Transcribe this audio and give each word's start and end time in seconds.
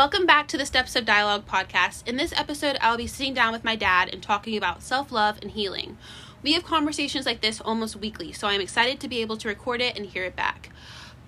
Welcome 0.00 0.24
back 0.24 0.48
to 0.48 0.56
the 0.56 0.64
Steps 0.64 0.96
of 0.96 1.04
Dialogue 1.04 1.46
podcast. 1.46 2.08
In 2.08 2.16
this 2.16 2.32
episode, 2.32 2.78
I'll 2.80 2.96
be 2.96 3.06
sitting 3.06 3.34
down 3.34 3.52
with 3.52 3.64
my 3.64 3.76
dad 3.76 4.08
and 4.10 4.22
talking 4.22 4.56
about 4.56 4.82
self 4.82 5.12
love 5.12 5.38
and 5.42 5.50
healing. 5.50 5.98
We 6.42 6.54
have 6.54 6.64
conversations 6.64 7.26
like 7.26 7.42
this 7.42 7.60
almost 7.60 7.96
weekly, 7.96 8.32
so 8.32 8.48
I'm 8.48 8.62
excited 8.62 8.98
to 9.00 9.08
be 9.08 9.20
able 9.20 9.36
to 9.36 9.48
record 9.48 9.82
it 9.82 9.98
and 9.98 10.06
hear 10.06 10.24
it 10.24 10.34
back. 10.34 10.70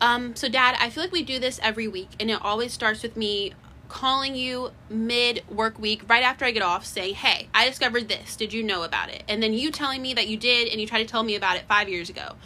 Um, 0.00 0.34
so, 0.34 0.48
Dad, 0.48 0.74
I 0.80 0.88
feel 0.88 1.04
like 1.04 1.12
we 1.12 1.22
do 1.22 1.38
this 1.38 1.60
every 1.62 1.86
week, 1.86 2.08
and 2.18 2.30
it 2.30 2.40
always 2.40 2.72
starts 2.72 3.02
with 3.02 3.14
me 3.14 3.52
calling 3.90 4.34
you 4.34 4.70
mid 4.88 5.42
work 5.50 5.78
week 5.78 6.08
right 6.08 6.22
after 6.22 6.46
I 6.46 6.50
get 6.50 6.62
off 6.62 6.86
saying, 6.86 7.16
Hey, 7.16 7.48
I 7.52 7.68
discovered 7.68 8.08
this. 8.08 8.36
Did 8.36 8.54
you 8.54 8.62
know 8.62 8.84
about 8.84 9.10
it? 9.10 9.22
And 9.28 9.42
then 9.42 9.52
you 9.52 9.70
telling 9.70 10.00
me 10.00 10.14
that 10.14 10.28
you 10.28 10.38
did, 10.38 10.68
and 10.68 10.80
you 10.80 10.86
tried 10.86 11.02
to 11.02 11.06
tell 11.06 11.24
me 11.24 11.36
about 11.36 11.58
it 11.58 11.66
five 11.68 11.90
years 11.90 12.08
ago 12.08 12.36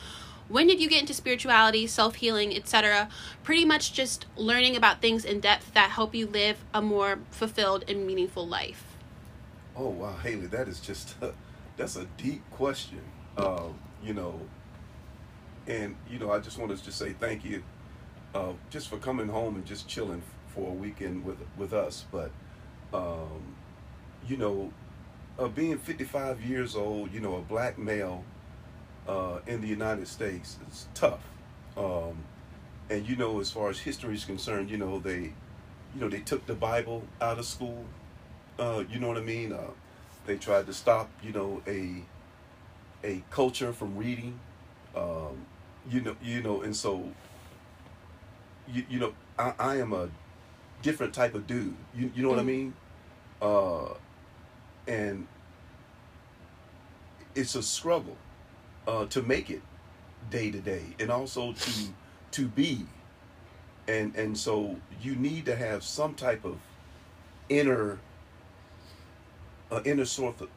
when 0.48 0.66
did 0.66 0.80
you 0.80 0.88
get 0.88 1.00
into 1.00 1.14
spirituality, 1.14 1.86
self 1.86 2.16
healing, 2.16 2.55
etc.? 2.55 3.09
Pretty 3.42 3.64
much 3.64 3.92
just 3.92 4.27
learning 4.36 4.77
about 4.77 5.00
things 5.00 5.24
in 5.24 5.41
depth 5.41 5.74
that 5.74 5.91
help 5.91 6.14
you 6.14 6.27
live 6.27 6.64
a 6.72 6.80
more 6.80 7.19
fulfilled 7.30 7.84
and 7.88 8.06
meaningful 8.06 8.46
life. 8.46 8.84
Oh 9.77 9.88
wow, 9.88 10.16
Hailey, 10.16 10.46
that 10.46 10.69
is 10.69 10.80
just 10.80 11.16
a, 11.22 11.32
that's 11.77 11.96
a 11.96 12.06
deep 12.16 12.42
question. 12.50 13.00
Um, 13.36 13.78
you 14.02 14.14
know, 14.14 14.41
and 15.66 15.96
you 16.09 16.19
know, 16.19 16.30
I 16.30 16.38
just 16.38 16.58
want 16.58 16.77
to 16.77 16.83
just 16.83 16.98
say 16.98 17.12
thank 17.12 17.44
you, 17.44 17.62
uh, 18.34 18.52
just 18.70 18.88
for 18.88 18.98
coming 18.98 19.28
home 19.28 19.56
and 19.56 19.64
just 19.66 19.88
chilling 19.88 20.22
for 20.48 20.70
a 20.70 20.74
weekend 20.74 21.24
with 21.24 21.38
with 21.56 21.72
us. 21.72 22.05
But 22.12 22.30
um, 22.94 23.56
you 24.28 24.36
know, 24.36 24.72
uh, 25.38 25.48
being 25.48 25.78
55 25.78 26.41
years 26.42 26.77
old, 26.77 27.12
you 27.12 27.20
know, 27.20 27.36
a 27.36 27.42
black 27.42 27.78
male 27.78 28.24
uh, 29.08 29.38
in 29.46 29.60
the 29.60 29.68
United 29.68 30.08
States. 30.08 30.58
It's 30.66 30.88
tough. 30.94 31.20
Um, 31.76 32.18
and 32.90 33.08
you 33.08 33.16
know, 33.16 33.40
as 33.40 33.50
far 33.50 33.68
as 33.68 33.78
history 33.78 34.14
is 34.14 34.24
concerned, 34.24 34.70
you 34.70 34.78
know 34.78 34.98
they, 34.98 35.32
you 35.94 36.00
know 36.00 36.08
they 36.08 36.20
took 36.20 36.46
the 36.46 36.54
Bible 36.54 37.04
out 37.20 37.38
of 37.38 37.44
school. 37.44 37.84
Uh, 38.58 38.84
you 38.90 38.98
know 38.98 39.08
what 39.08 39.16
I 39.16 39.22
mean? 39.22 39.52
Uh, 39.52 39.70
they 40.24 40.36
tried 40.36 40.66
to 40.66 40.72
stop, 40.72 41.10
you 41.22 41.32
know, 41.32 41.62
a 41.66 42.02
a 43.04 43.22
culture 43.30 43.72
from 43.72 43.96
reading. 43.96 44.38
Um, 44.96 45.46
you 45.90 46.00
know, 46.00 46.16
you 46.22 46.42
know, 46.42 46.62
and 46.62 46.74
so 46.74 47.04
you 48.72 48.84
you 48.88 48.98
know, 48.98 49.12
I, 49.38 49.52
I 49.58 49.77
am 49.77 49.92
a 49.92 50.08
different 50.82 51.12
type 51.12 51.34
of 51.34 51.46
dude. 51.46 51.74
You 51.94 52.10
you 52.14 52.22
know 52.22 52.30
what 52.30 52.38
I 52.38 52.42
mm-hmm. 52.42 52.48
mean? 52.48 52.74
Uh, 53.42 53.94
and 54.88 55.27
it's 57.34 57.54
a 57.54 57.62
struggle 57.62 58.16
uh, 58.87 59.06
to 59.06 59.23
make 59.23 59.51
it 59.51 59.62
day 60.31 60.51
to 60.51 60.61
day 60.61 60.83
and 60.98 61.11
also 61.11 61.53
to 61.53 61.70
to 62.33 62.47
be 62.47 62.87
and 63.89 64.15
and 64.17 64.37
so 64.37 64.77
you 65.01 65.15
need 65.15 65.47
to 65.47 65.55
have 65.55 65.83
some 65.83 66.15
type 66.15 66.45
of 66.45 66.59
inner 67.48 67.98
uh, 69.70 69.81
inner 69.84 70.05
source 70.05 70.41
of, 70.41 70.48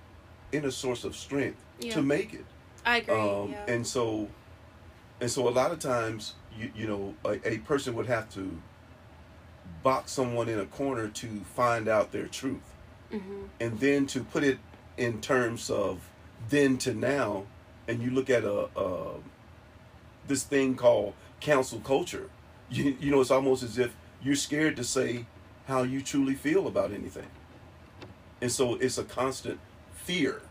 inner 0.52 0.72
source 0.72 1.04
of 1.04 1.16
strength 1.16 1.62
yeah. 1.80 1.94
to 1.94 2.02
make 2.02 2.34
it 2.34 2.46
i 2.86 2.98
agree 2.98 3.14
um, 3.14 3.52
yeah. 3.52 3.66
and 3.68 3.86
so 3.86 4.28
and 5.22 5.30
so 5.30 5.48
a 5.48 5.52
lot 5.52 5.72
of 5.72 5.80
times 5.80 6.34
you 6.58 6.72
you 6.76 6.88
know 6.88 7.14
a, 7.26 7.48
a 7.48 7.58
person 7.60 7.94
would 7.94 8.08
have 8.08 8.30
to 8.30 8.60
box 9.84 10.12
someone 10.12 10.50
in 10.50 10.60
a 10.60 10.66
corner 10.66 11.08
to 11.08 11.28
find 11.56 11.88
out 11.88 12.12
their 12.12 12.28
truth 12.28 12.74
mm-hmm. 13.12 13.44
and 13.60 13.80
then 13.80 14.06
to 14.08 14.24
put 14.24 14.44
it 14.44 14.58
in 14.98 15.22
terms 15.22 15.70
of 15.70 16.10
then 16.50 16.78
to 16.78 16.94
now 16.94 17.46
and 17.90 18.04
you 18.04 18.12
look 18.12 18.30
at 18.30 18.44
a, 18.44 18.70
a 18.80 19.14
this 20.28 20.44
thing 20.44 20.76
called 20.76 21.14
cancel 21.40 21.80
culture, 21.80 22.30
you, 22.70 22.96
you 23.00 23.12
know, 23.12 23.20
it's 23.20 23.32
almost 23.32 23.64
as 23.64 23.78
if 23.78 23.96
you're 24.22 24.36
scared 24.36 24.76
to 24.78 24.84
say 24.84 25.26
how 25.68 25.84
you 25.84 26.02
truly 26.02 26.36
feel 26.36 26.68
about 26.68 26.92
anything. 26.92 27.28
And 28.42 28.52
so 28.52 28.76
it's 28.76 28.98
a 28.98 29.04
constant 29.04 29.60
fear 29.94 30.42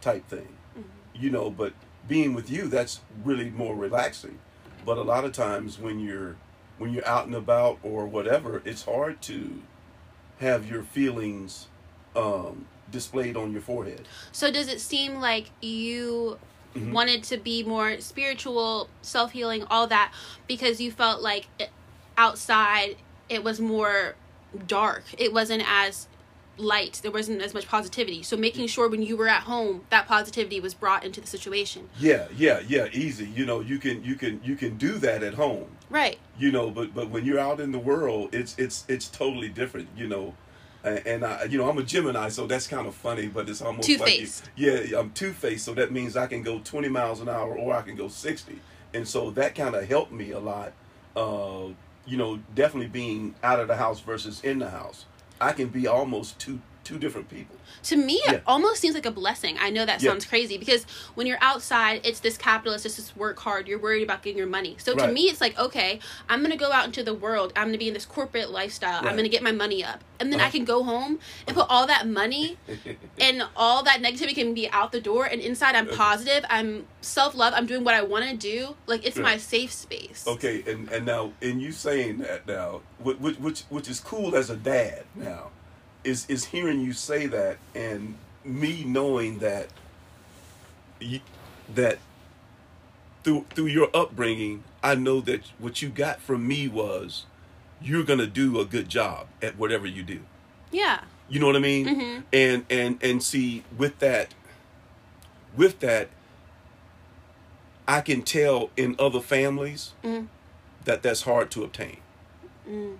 type 0.00 0.26
thing, 0.28 0.48
mm-hmm. 0.76 0.88
you 1.14 1.30
know, 1.30 1.50
but 1.50 1.74
being 2.08 2.34
with 2.34 2.50
you, 2.50 2.68
that's 2.68 3.00
really 3.22 3.50
more 3.50 3.76
relaxing. 3.76 4.38
But 4.84 4.96
a 4.96 5.02
lot 5.02 5.24
of 5.24 5.32
times 5.32 5.78
when 5.78 6.00
you're 6.00 6.36
when 6.78 6.92
you're 6.92 7.06
out 7.06 7.26
and 7.26 7.34
about 7.34 7.78
or 7.82 8.06
whatever, 8.06 8.62
it's 8.64 8.84
hard 8.84 9.20
to 9.22 9.60
have 10.38 10.70
your 10.70 10.84
feelings 10.84 11.66
um, 12.14 12.66
displayed 12.90 13.36
on 13.36 13.52
your 13.52 13.60
forehead. 13.60 14.06
So 14.32 14.50
does 14.50 14.68
it 14.68 14.80
seem 14.80 15.16
like 15.16 15.50
you 15.60 16.38
mm-hmm. 16.78 16.92
wanted 16.92 17.22
to 17.24 17.36
be 17.36 17.62
more 17.62 18.00
spiritual, 18.00 18.88
self 19.02 19.32
healing, 19.32 19.64
all 19.70 19.86
that, 19.86 20.12
because 20.46 20.80
you 20.80 20.90
felt 20.90 21.22
like 21.22 21.48
outside 22.16 22.96
it 23.28 23.44
was 23.44 23.60
more 23.60 24.14
dark. 24.66 25.04
It 25.18 25.32
wasn't 25.32 25.62
as 25.66 26.08
light. 26.56 27.00
There 27.02 27.12
wasn't 27.12 27.42
as 27.42 27.54
much 27.54 27.68
positivity. 27.68 28.22
So 28.22 28.36
making 28.36 28.66
sure 28.66 28.88
when 28.88 29.02
you 29.02 29.16
were 29.16 29.28
at 29.28 29.42
home 29.42 29.82
that 29.90 30.06
positivity 30.08 30.60
was 30.60 30.74
brought 30.74 31.04
into 31.04 31.20
the 31.20 31.26
situation. 31.26 31.88
Yeah, 31.98 32.26
yeah, 32.36 32.60
yeah, 32.66 32.88
easy. 32.92 33.26
You 33.26 33.46
know, 33.46 33.60
you 33.60 33.78
can 33.78 34.02
you 34.02 34.16
can 34.16 34.40
you 34.42 34.56
can 34.56 34.76
do 34.76 34.98
that 34.98 35.22
at 35.22 35.34
home. 35.34 35.66
Right. 35.90 36.18
You 36.38 36.52
know, 36.52 36.70
but 36.70 36.94
but 36.94 37.10
when 37.10 37.24
you're 37.24 37.38
out 37.38 37.60
in 37.60 37.72
the 37.72 37.78
world, 37.78 38.34
it's 38.34 38.58
it's 38.58 38.84
it's 38.88 39.08
totally 39.08 39.48
different, 39.48 39.88
you 39.96 40.08
know 40.08 40.34
and 41.04 41.24
I, 41.24 41.44
you 41.44 41.58
know, 41.58 41.68
I'm 41.68 41.78
a 41.78 41.82
Gemini, 41.82 42.28
so 42.28 42.46
that's 42.46 42.66
kind 42.66 42.86
of 42.86 42.94
funny, 42.94 43.26
but 43.28 43.48
it's 43.48 43.62
almost 43.62 43.86
two 43.86 43.98
faced. 43.98 44.44
Like 44.44 44.52
yeah, 44.56 44.98
I'm 44.98 45.10
two 45.12 45.32
faced, 45.32 45.64
so 45.64 45.74
that 45.74 45.92
means 45.92 46.16
I 46.16 46.26
can 46.26 46.42
go 46.42 46.60
20 46.60 46.88
miles 46.88 47.20
an 47.20 47.28
hour 47.28 47.56
or 47.56 47.74
I 47.74 47.82
can 47.82 47.96
go 47.96 48.08
60, 48.08 48.58
and 48.94 49.06
so 49.06 49.30
that 49.32 49.54
kind 49.54 49.74
of 49.74 49.88
helped 49.88 50.12
me 50.12 50.30
a 50.32 50.40
lot. 50.40 50.72
Uh, 51.16 51.68
you 52.06 52.16
know, 52.16 52.38
definitely 52.54 52.88
being 52.88 53.34
out 53.42 53.60
of 53.60 53.68
the 53.68 53.76
house 53.76 54.00
versus 54.00 54.42
in 54.42 54.58
the 54.58 54.70
house, 54.70 55.04
I 55.40 55.52
can 55.52 55.68
be 55.68 55.86
almost 55.86 56.38
two 56.38 56.60
two 56.88 56.98
different 56.98 57.28
people. 57.28 57.54
To 57.84 57.96
me, 57.96 58.22
yeah. 58.24 58.34
it 58.34 58.42
almost 58.46 58.80
seems 58.80 58.94
like 58.94 59.04
a 59.04 59.10
blessing. 59.10 59.58
I 59.60 59.68
know 59.68 59.84
that 59.84 60.00
sounds 60.00 60.24
yeah. 60.24 60.30
crazy 60.30 60.56
because 60.56 60.84
when 61.14 61.26
you're 61.26 61.42
outside, 61.42 62.00
it's 62.02 62.20
this 62.20 62.38
capitalist, 62.38 62.86
it's 62.86 62.96
this 62.96 63.14
work 63.14 63.38
hard. 63.38 63.68
You're 63.68 63.78
worried 63.78 64.02
about 64.02 64.22
getting 64.22 64.38
your 64.38 64.46
money. 64.46 64.76
So 64.78 64.94
right. 64.94 65.06
to 65.06 65.12
me, 65.12 65.24
it's 65.24 65.40
like, 65.42 65.58
okay, 65.58 66.00
I'm 66.30 66.38
going 66.40 66.50
to 66.50 66.56
go 66.56 66.72
out 66.72 66.86
into 66.86 67.02
the 67.02 67.12
world. 67.12 67.52
I'm 67.54 67.64
going 67.64 67.72
to 67.74 67.78
be 67.78 67.88
in 67.88 67.94
this 67.94 68.06
corporate 68.06 68.50
lifestyle. 68.50 69.02
Right. 69.02 69.10
I'm 69.10 69.16
going 69.16 69.24
to 69.24 69.30
get 69.30 69.42
my 69.42 69.52
money 69.52 69.84
up. 69.84 70.02
And 70.18 70.32
then 70.32 70.40
uh-huh. 70.40 70.48
I 70.48 70.50
can 70.50 70.64
go 70.64 70.82
home 70.82 71.18
and 71.46 71.54
put 71.54 71.66
all 71.68 71.86
that 71.86 72.08
money 72.08 72.56
and 73.20 73.42
all 73.54 73.82
that 73.82 74.00
negativity 74.02 74.34
can 74.34 74.54
be 74.54 74.70
out 74.70 74.90
the 74.90 75.00
door. 75.00 75.26
And 75.26 75.42
inside, 75.42 75.74
I'm 75.74 75.88
positive. 75.88 76.46
I'm 76.48 76.86
self 77.02 77.34
love. 77.34 77.52
I'm 77.54 77.66
doing 77.66 77.84
what 77.84 77.94
I 77.94 78.02
want 78.02 78.24
to 78.30 78.34
do. 78.34 78.76
Like, 78.86 79.04
it's 79.04 79.18
my 79.18 79.36
safe 79.36 79.72
space. 79.72 80.24
Okay. 80.26 80.64
And, 80.66 80.90
and 80.90 81.04
now, 81.04 81.32
in 81.42 81.60
you 81.60 81.70
saying 81.70 82.18
that 82.18 82.46
now, 82.46 82.80
which, 82.98 83.18
which, 83.18 83.60
which 83.68 83.88
is 83.88 84.00
cool 84.00 84.34
as 84.34 84.48
a 84.48 84.56
dad 84.56 85.04
now 85.14 85.50
is 86.04 86.26
is 86.28 86.46
hearing 86.46 86.80
you 86.80 86.92
say 86.92 87.26
that 87.26 87.58
and 87.74 88.16
me 88.44 88.84
knowing 88.84 89.38
that 89.38 89.68
you, 91.00 91.20
that 91.74 91.98
through 93.24 93.44
through 93.50 93.66
your 93.66 93.90
upbringing, 93.94 94.64
I 94.82 94.94
know 94.94 95.20
that 95.22 95.42
what 95.58 95.82
you 95.82 95.88
got 95.88 96.20
from 96.20 96.46
me 96.46 96.68
was 96.68 97.26
you're 97.80 98.04
gonna 98.04 98.26
do 98.26 98.58
a 98.58 98.64
good 98.64 98.88
job 98.88 99.26
at 99.42 99.58
whatever 99.58 99.86
you 99.86 100.02
do. 100.02 100.20
Yeah. 100.70 101.00
You 101.28 101.40
know 101.40 101.46
what 101.46 101.56
I 101.56 101.60
mean? 101.60 101.86
Mm-hmm. 101.86 102.20
And 102.32 102.64
and 102.70 102.98
and 103.02 103.22
see 103.22 103.64
with 103.76 103.98
that, 103.98 104.34
with 105.56 105.80
that, 105.80 106.08
I 107.86 108.00
can 108.00 108.22
tell 108.22 108.70
in 108.76 108.96
other 108.98 109.20
families 109.20 109.92
mm. 110.02 110.26
that 110.84 111.02
that's 111.02 111.22
hard 111.22 111.50
to 111.52 111.64
obtain. 111.64 111.98
Mm. 112.68 112.96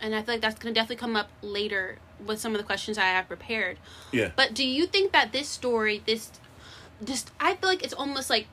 And 0.00 0.14
I 0.14 0.22
feel 0.22 0.34
like 0.34 0.42
that's 0.42 0.58
gonna 0.58 0.74
definitely 0.74 0.96
come 0.96 1.16
up 1.16 1.30
later 1.42 1.98
with 2.24 2.38
some 2.40 2.52
of 2.52 2.58
the 2.58 2.64
questions 2.64 2.98
I 2.98 3.06
have 3.06 3.28
prepared. 3.28 3.78
Yeah. 4.12 4.30
But 4.34 4.54
do 4.54 4.66
you 4.66 4.86
think 4.86 5.12
that 5.12 5.32
this 5.32 5.48
story, 5.48 6.02
this, 6.06 6.30
just, 7.02 7.30
I 7.40 7.54
feel 7.54 7.68
like 7.68 7.82
it's 7.82 7.94
almost 7.94 8.30
like 8.30 8.46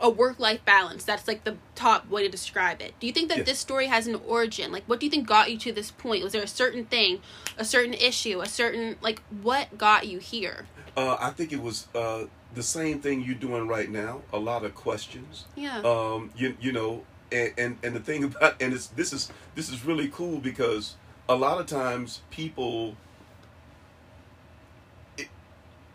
a 0.00 0.10
work 0.10 0.38
life 0.38 0.64
balance. 0.64 1.04
That's 1.04 1.26
like 1.26 1.44
the 1.44 1.56
top 1.74 2.08
way 2.08 2.22
to 2.22 2.28
describe 2.28 2.80
it. 2.80 2.94
Do 3.00 3.06
you 3.06 3.12
think 3.12 3.28
that 3.28 3.38
yeah. 3.38 3.44
this 3.44 3.58
story 3.58 3.86
has 3.86 4.06
an 4.06 4.20
origin? 4.26 4.72
Like, 4.72 4.84
what 4.86 5.00
do 5.00 5.06
you 5.06 5.10
think 5.10 5.26
got 5.26 5.50
you 5.50 5.58
to 5.58 5.72
this 5.72 5.90
point? 5.90 6.22
Was 6.22 6.32
there 6.32 6.42
a 6.42 6.48
certain 6.48 6.84
thing, 6.84 7.20
a 7.56 7.64
certain 7.64 7.94
issue, 7.94 8.40
a 8.40 8.46
certain, 8.46 8.96
like, 9.00 9.22
what 9.42 9.78
got 9.78 10.06
you 10.06 10.18
here? 10.18 10.66
Uh, 10.96 11.16
I 11.18 11.30
think 11.30 11.52
it 11.52 11.62
was 11.62 11.88
uh, 11.94 12.24
the 12.54 12.62
same 12.62 13.00
thing 13.00 13.22
you're 13.22 13.34
doing 13.34 13.66
right 13.66 13.90
now. 13.90 14.22
A 14.32 14.38
lot 14.38 14.64
of 14.64 14.74
questions. 14.74 15.44
Yeah. 15.56 15.78
Um, 15.80 16.30
you, 16.36 16.56
you 16.60 16.72
know, 16.72 17.04
and, 17.34 17.52
and, 17.58 17.78
and 17.82 17.96
the 17.96 18.00
thing 18.00 18.24
about, 18.24 18.60
and 18.60 18.72
it's, 18.72 18.86
this 18.88 19.12
is, 19.12 19.30
this 19.54 19.68
is 19.68 19.84
really 19.84 20.08
cool 20.08 20.38
because 20.38 20.96
a 21.28 21.34
lot 21.34 21.60
of 21.60 21.66
times 21.66 22.20
people 22.30 22.96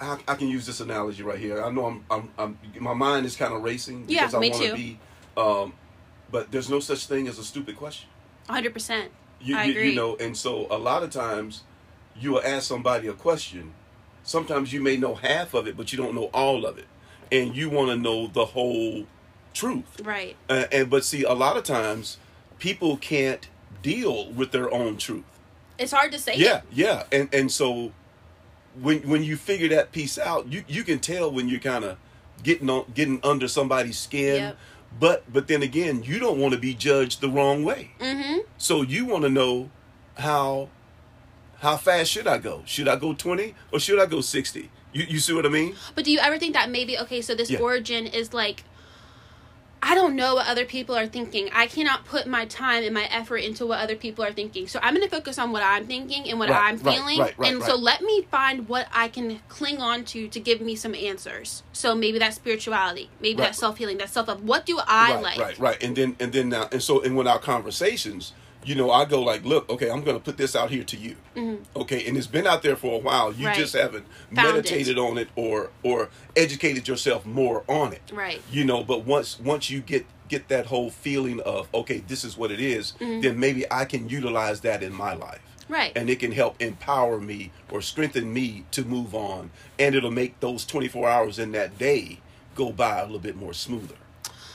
I, 0.01 0.17
I, 0.27 0.35
can 0.35 0.47
use 0.47 0.65
this 0.65 0.79
analogy 0.79 1.23
right 1.23 1.37
here. 1.37 1.63
I 1.63 1.71
know 1.71 1.85
I'm, 1.85 2.05
I'm, 2.09 2.29
I'm 2.37 2.57
my 2.79 2.93
mind 2.93 3.25
is 3.25 3.35
kind 3.35 3.53
of 3.53 3.63
racing 3.63 4.05
because 4.05 4.31
yeah, 4.33 4.37
I 4.37 4.39
want 4.39 4.53
to 4.55 4.75
be, 4.75 4.99
um, 5.35 5.73
but 6.31 6.51
there's 6.51 6.69
no 6.69 6.79
such 6.79 7.05
thing 7.05 7.27
as 7.27 7.37
a 7.37 7.43
stupid 7.43 7.75
question. 7.75 8.09
Hundred 8.47 8.73
percent. 8.73 9.11
You, 9.41 9.57
I 9.57 9.65
you, 9.65 9.71
agree. 9.71 9.89
You 9.89 9.95
know, 9.95 10.15
and 10.15 10.35
so 10.35 10.67
a 10.71 10.77
lot 10.77 11.03
of 11.03 11.09
times 11.09 11.63
you 12.17 12.31
will 12.31 12.41
ask 12.43 12.67
somebody 12.67 13.07
a 13.07 13.13
question. 13.13 13.73
Sometimes 14.23 14.71
you 14.71 14.81
may 14.81 14.95
know 14.95 15.15
half 15.15 15.53
of 15.53 15.67
it, 15.67 15.75
but 15.75 15.91
you 15.91 15.97
don't 15.97 16.15
know 16.15 16.29
all 16.33 16.65
of 16.65 16.77
it, 16.77 16.87
and 17.31 17.55
you 17.55 17.69
want 17.69 17.89
to 17.89 17.97
know 17.97 18.27
the 18.27 18.45
whole 18.45 19.05
truth. 19.53 20.01
Right. 20.03 20.35
Uh, 20.49 20.65
and 20.71 20.89
but 20.89 21.03
see, 21.05 21.23
a 21.23 21.33
lot 21.33 21.57
of 21.57 21.63
times 21.63 22.17
people 22.59 22.97
can't 22.97 23.47
deal 23.81 24.31
with 24.31 24.51
their 24.51 24.71
own 24.73 24.97
truth. 24.97 25.23
it's 25.77 25.91
hard 25.91 26.11
to 26.11 26.19
say. 26.19 26.35
Yeah, 26.35 26.57
it. 26.57 26.63
yeah, 26.71 27.03
and 27.11 27.29
and 27.33 27.51
so 27.51 27.91
when 28.79 28.99
when 29.07 29.23
you 29.23 29.35
figure 29.37 29.69
that 29.69 29.91
piece 29.91 30.17
out, 30.17 30.51
you 30.51 30.63
you 30.67 30.83
can 30.83 30.99
tell 30.99 31.31
when 31.31 31.47
you're 31.49 31.59
kind 31.59 31.83
of 31.85 31.97
getting 32.43 32.69
on 32.69 32.85
getting 32.93 33.19
under 33.23 33.47
somebody's 33.47 33.99
skin. 33.99 34.35
Yep. 34.35 34.57
But 34.99 35.31
but 35.31 35.47
then 35.47 35.61
again, 35.63 36.03
you 36.03 36.19
don't 36.19 36.39
want 36.39 36.53
to 36.53 36.59
be 36.59 36.73
judged 36.73 37.21
the 37.21 37.29
wrong 37.29 37.63
way. 37.63 37.91
Mm-hmm. 37.99 38.39
So 38.57 38.81
you 38.81 39.05
want 39.05 39.23
to 39.23 39.29
know 39.29 39.69
how 40.17 40.69
how 41.59 41.77
fast 41.77 42.11
should 42.11 42.27
I 42.27 42.37
go? 42.37 42.63
Should 42.65 42.87
I 42.87 42.95
go 42.95 43.13
20 43.13 43.53
or 43.71 43.79
should 43.79 43.99
I 43.99 44.05
go 44.05 44.21
60? 44.21 44.69
You 44.93 45.03
you 45.07 45.19
see 45.19 45.33
what 45.33 45.45
I 45.45 45.49
mean? 45.49 45.75
But 45.95 46.05
do 46.05 46.11
you 46.11 46.19
ever 46.19 46.39
think 46.39 46.53
that 46.53 46.69
maybe 46.71 46.97
okay, 46.99 47.21
so 47.21 47.35
this 47.35 47.49
Yeah. 47.51 47.59
origin 47.59 48.07
is 48.07 48.33
like 48.33 48.63
I 49.81 49.95
don't 49.95 50.15
know 50.15 50.35
what 50.35 50.47
other 50.47 50.65
people 50.65 50.95
are 50.95 51.07
thinking. 51.07 51.49
I 51.53 51.67
cannot 51.67 52.05
put 52.05 52.27
my 52.27 52.45
time 52.45 52.83
and 52.83 52.93
my 52.93 53.05
effort 53.05 53.37
into 53.37 53.65
what 53.65 53.79
other 53.79 53.95
people 53.95 54.25
are 54.25 54.31
thinking. 54.33 54.67
So 54.67 54.79
I'm 54.83 54.93
going 54.93 55.07
to 55.07 55.15
focus 55.15 55.39
on 55.39 55.51
what 55.51 55.63
I'm 55.63 55.85
thinking 55.87 56.29
and 56.29 56.37
what 56.37 56.49
Right, 56.49 56.61
I'm 56.63 56.77
feeling. 56.77 57.19
right, 57.19 57.33
right, 57.37 57.53
and 57.53 57.63
so 57.63 57.75
let 57.75 58.01
me 58.01 58.23
find 58.29 58.67
what 58.67 58.87
I 58.93 59.07
can 59.07 59.39
cling 59.47 59.77
on 59.79 60.03
to 60.05 60.27
to 60.27 60.39
give 60.39 60.59
me 60.61 60.75
some 60.75 60.93
answers. 60.95 61.63
So 61.71 61.95
maybe 61.95 62.19
that's 62.19 62.35
spirituality, 62.35 63.09
maybe 63.21 63.37
that's 63.41 63.57
self-healing, 63.57 63.97
that's 63.99 64.11
self-love. 64.11 64.43
What 64.43 64.65
do 64.65 64.79
I 64.85 65.19
like? 65.21 65.39
right, 65.39 65.57
right. 65.59 65.81
And 65.83 65.95
then 65.95 66.15
and 66.19 66.33
then 66.33 66.49
now 66.49 66.67
and 66.71 66.83
so 66.83 67.01
and 67.01 67.15
when 67.15 67.27
our 67.27 67.39
conversations, 67.39 68.33
you 68.65 68.75
know, 68.75 68.91
I 68.91 69.05
go 69.05 69.21
like, 69.21 69.43
look, 69.45 69.69
okay, 69.69 69.89
I'm 69.89 70.03
going 70.03 70.17
to 70.17 70.23
put 70.23 70.37
this 70.37 70.55
out 70.55 70.69
here 70.69 70.83
to 70.83 70.97
you. 70.97 71.15
Okay, 71.75 72.05
and 72.07 72.17
it's 72.17 72.27
been 72.27 72.45
out 72.45 72.61
there 72.61 72.75
for 72.75 72.93
a 72.95 72.97
while. 73.01 73.29
You 73.31 73.37
Mm-hmm. 73.37 73.45
Right. 73.45 73.55
just 73.57 73.73
haven't 73.73 74.05
Found 74.35 74.55
meditated 74.55 74.97
on 74.97 75.17
it 75.17 75.29
or 75.35 75.69
or 75.83 76.09
educated 76.35 76.87
yourself 76.87 77.25
more 77.25 77.63
on 77.67 77.93
it. 77.93 78.11
Right. 78.13 78.41
You 78.51 78.65
know, 78.65 78.83
but 78.83 79.05
once 79.05 79.39
once 79.39 79.69
you 79.69 79.79
get 79.79 80.05
get 80.27 80.47
that 80.49 80.65
whole 80.67 80.89
feeling 80.89 81.39
of 81.41 81.67
okay, 81.73 81.99
this 82.07 82.23
is 82.25 82.37
what 82.37 82.51
it 82.51 82.59
is, 82.59 82.93
Mm-hmm. 82.99 83.21
then 83.21 83.39
maybe 83.39 83.65
I 83.71 83.85
can 83.85 84.09
utilize 84.09 84.59
that 84.61 84.83
in 84.83 84.93
my 84.93 85.13
life. 85.13 85.39
Right. 85.69 85.91
And 85.95 86.09
it 86.09 86.19
can 86.19 86.31
help 86.33 86.61
empower 86.61 87.19
me 87.21 87.51
or 87.71 87.81
strengthen 87.81 88.33
me 88.33 88.65
to 88.71 88.83
move 88.83 89.13
on, 89.15 89.51
and 89.77 89.95
it'll 89.95 90.11
make 90.11 90.39
those 90.39 90.65
24 90.65 91.07
hours 91.07 91.39
in 91.39 91.51
that 91.53 91.77
day 91.77 92.19
go 92.55 92.71
by 92.73 92.99
a 92.99 93.03
little 93.03 93.19
bit 93.19 93.35
more 93.37 93.53
smoother. 93.53 93.95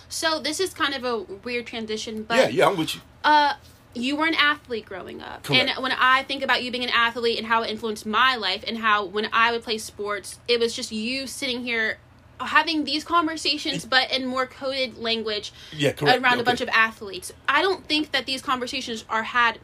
So 0.08 0.38
this 0.40 0.60
is 0.60 0.74
kind 0.74 0.92
of 0.94 1.04
a 1.04 1.18
weird 1.44 1.66
transition, 1.66 2.24
but 2.24 2.36
yeah, 2.36 2.48
yeah, 2.48 2.68
I'm 2.68 2.76
with 2.76 2.94
you. 2.96 3.00
uh 3.24 3.54
you 3.94 4.16
were 4.16 4.26
an 4.26 4.34
athlete 4.34 4.84
growing 4.86 5.22
up 5.22 5.42
Correct. 5.44 5.70
and 5.70 5.82
when 5.82 5.92
i 5.92 6.22
think 6.24 6.42
about 6.42 6.62
you 6.62 6.70
being 6.70 6.84
an 6.84 6.90
athlete 6.90 7.38
and 7.38 7.46
how 7.46 7.62
it 7.62 7.70
influenced 7.70 8.04
my 8.06 8.34
life 8.36 8.64
and 8.66 8.78
how 8.78 9.04
when 9.04 9.28
i 9.32 9.52
would 9.52 9.62
play 9.62 9.78
sports 9.78 10.38
it 10.48 10.58
was 10.60 10.74
just 10.74 10.90
you 10.92 11.26
sitting 11.26 11.62
here 11.64 11.98
having 12.40 12.84
these 12.84 13.04
conversations 13.04 13.84
but 13.84 14.10
in 14.10 14.26
more 14.26 14.46
coded 14.46 14.98
language 14.98 15.52
Yeah, 15.72 15.92
correct. 15.92 16.22
around 16.22 16.40
a 16.40 16.42
bunch 16.42 16.60
of 16.60 16.68
athletes 16.70 17.32
i 17.48 17.62
don't 17.62 17.86
think 17.86 18.10
that 18.12 18.26
these 18.26 18.42
conversations 18.42 19.04
are 19.08 19.22
had 19.22 19.58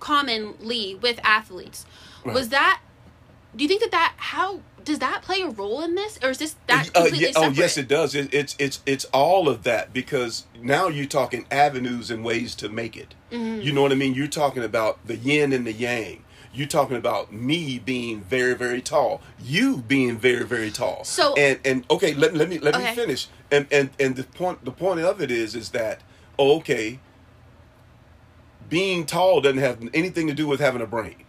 commonly 0.00 0.94
with 0.94 1.18
athletes 1.24 1.86
Right. 2.24 2.34
was 2.34 2.48
that 2.50 2.80
do 3.54 3.62
you 3.64 3.68
think 3.68 3.82
that 3.82 3.90
that 3.90 4.14
how 4.16 4.60
does 4.84 4.98
that 4.98 5.22
play 5.22 5.40
a 5.42 5.48
role 5.48 5.80
in 5.82 5.94
this 5.94 6.18
or 6.22 6.30
is 6.30 6.38
this 6.38 6.56
that 6.66 6.88
Uh, 6.90 7.02
completely 7.02 7.18
yeah, 7.20 7.28
oh 7.36 7.40
separate 7.42 7.56
yes, 7.56 7.76
it 7.78 7.88
does. 7.88 8.14
It, 8.14 8.32
it's 8.34 8.54
it's 8.58 8.80
it's 8.86 9.04
all 9.06 9.48
of 9.48 9.62
that 9.64 9.92
because 9.92 10.44
now 10.60 10.88
you're 10.88 11.06
talking 11.06 11.46
avenues 11.50 12.10
and 12.10 12.24
ways 12.24 12.54
to 12.56 12.68
make 12.68 12.96
it. 12.96 13.14
Mm-hmm. 13.32 13.60
You 13.62 13.72
know 13.72 13.82
what 13.82 13.92
I 13.92 13.96
mean? 13.96 14.14
You're 14.14 14.26
talking 14.26 14.62
about 14.62 15.04
the 15.06 15.16
yin 15.16 15.52
and 15.52 15.66
the 15.66 15.72
yang. 15.72 16.22
You're 16.52 16.68
talking 16.68 16.96
about 16.96 17.32
me 17.32 17.78
being 17.80 18.20
very 18.20 18.54
very 18.54 18.80
tall, 18.80 19.20
you 19.42 19.78
being 19.78 20.16
very 20.18 20.44
very 20.44 20.70
tall. 20.70 21.02
So- 21.04 21.34
and 21.34 21.58
and 21.64 21.84
okay, 21.90 22.14
let, 22.14 22.34
let 22.34 22.48
me 22.48 22.58
let 22.58 22.76
Okay. 22.76 22.90
me 22.90 22.94
finish. 22.96 23.28
And 23.50 23.66
and 23.72 23.90
and 23.98 24.14
the 24.16 24.24
point 24.24 24.64
the 24.64 24.70
point 24.70 25.00
of 25.00 25.20
it 25.20 25.30
is 25.30 25.54
is 25.54 25.70
that 25.70 26.00
oh, 26.38 26.56
okay, 26.58 27.00
being 28.68 29.06
tall 29.06 29.40
doesn't 29.40 29.58
have 29.58 29.78
anything 29.94 30.26
to 30.26 30.34
do 30.34 30.46
with 30.46 30.60
having 30.60 30.82
a 30.82 30.86
brain. 30.86 31.24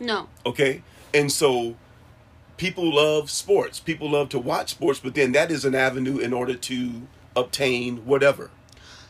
no 0.00 0.28
Okay. 0.46 0.82
And 1.12 1.30
so 1.30 1.76
people 2.56 2.94
love 2.94 3.30
sports. 3.30 3.80
People 3.80 4.10
love 4.10 4.28
to 4.30 4.38
watch 4.38 4.70
sports, 4.70 5.00
but 5.00 5.14
then 5.14 5.32
that 5.32 5.50
is 5.50 5.64
an 5.64 5.74
avenue 5.74 6.18
in 6.18 6.32
order 6.32 6.54
to 6.54 7.02
obtain 7.36 7.98
whatever. 8.06 8.50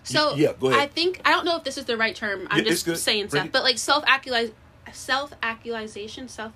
So 0.03 0.35
yeah, 0.35 0.53
go 0.59 0.69
ahead. 0.69 0.81
I 0.81 0.87
think 0.87 1.21
I 1.25 1.31
don't 1.31 1.45
know 1.45 1.57
if 1.57 1.65
this 1.65 1.79
is 1.79 1.87
the 1.87 1.97
right 1.97 2.15
term. 2.15 2.47
I'm 2.51 2.65
Yeah, 2.65 2.73
just 2.73 3.03
saying 3.03 3.31
stuff, 3.31 3.49
but 3.53 3.63
like 3.63 3.79
self 3.79 4.05
actualize, 4.07 4.53
self 4.93 5.33
actualization, 5.43 6.29
self. 6.29 6.53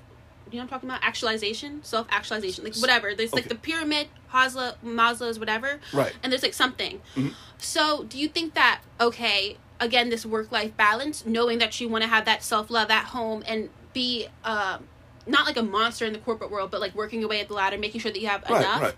You 0.51 0.57
know 0.59 0.65
what 0.65 0.65
I'm 0.65 0.69
talking 0.81 0.89
about? 0.91 1.03
Actualization, 1.03 1.83
self 1.83 2.07
actualization, 2.11 2.65
like 2.65 2.77
whatever. 2.77 3.15
There's 3.15 3.35
like 3.35 3.49
the 3.49 3.55
pyramid, 3.55 4.09
Maslow, 4.33 4.75
Maslow's, 4.85 5.39
whatever. 5.39 5.81
Right. 5.93 6.13
And 6.23 6.33
there's 6.33 6.43
like 6.43 6.55
something. 6.55 7.01
Mhm. 7.17 7.35
So 7.59 8.05
do 8.05 8.19
you 8.19 8.29
think 8.29 8.55
that 8.55 8.81
okay? 9.01 9.57
Again, 9.81 10.09
this 10.09 10.27
work 10.27 10.51
life 10.51 10.77
balance, 10.77 11.25
knowing 11.25 11.59
that 11.59 11.81
you 11.81 11.89
want 11.89 12.03
to 12.03 12.09
have 12.09 12.25
that 12.25 12.43
self 12.43 12.71
love 12.71 12.91
at 12.91 13.07
home 13.07 13.45
and 13.47 13.69
be 13.93 14.29
um, 14.45 14.89
not 15.29 15.47
like 15.47 15.57
a 15.57 15.63
monster 15.63 16.05
in 16.05 16.13
the 16.13 16.19
corporate 16.19 16.51
world, 16.51 16.71
but 16.71 16.81
like 16.81 16.95
working 16.95 17.21
your 17.21 17.29
way 17.29 17.41
up 17.41 17.49
the 17.49 17.55
ladder, 17.55 17.79
making 17.79 18.01
sure 18.01 18.11
that 18.13 18.21
you 18.21 18.29
have 18.29 18.43
Right, 18.49 18.61
enough. 18.63 18.81
right. 18.83 18.95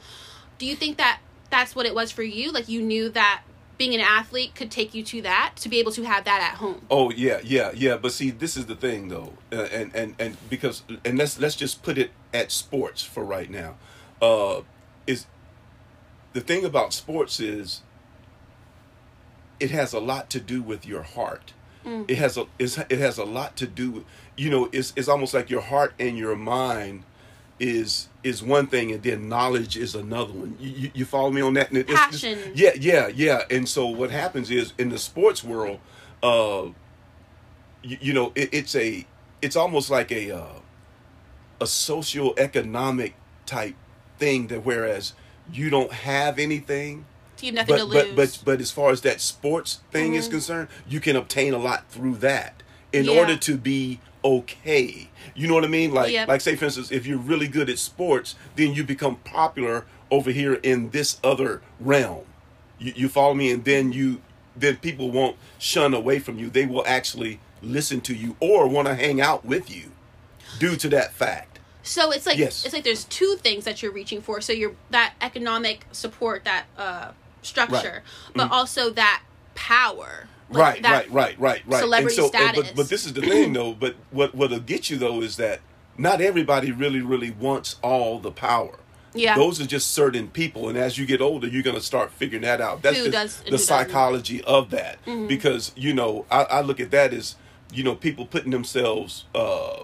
Do 0.59 0.67
you 0.67 0.77
think 0.77 0.97
that 0.99 1.21
that's 1.51 1.75
what 1.75 1.87
it 1.87 1.95
was 1.95 2.11
for 2.11 2.23
you? 2.23 2.53
Like 2.53 2.69
you 2.69 2.81
knew 2.83 3.09
that 3.11 3.43
being 3.79 3.95
an 3.95 4.01
athlete 4.03 4.55
could 4.55 4.71
take 4.71 4.93
you 4.95 5.03
to 5.03 5.23
that 5.23 5.55
to 5.57 5.69
be 5.71 5.79
able 5.79 5.91
to 5.93 6.03
have 6.05 6.25
that 6.25 6.43
at 6.43 6.59
home. 6.59 6.83
Oh 6.91 7.11
yeah, 7.11 7.41
yeah, 7.43 7.73
yeah. 7.75 7.97
But 7.97 8.13
see, 8.13 8.31
this 8.31 8.57
is 8.57 8.67
the 8.67 8.77
thing 8.77 9.09
though, 9.09 9.33
uh, 9.53 9.63
and 9.73 9.95
and 9.97 10.15
and 10.19 10.37
because 10.51 10.83
and 11.05 11.17
let's 11.17 11.41
let's 11.41 11.57
just 11.57 11.83
put 11.83 11.97
it 11.97 12.11
at 12.35 12.53
sports 12.53 13.03
for 13.03 13.25
right 13.25 13.51
now. 13.51 13.77
Uh, 14.21 14.61
is 15.07 15.25
the 16.35 16.43
thing 16.43 16.63
about 16.65 16.93
sports 16.93 17.41
is 17.41 17.81
it 19.59 19.71
has 19.71 19.93
a 19.95 19.99
lot 19.99 20.31
to 20.31 20.41
do 20.41 20.63
with 20.63 20.87
your 20.87 21.03
heart. 21.03 21.53
It 22.07 22.19
has 22.19 22.37
a 22.37 22.47
it 22.59 22.99
has 22.99 23.17
a 23.17 23.25
lot 23.25 23.57
to 23.57 23.67
do 23.67 23.91
with 23.91 24.05
you 24.41 24.49
know 24.51 24.69
it's 24.73 24.93
it's 24.97 25.09
almost 25.09 25.33
like 25.35 25.51
your 25.51 25.61
heart 25.73 25.93
and 25.99 26.17
your 26.17 26.35
mind 26.37 27.03
is 27.59 28.09
is 28.25 28.43
one 28.43 28.67
thing 28.67 28.91
and 28.93 29.03
then 29.03 29.29
knowledge 29.29 29.77
is 29.77 29.95
another 29.95 30.33
one. 30.33 30.57
You, 30.59 30.71
you, 30.71 30.91
you 30.95 31.05
follow 31.05 31.31
me 31.31 31.43
on 31.43 31.55
that? 31.55 31.67
It's- 31.75 31.91
it's- 31.93 32.11
Passion. 32.11 32.39
yeah, 32.55 32.71
yeah, 32.79 33.09
yeah. 33.09 33.43
And 33.51 33.69
so 33.69 33.87
what 33.87 34.11
happens 34.11 34.51
is 34.51 34.73
in 34.79 34.89
the 34.89 34.99
sports 34.99 35.45
world, 35.45 35.79
uh, 36.23 36.67
you, 37.83 37.99
you 38.01 38.13
know, 38.15 38.33
it, 38.35 38.49
it's 38.53 38.75
a 38.75 39.07
it's 39.43 39.57
almost 39.57 39.91
like 39.91 40.11
a 40.13 40.31
uh, 40.31 40.55
a 41.61 41.67
socio 41.67 42.35
economic 42.39 43.15
type 43.47 43.75
thing 44.19 44.47
that 44.49 44.65
whereas 44.65 45.13
you 45.53 45.69
don't 45.71 45.93
have 45.93 46.39
anything 46.39 47.05
So 47.37 47.47
you 47.47 47.53
have 47.57 47.69
nothing 47.69 47.75
but, 47.75 47.79
to 47.79 47.85
lose. 47.85 48.05
Mm-hmm. 48.07 48.17
but 48.17 48.39
but 48.39 48.43
but 48.45 48.61
as 48.61 48.71
far 48.71 48.91
as 48.91 49.01
that 49.03 49.21
sports 49.21 49.81
thing 49.91 50.15
is 50.15 50.29
concerned, 50.29 50.69
you 50.89 51.01
can 51.01 51.17
obtain 51.17 51.53
a 51.53 51.59
lot 51.59 51.91
through 51.91 52.17
that 52.17 52.63
in 52.93 53.05
Yeah. 53.05 53.19
order 53.19 53.37
to 53.37 53.57
be 53.57 54.01
okay. 54.25 55.09
You 55.35 55.49
know 55.49 55.55
what 55.55 55.65
I 55.65 55.69
mean? 55.69 55.93
Like 55.93 56.13
Yep. 56.13 56.29
like 56.29 56.41
say 56.41 56.57
for 56.57 56.67
instance, 56.67 56.91
if 56.91 57.07
you're 57.07 57.19
really 57.19 57.49
good 57.49 57.69
at 57.71 57.79
sports, 57.79 58.35
then 58.57 58.73
you 58.75 58.85
become 58.85 59.17
popular 59.17 59.87
over 60.11 60.31
here 60.31 60.55
in 60.55 60.91
this 60.91 61.19
other 61.23 61.63
realm. 61.79 62.25
You, 62.79 62.93
you 62.97 63.09
follow 63.09 63.35
me, 63.35 63.51
and 63.51 63.65
then 63.65 63.93
you 63.93 64.21
then 64.57 64.77
people 64.77 65.11
won't 65.11 65.37
shun 65.59 65.95
away 65.95 66.19
from 66.19 66.39
you. 66.39 66.51
They 66.51 66.67
will 66.67 66.85
actually 66.87 67.41
listen 67.63 68.01
to 68.03 68.15
you 68.15 68.37
or 68.41 68.67
want 68.69 68.89
to 68.89 68.95
hang 68.95 69.21
out 69.21 69.45
with 69.45 69.71
you 69.75 69.93
due 70.59 70.77
to 70.77 70.89
that 70.89 71.13
fact. 71.13 71.59
so 71.83 72.11
it's 72.11 72.27
like 72.27 72.37
Yes. 72.39 72.65
it's 72.65 72.75
like 72.75 72.85
there's 72.85 73.05
two 73.05 73.37
things 73.37 73.65
that 73.65 73.83
you're 73.83 73.93
reaching 73.93 74.21
for. 74.21 74.41
So 74.41 74.53
you're 74.53 74.75
that 74.91 75.15
economic 75.21 75.87
support, 75.93 76.45
that 76.45 76.65
uh, 76.77 77.13
structure, 77.43 78.03
but 78.35 78.51
also 78.51 78.91
that 78.91 79.23
power. 79.55 80.27
Mm-hmm. 80.51 80.59
right, 80.61 80.83
right, 80.83 81.11
right, 81.11 81.39
right, 81.39 81.63
right. 81.67 81.81
celebrity 81.81 82.21
and 82.21 82.33
so, 82.33 82.39
and- 82.39 82.57
but, 82.57 82.73
but 82.77 82.89
this 82.89 83.07
is 83.07 83.13
the 83.13 83.23
thing, 83.23 83.53
though. 83.53 83.73
But 83.73 83.97
what 84.11 84.35
what'll 84.35 84.59
get 84.61 84.91
you 84.91 84.97
though 84.99 85.21
is 85.23 85.37
that 85.37 85.61
not 85.97 86.21
everybody 86.21 86.73
really, 86.73 87.01
really 87.01 87.31
wants 87.31 87.77
all 87.83 88.19
the 88.19 88.31
power. 88.33 88.77
Yeah. 89.13 89.35
Those 89.37 89.61
are 89.61 89.67
just 89.67 89.91
certain 89.91 90.29
people, 90.29 90.69
and 90.69 90.79
as 90.79 90.97
you 90.97 91.05
get 91.05 91.21
older, 91.21 91.47
you're 91.49 91.63
gonna 91.65 91.81
start 91.81 92.13
figuring 92.13 92.43
that 92.43 92.61
out. 92.61 92.83
That's 92.83 92.97
Who 92.97 93.11
does 93.11 93.39
the 93.39 93.45
who 93.45 93.51
doesn't. 93.51 93.75
Mm-hmm. 93.75 93.87
psychology 93.89 94.43
of 94.45 94.71
that, 94.71 94.99
because 95.29 95.73
you 95.77 95.93
know, 95.93 96.27
I, 96.31 96.43
I 96.45 96.61
look 96.61 96.79
at 96.81 96.91
that 96.93 97.13
as 97.13 97.35
you 97.73 97.83
know, 97.85 97.95
people 97.95 98.25
putting 98.27 98.51
themselves 98.51 99.25
uh, 99.35 99.83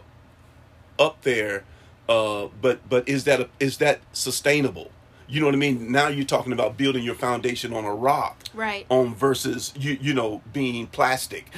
up 0.98 1.22
there, 1.22 1.64
uh, 2.08 2.48
but 2.60 2.88
but 2.88 3.08
is 3.08 3.24
that 3.24 3.48
is 3.60 3.78
that 3.78 4.00
sustainable? 4.12 4.90
You 5.28 5.40
know 5.40 5.46
what 5.46 5.54
I 5.54 5.58
mean? 5.58 5.90
Now 5.90 6.08
you're 6.08 6.24
talking 6.24 6.52
about 6.52 6.76
building 6.76 7.02
your 7.02 7.14
foundation 7.16 7.72
on 7.72 7.84
a 7.84 7.94
rock, 7.94 8.38
Right. 8.54 8.86
on 8.88 9.14
versus 9.14 9.72
you 9.76 9.98
you 10.00 10.14
know 10.14 10.40
being 10.52 10.86
plastic. 10.86 11.50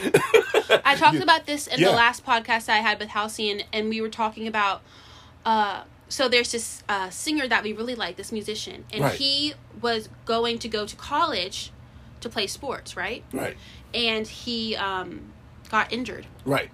I 0.85 0.95
talked 0.97 1.19
about 1.23 1.47
this 1.47 1.67
in 1.67 1.81
Yeah. 1.81 1.89
the 1.91 1.97
last 1.97 2.25
podcast 2.25 2.69
I 2.69 2.79
had 2.79 2.99
with 2.99 3.11
Halcyon, 3.11 3.63
and 3.73 3.89
we 3.89 4.01
were 4.01 4.09
talking 4.09 4.47
about. 4.47 4.83
Uh, 5.45 5.83
so 6.11 6.27
there's 6.29 6.53
this 6.53 6.83
uh, 6.89 7.11
singer 7.11 7.47
that 7.49 7.63
we 7.63 7.73
really 7.75 7.95
like, 7.95 8.17
this 8.17 8.33
musician, 8.33 8.85
and 8.93 9.05
Right. 9.05 9.15
he 9.19 9.55
was 9.83 10.09
going 10.25 10.59
to 10.61 10.69
go 10.69 10.87
to 10.87 10.97
college 10.97 11.71
to 12.21 12.29
play 12.31 12.47
sports, 12.47 12.97
right? 12.97 13.23
right, 13.33 13.57
And 13.93 14.27
he 14.27 14.75
um, 14.77 15.21
got 15.71 15.93
injured. 15.93 16.27
right, 16.47 16.71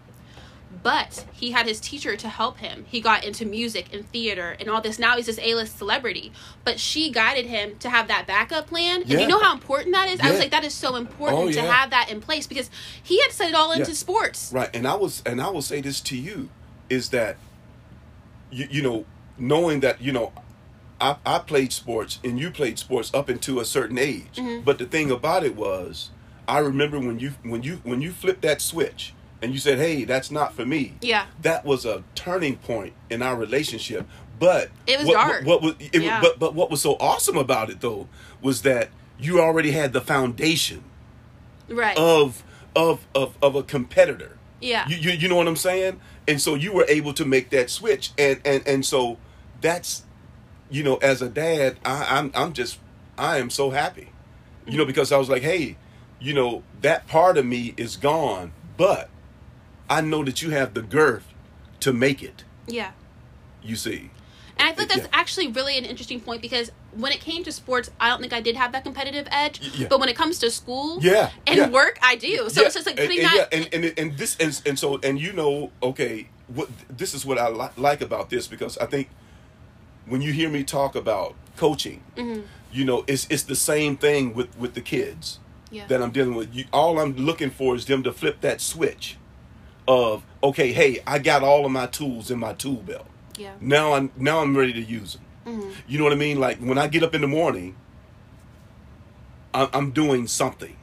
but 0.82 1.24
he 1.32 1.52
had 1.52 1.66
his 1.66 1.80
teacher 1.80 2.16
to 2.16 2.28
help 2.28 2.58
him. 2.58 2.84
He 2.88 3.00
got 3.00 3.24
into 3.24 3.44
music 3.46 3.86
and 3.92 4.08
theater 4.10 4.56
and 4.58 4.68
all 4.68 4.80
this. 4.80 4.98
Now 4.98 5.16
he's 5.16 5.26
this 5.26 5.38
A-list 5.42 5.78
celebrity. 5.78 6.32
But 6.64 6.80
she 6.80 7.10
guided 7.10 7.46
him 7.46 7.76
to 7.78 7.88
have 7.90 8.08
that 8.08 8.26
backup 8.26 8.66
plan. 8.66 9.02
And 9.02 9.10
you 9.10 9.26
know 9.26 9.38
how 9.40 9.52
important 9.52 9.94
that 9.94 10.08
is? 10.08 10.20
I 10.20 10.30
was 10.30 10.38
like, 10.38 10.50
that 10.50 10.64
is 10.64 10.74
so 10.74 10.96
important 10.96 11.42
Oh, 11.42 11.46
to 11.48 11.54
yeah. 11.54 11.72
have 11.72 11.90
that 11.90 12.10
in 12.10 12.20
place 12.20 12.46
because 12.46 12.70
he 13.02 13.20
had 13.20 13.28
to 13.30 13.34
set 13.36 13.48
it 13.50 13.54
all 13.54 13.72
into 13.72 13.94
sports. 13.94 14.50
Right, 14.52 14.70
and 14.74 14.86
I 14.86 14.94
was, 14.94 15.22
and 15.24 15.40
I 15.40 15.48
will 15.50 15.62
say 15.62 15.80
this 15.80 16.00
to 16.02 16.16
you, 16.16 16.48
is 16.90 17.08
that, 17.10 17.36
you, 18.50 18.66
you 18.70 18.82
know, 18.82 19.04
knowing 19.38 19.80
that 19.80 20.00
you 20.02 20.12
know, 20.12 20.32
I, 21.00 21.16
I 21.24 21.38
played 21.38 21.72
sports 21.72 22.18
and 22.22 22.38
you 22.38 22.50
played 22.50 22.78
sports 22.78 23.12
up 23.14 23.28
into 23.30 23.58
a 23.60 23.64
certain 23.64 23.98
age, 23.98 24.36
Mm-hmm. 24.36 24.64
but 24.64 24.78
the 24.78 24.86
thing 24.86 25.10
about 25.10 25.44
it 25.44 25.56
was, 25.56 26.10
I 26.46 26.58
remember 26.58 27.00
when 27.00 27.18
you 27.18 27.32
when 27.42 27.62
you 27.62 27.80
when 27.84 28.02
you 28.02 28.10
flipped 28.12 28.42
that 28.42 28.60
switch 28.60 29.13
and 29.44 29.52
you 29.52 29.58
said, 29.60 29.78
"Hey, 29.78 30.04
that's 30.04 30.30
not 30.30 30.54
for 30.54 30.64
me." 30.64 30.94
Yeah. 31.02 31.26
that 31.42 31.64
was 31.64 31.84
a 31.84 32.02
turning 32.14 32.56
point 32.56 32.94
in 33.10 33.22
our 33.22 33.36
relationship. 33.36 34.06
But 34.40 34.70
It 34.86 34.98
was 34.98 35.06
what, 35.06 35.14
dark. 35.14 35.44
What, 35.44 35.62
was 35.62 35.74
it, 35.78 36.02
Yeah. 36.02 36.20
but 36.20 36.38
but 36.38 36.54
what 36.54 36.70
was 36.70 36.80
so 36.82 36.94
awesome 36.94 37.36
about 37.36 37.70
it 37.70 37.80
though 37.80 38.08
was 38.42 38.62
that 38.62 38.88
you 39.18 39.40
already 39.40 39.70
had 39.70 39.92
the 39.92 40.00
foundation 40.00 40.82
Right. 41.68 41.96
of 41.96 42.42
of 42.74 43.06
of, 43.14 43.36
of 43.40 43.54
a 43.54 43.62
competitor. 43.62 44.36
Yeah. 44.60 44.88
You, 44.88 44.96
you 44.96 45.10
you 45.12 45.28
know 45.28 45.36
what 45.36 45.46
I'm 45.46 45.56
saying? 45.56 46.00
And 46.26 46.40
so 46.40 46.54
you 46.54 46.72
were 46.72 46.86
able 46.88 47.12
to 47.14 47.24
make 47.24 47.50
that 47.50 47.70
switch, 47.70 48.10
and 48.18 48.40
and 48.44 48.66
and 48.66 48.84
so 48.84 49.18
that's, 49.60 50.04
you 50.70 50.82
know, 50.82 50.96
as 50.96 51.22
a 51.22 51.28
dad, 51.28 51.78
I, 51.84 52.18
I'm 52.18 52.32
I'm 52.34 52.52
just 52.54 52.78
I 53.18 53.38
am 53.38 53.50
so 53.50 53.70
happy, 53.70 54.08
you 54.66 54.72
know, 54.76 54.82
mm-hmm. 54.82 54.88
because 54.88 55.12
I 55.12 55.18
was 55.18 55.28
like, 55.28 55.42
hey, 55.42 55.76
you 56.18 56.32
know, 56.34 56.62
that 56.80 57.06
part 57.06 57.36
of 57.38 57.46
me 57.46 57.74
is 57.76 57.96
gone, 57.96 58.52
but 58.76 59.10
I 59.88 60.00
know 60.00 60.24
that 60.24 60.42
you 60.42 60.50
have 60.50 60.74
the 60.74 60.82
girth 60.82 61.26
to 61.80 61.92
make 61.92 62.22
it. 62.22 62.44
yeah. 62.66 62.92
You 63.62 63.76
see, 63.76 64.10
And 64.58 64.68
I 64.68 64.72
think 64.72 64.88
that's 64.90 65.02
Yeah. 65.02 65.08
actually 65.20 65.48
really 65.48 65.76
an 65.78 65.84
interesting 65.84 66.20
point 66.20 66.40
because 66.42 66.70
when 66.92 67.12
it 67.12 67.20
came 67.20 67.42
to 67.44 67.50
sports, 67.50 67.90
I 67.98 68.08
don't 68.10 68.20
think 68.20 68.32
I 68.34 68.40
did 68.40 68.56
have 68.56 68.72
that 68.72 68.84
competitive 68.84 69.26
edge. 69.30 69.60
Yeah. 69.74 69.88
But 69.88 69.98
when 70.00 70.08
it 70.10 70.16
comes 70.16 70.38
to 70.40 70.50
school 70.50 70.98
Yeah, 71.02 71.30
and 71.46 71.56
yeah. 71.56 71.68
work, 71.70 71.98
I 72.02 72.14
do. 72.16 72.48
So 72.50 72.62
it's 72.62 72.74
just 72.74 72.86
like 72.86 72.98
and, 73.00 73.08
putting 73.08 73.24
and, 73.24 73.28
that. 73.32 73.48
yeah, 73.52 73.58
and, 73.58 73.68
and 73.84 73.98
and 73.98 74.18
this 74.18 74.36
and, 74.38 74.60
and 74.66 74.78
so 74.78 75.00
and 75.02 75.18
you 75.20 75.32
know, 75.32 75.72
okay, 75.82 76.28
what 76.46 76.68
this 76.88 77.14
is 77.14 77.24
what 77.26 77.38
I 77.38 77.48
li- 77.48 77.74
like 77.76 78.00
about 78.02 78.28
this 78.30 78.46
because 78.46 78.76
I 78.78 78.86
think 78.86 79.08
when 80.06 80.20
you 80.22 80.32
hear 80.32 80.50
me 80.50 80.62
talk 80.62 80.94
about 80.94 81.34
coaching, 81.56 82.02
Mm-hmm. 82.16 82.42
you 82.70 82.84
know, 82.84 83.02
it's 83.08 83.26
it's 83.30 83.42
the 83.44 83.56
same 83.56 83.96
thing 83.96 84.34
with 84.34 84.56
with 84.58 84.74
the 84.74 84.82
kids 84.82 85.38
Yeah. 85.70 85.86
that 85.88 86.00
I'm 86.02 86.10
dealing 86.12 86.34
with. 86.36 86.54
You, 86.54 86.64
all 86.72 87.00
I'm 87.00 87.16
looking 87.16 87.50
for 87.50 87.74
is 87.74 87.86
them 87.86 88.02
to 88.04 88.12
flip 88.12 88.40
that 88.42 88.60
switch 88.60 89.16
of 89.86 90.22
okay, 90.42 90.72
hey, 90.72 91.00
I 91.06 91.18
got 91.18 91.42
all 91.42 91.64
of 91.66 91.72
my 91.72 91.86
tools 91.86 92.30
in 92.30 92.38
my 92.38 92.52
tool 92.54 92.76
belt. 92.76 93.06
yeah. 93.36 93.54
Now 93.60 93.94
I'm 93.94 94.10
now 94.16 94.40
I'm 94.40 94.56
ready 94.56 94.72
to 94.72 94.80
use 94.82 95.14
them. 95.14 95.22
Mm-hmm. 95.46 95.70
You 95.86 95.98
know 95.98 96.04
what 96.04 96.12
I 96.12 96.16
mean? 96.16 96.40
Like 96.40 96.58
when 96.58 96.78
I 96.78 96.86
get 96.86 97.02
up 97.02 97.14
in 97.14 97.20
the 97.20 97.26
morning, 97.28 97.76
I'm, 99.52 99.68
I'm 99.72 99.90
doing 99.90 100.26
something. 100.26 100.76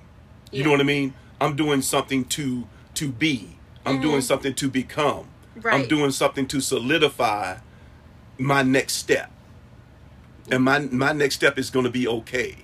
You 0.52 0.60
Yeah. 0.60 0.66
know 0.66 0.72
what 0.72 0.82
I 0.82 0.84
mean? 0.84 1.14
I'm 1.40 1.56
doing 1.56 1.82
something 1.82 2.26
to 2.26 2.68
to 2.96 3.10
be. 3.10 3.58
I'm 3.86 4.00
doing 4.00 4.22
something 4.22 4.54
to 4.56 4.70
become. 4.70 5.28
Right. 5.56 5.74
I'm 5.74 5.80
Mm-hmm. 5.82 5.90
Doing 5.90 6.12
something 6.12 6.48
to 6.48 6.62
solidify 6.62 7.58
my 8.38 8.62
next 8.62 8.94
step. 8.94 9.32
And 10.52 10.64
my 10.64 10.80
my 10.80 11.12
next 11.14 11.36
step 11.36 11.58
is 11.58 11.70
going 11.70 11.86
to 11.86 11.92
be 11.92 12.08
okay. 12.08 12.58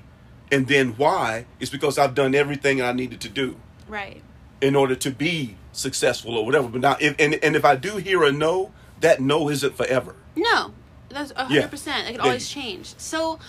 And 0.51 0.67
then 0.67 0.89
why? 0.98 1.46
It's 1.60 1.72
because 1.72 1.98
I've 1.98 2.13
done 2.15 2.36
everything 2.36 2.82
I 2.82 2.91
needed 2.91 3.20
to 3.22 3.29
do 3.29 3.56
Right. 3.88 4.22
in 4.62 4.75
order 4.75 4.96
to 4.96 5.12
be 5.12 5.56
successful 5.77 6.36
or 6.38 6.46
whatever. 6.46 6.67
But 6.67 6.81
now, 6.81 6.98
if, 7.00 7.15
and 7.19 7.36
and 7.36 7.55
if 7.55 7.63
I 7.63 7.75
do 7.75 7.98
hear 7.98 8.24
a 8.24 8.31
no, 8.31 8.72
that 9.00 9.22
no 9.22 9.50
isn't 9.50 9.77
forever. 9.77 10.15
No, 10.36 10.74
that's 11.10 11.31
hundred 11.31 11.69
percent. 11.72 12.07
It 12.07 12.12
could 12.13 12.17
Yeah. 12.22 12.24
always 12.25 12.50
change. 12.50 12.96
So, 12.98 13.39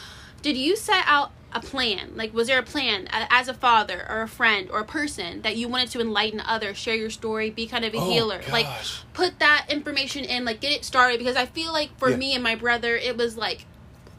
did 0.42 0.56
you 0.56 0.76
set 0.76 1.04
out 1.06 1.32
a 1.52 1.60
plan? 1.60 2.12
Like, 2.14 2.34
was 2.34 2.46
there 2.46 2.58
a 2.58 2.62
plan 2.62 3.08
as 3.10 3.48
a 3.48 3.54
father 3.54 4.06
or 4.08 4.20
a 4.22 4.28
friend 4.28 4.68
or 4.70 4.80
a 4.80 4.84
person 4.84 5.42
that 5.42 5.56
you 5.56 5.66
wanted 5.68 5.90
to 5.92 6.00
enlighten 6.00 6.40
others, 6.40 6.76
share 6.76 6.94
your 6.94 7.10
story, 7.10 7.50
be 7.50 7.66
kind 7.66 7.84
of 7.84 7.94
a 7.94 7.98
Oh, 7.98 8.10
healer? 8.10 8.42
Like, 8.52 8.66
put 9.14 9.38
that 9.38 9.66
information 9.70 10.24
in, 10.24 10.44
like, 10.44 10.60
get 10.60 10.72
it 10.72 10.84
started. 10.84 11.18
Because 11.18 11.36
I 11.36 11.46
feel 11.46 11.72
like 11.72 11.90
for 11.98 12.10
Yeah. 12.10 12.16
me 12.16 12.34
and 12.34 12.42
my 12.44 12.54
brother, 12.54 12.94
it 12.96 13.16
was 13.16 13.36
like 13.36 13.64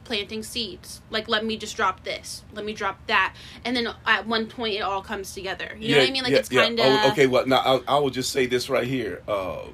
planting 0.09 0.41
seeds. 0.41 1.01
Like, 1.11 1.29
let 1.29 1.45
me 1.45 1.55
just 1.55 1.75
drop 1.75 2.03
this, 2.03 2.43
let 2.51 2.65
me 2.65 2.73
drop 2.73 2.97
that, 3.05 3.35
and 3.63 3.77
then 3.77 3.87
at 4.07 4.25
one 4.25 4.47
point 4.47 4.73
it 4.73 4.81
all 4.81 5.03
comes 5.03 5.35
together. 5.35 5.77
You 5.79 5.91
know 5.91 5.99
what 5.99 6.09
I 6.09 6.11
mean? 6.11 6.23
Like, 6.23 6.33
it's 6.33 6.49
kind 6.49 6.79
of 6.79 6.85
Oh, 6.87 7.11
okay, 7.11 7.27
well, 7.27 7.45
now 7.45 7.59
I, 7.59 7.95
I 7.95 7.99
will 7.99 8.09
just 8.09 8.31
say 8.31 8.47
this 8.47 8.71
right 8.71 8.87
here. 8.87 9.21
Uh, 9.27 9.65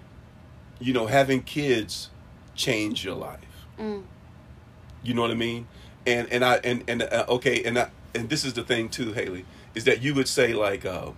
you 0.78 0.92
know, 0.92 1.06
having 1.08 1.42
kids 1.42 2.10
change 2.54 3.06
your 3.06 3.16
life. 3.16 3.40
Mm. 3.80 4.04
You 5.04 5.14
know 5.14 5.22
what 5.22 5.32
I 5.32 5.36
mean? 5.36 5.68
And 6.06 6.28
and 6.30 6.44
I 6.44 6.56
and 6.66 6.84
and 6.90 7.04
uh, 7.04 7.26
okay, 7.30 7.64
and 7.64 7.80
I, 7.80 7.90
and 8.14 8.28
this 8.30 8.44
is 8.44 8.54
the 8.54 8.64
thing 8.64 8.90
too, 8.90 9.14
Hailey, 9.14 9.46
is 9.74 9.86
that 9.86 10.02
you 10.02 10.14
would 10.16 10.28
say 10.28 10.54
like. 10.54 10.86
Uh, 10.86 11.12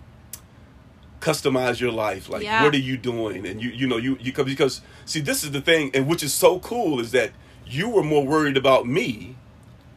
customize 1.19 1.79
your 1.79 1.91
life 1.91 2.29
like 2.29 2.43
Yeah. 2.43 2.63
what 2.63 2.75
are 2.75 2.77
you 2.77 2.95
doing 2.95 3.47
and 3.47 3.59
you 3.59 3.71
you 3.71 3.87
know 3.87 3.97
you 3.97 4.19
you 4.21 4.31
because 4.31 4.81
see 5.03 5.19
this 5.19 5.43
is 5.43 5.49
the 5.49 5.61
thing 5.61 5.89
and 5.95 6.05
which 6.07 6.21
is 6.21 6.31
so 6.31 6.59
cool 6.59 6.99
is 6.99 7.09
that 7.11 7.31
you 7.69 7.89
were 7.89 8.03
more 8.03 8.25
worried 8.25 8.57
about 8.57 8.85
me 8.87 9.35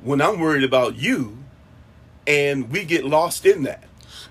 when 0.03 0.21
i'm 0.21 0.39
worried 0.41 0.65
about 0.65 0.97
you 0.97 1.39
and 2.27 2.71
we 2.71 2.85
get 2.85 3.05
lost 3.05 3.45
in 3.47 3.63
that 3.65 3.85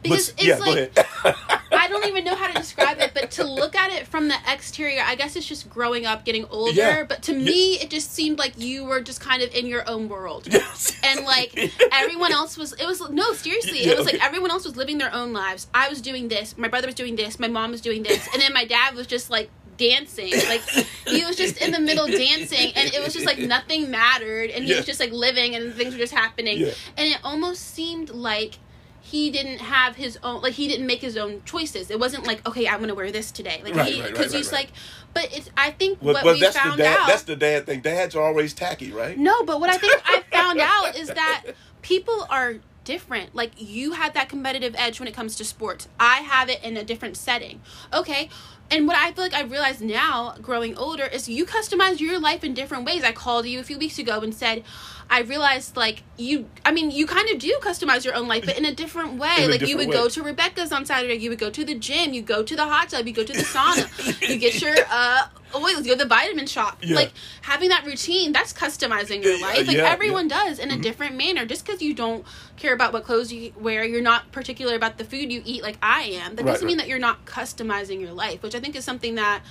Because 0.04 0.32
But- 0.32 0.44
it's 0.44 0.48
yeah 0.48 0.58
go 0.60 0.72
like- 0.72 0.98
ahead 0.98 1.46
I 1.72 1.88
don't 1.88 2.06
even 2.08 2.24
know 2.26 2.36
how 2.36 2.48
to 2.48 2.54
describe 2.54 3.00
it, 3.00 3.12
but 3.14 3.32
to 3.32 3.44
look 3.46 3.76
at 3.76 3.92
it 3.92 4.06
from 4.08 4.28
the 4.28 4.36
exterior, 4.48 5.02
I 5.04 5.16
guess 5.16 5.36
it's 5.36 5.46
just 5.46 5.70
growing 5.70 6.06
up, 6.06 6.24
getting 6.26 6.46
older. 6.46 6.72
Yeah. 6.74 7.04
But 7.04 7.24
to 7.24 7.34
Yeah. 7.34 7.40
me, 7.46 7.74
it 7.80 7.90
just 7.90 8.12
seemed 8.14 8.38
like 8.38 8.54
you 8.60 8.84
were 8.86 9.02
just 9.02 9.22
kind 9.22 9.42
of 9.42 9.54
in 9.56 9.66
your 9.66 9.88
own 9.90 10.08
world. 10.10 10.48
Yes. 10.52 10.96
And 11.04 11.26
like 11.26 11.58
everyone 11.92 12.32
else 12.32 12.58
was, 12.58 12.74
it 12.74 12.86
was 12.86 13.08
no, 13.10 13.34
seriously, 13.34 13.86
Yeah, 13.86 13.94
it 13.94 13.98
was 13.98 14.06
like 14.06 14.24
everyone 14.24 14.52
else 14.52 14.66
was 14.66 14.76
living 14.78 14.98
their 15.00 15.14
own 15.14 15.32
lives. 15.34 15.68
I 15.74 15.90
was 15.90 16.02
doing 16.02 16.28
this, 16.28 16.58
my 16.58 16.68
brother 16.68 16.88
was 16.88 16.96
doing 16.96 17.16
this, 17.16 17.40
my 17.40 17.48
mom 17.48 17.72
was 17.72 17.82
doing 17.82 18.04
this, 18.04 18.28
and 18.34 18.42
then 18.42 18.54
my 18.54 18.66
dad 18.66 18.94
was 18.96 19.08
just 19.08 19.30
like 19.32 19.50
dancing. 19.80 20.32
Like 20.48 20.62
he 21.08 21.26
was 21.26 21.36
just 21.36 21.58
in 21.58 21.72
the 21.72 21.80
middle 21.80 22.06
dancing, 22.06 22.72
and 22.76 22.94
it 22.94 23.02
was 23.04 23.14
just 23.14 23.26
like 23.26 23.40
nothing 23.40 23.90
mattered, 23.90 24.52
and 24.52 24.64
he 24.66 24.72
Yeah. 24.72 24.78
was 24.78 24.86
just 24.86 25.00
like 25.00 25.12
living, 25.12 25.56
and 25.56 25.74
things 25.74 25.94
were 25.94 26.00
just 26.00 26.14
happening. 26.14 26.60
Yeah. 26.60 26.74
And 26.98 27.10
it 27.14 27.20
almost 27.24 27.62
seemed 27.74 28.10
like 28.12 28.56
he 29.02 29.32
didn't 29.32 29.60
have 29.60 29.96
his 29.96 30.20
own 30.22 30.42
like 30.44 30.54
he 30.54 30.68
didn't 30.68 30.86
make 30.86 31.00
his 31.02 31.18
own 31.18 31.42
choices 31.44 31.90
it 31.90 31.98
wasn't 32.00 32.28
like 32.28 32.46
okay 32.48 32.68
i'm 32.68 32.80
gonna 32.80 32.94
wear 32.94 33.10
this 33.12 33.32
today 33.32 33.60
like 33.64 33.74
Right, 33.74 33.88
he 33.92 34.02
because 34.02 34.18
right, 34.18 34.26
right, 34.28 34.36
he's 34.36 34.52
like 34.52 34.68
but 35.16 35.30
it's 35.36 35.50
i 35.58 35.72
think 35.72 36.00
what 36.00 36.22
but 36.22 36.34
we 36.36 36.40
that's 36.42 36.54
the 36.54 36.60
found 36.62 36.78
dad 36.78 36.98
out 37.00 37.08
that's 37.08 37.24
the 37.24 37.36
dad 37.38 37.66
thing 37.66 37.80
dads 37.80 38.14
are 38.16 38.22
always 38.24 38.54
tacky 38.54 38.92
right 38.92 39.18
no 39.18 39.44
but 39.46 39.60
what 39.62 39.70
i 39.72 39.78
think 39.80 40.00
i 40.06 40.22
found 40.32 40.60
out 40.60 40.96
is 40.96 41.08
that 41.08 41.44
people 41.82 42.28
are 42.30 42.56
different 42.84 43.34
like 43.34 43.52
you 43.58 43.94
have 43.94 44.14
that 44.14 44.30
competitive 44.30 44.76
edge 44.78 45.00
when 45.00 45.08
it 45.08 45.14
comes 45.16 45.36
to 45.38 45.46
sports 45.46 45.88
i 46.00 46.18
have 46.18 46.50
it 46.50 46.62
in 46.64 46.76
a 46.78 46.84
different 46.84 47.16
setting 47.18 47.62
okay 47.94 48.30
and 48.72 48.88
what 48.88 48.98
I 48.98 49.12
feel 49.12 49.24
like 49.24 49.34
I've 49.34 49.52
realized 49.52 49.82
now, 49.82 50.36
growing 50.42 50.78
older, 50.78 51.06
is 51.06 51.28
you 51.28 51.46
customize 51.46 52.00
your 52.00 52.20
life 52.20 52.44
in 52.44 52.54
different 52.54 52.86
ways. 52.86 53.04
I 53.04 53.12
called 53.12 53.48
you 53.48 53.60
a 53.60 53.64
few 53.64 53.78
weeks 53.80 53.98
ago 53.98 54.20
and 54.22 54.34
said, 54.34 54.64
I 55.12 55.22
realized 55.22 55.76
like 55.76 56.04
you. 56.18 56.46
I 56.64 56.72
mean, 56.72 56.92
you 56.92 57.08
kind 57.08 57.30
of 57.32 57.40
do 57.40 57.58
customize 57.62 58.06
your 58.06 58.14
own 58.16 58.28
life, 58.28 58.46
but 58.46 58.58
in 58.58 58.66
a 58.66 58.74
different 58.74 59.14
way. 59.16 59.36
A 59.40 59.48
like 59.48 59.62
you 59.62 59.68
different 59.68 59.88
would 59.90 59.94
go 59.94 60.10
to 60.10 60.22
Rebecca's 60.24 60.72
on 60.72 60.86
Saturday. 60.86 61.16
You 61.16 61.30
would 61.32 61.40
go 61.40 61.50
to 61.50 61.66
the 61.66 61.74
gym. 61.76 62.14
You 62.14 62.22
go 62.22 62.44
to 62.44 62.56
the 62.56 62.66
hot 62.66 62.90
tub. 62.90 63.08
You 63.08 63.14
go 63.14 63.24
to 63.24 63.34
the 63.34 63.40
sauna. 63.40 64.30
you 64.30 64.38
get 64.38 64.62
your 64.62 64.76
uh 64.92 65.28
oils. 65.56 65.80
You 65.86 65.94
go 65.94 65.98
to 65.98 66.04
the 66.04 66.06
vitamin 66.06 66.46
shop. 66.46 66.78
Yeah. 66.84 66.96
Like 66.96 67.12
having 67.42 67.70
that 67.70 67.86
routine. 67.86 68.34
That's 68.34 68.54
customizing 68.54 69.24
your 69.24 69.42
life. 69.42 69.66
Like 69.68 69.76
yeah, 69.76 69.84
Mm-hmm. 69.84 69.94
everyone 69.94 70.28
does 70.28 70.60
in 70.60 70.70
a 70.70 70.78
different 70.78 71.16
manner. 71.16 71.46
Just 71.46 71.66
because 71.66 71.82
you 71.82 71.94
don't 71.96 72.24
care 72.58 72.74
about 72.76 72.94
what 72.94 73.04
clothes 73.04 73.34
you 73.34 73.52
wear, 73.60 73.84
you're 73.84 74.02
not 74.02 74.32
particular 74.32 74.76
about 74.76 74.98
the 75.00 75.04
food 75.06 75.32
you 75.32 75.42
eat. 75.44 75.64
Like 75.64 75.78
I 75.82 76.02
am. 76.04 76.36
That 76.36 76.46
Right, 76.46 76.52
doesn't 76.52 76.68
mean 76.68 76.78
that 76.78 76.88
you're 76.88 77.00
not 77.00 77.26
customizing 77.26 78.00
your 78.00 78.12
life, 78.14 78.44
which 78.44 78.54
I 78.54 78.60
think 78.60 78.76
is 78.76 78.86
something 78.86 79.16
that 79.16 79.42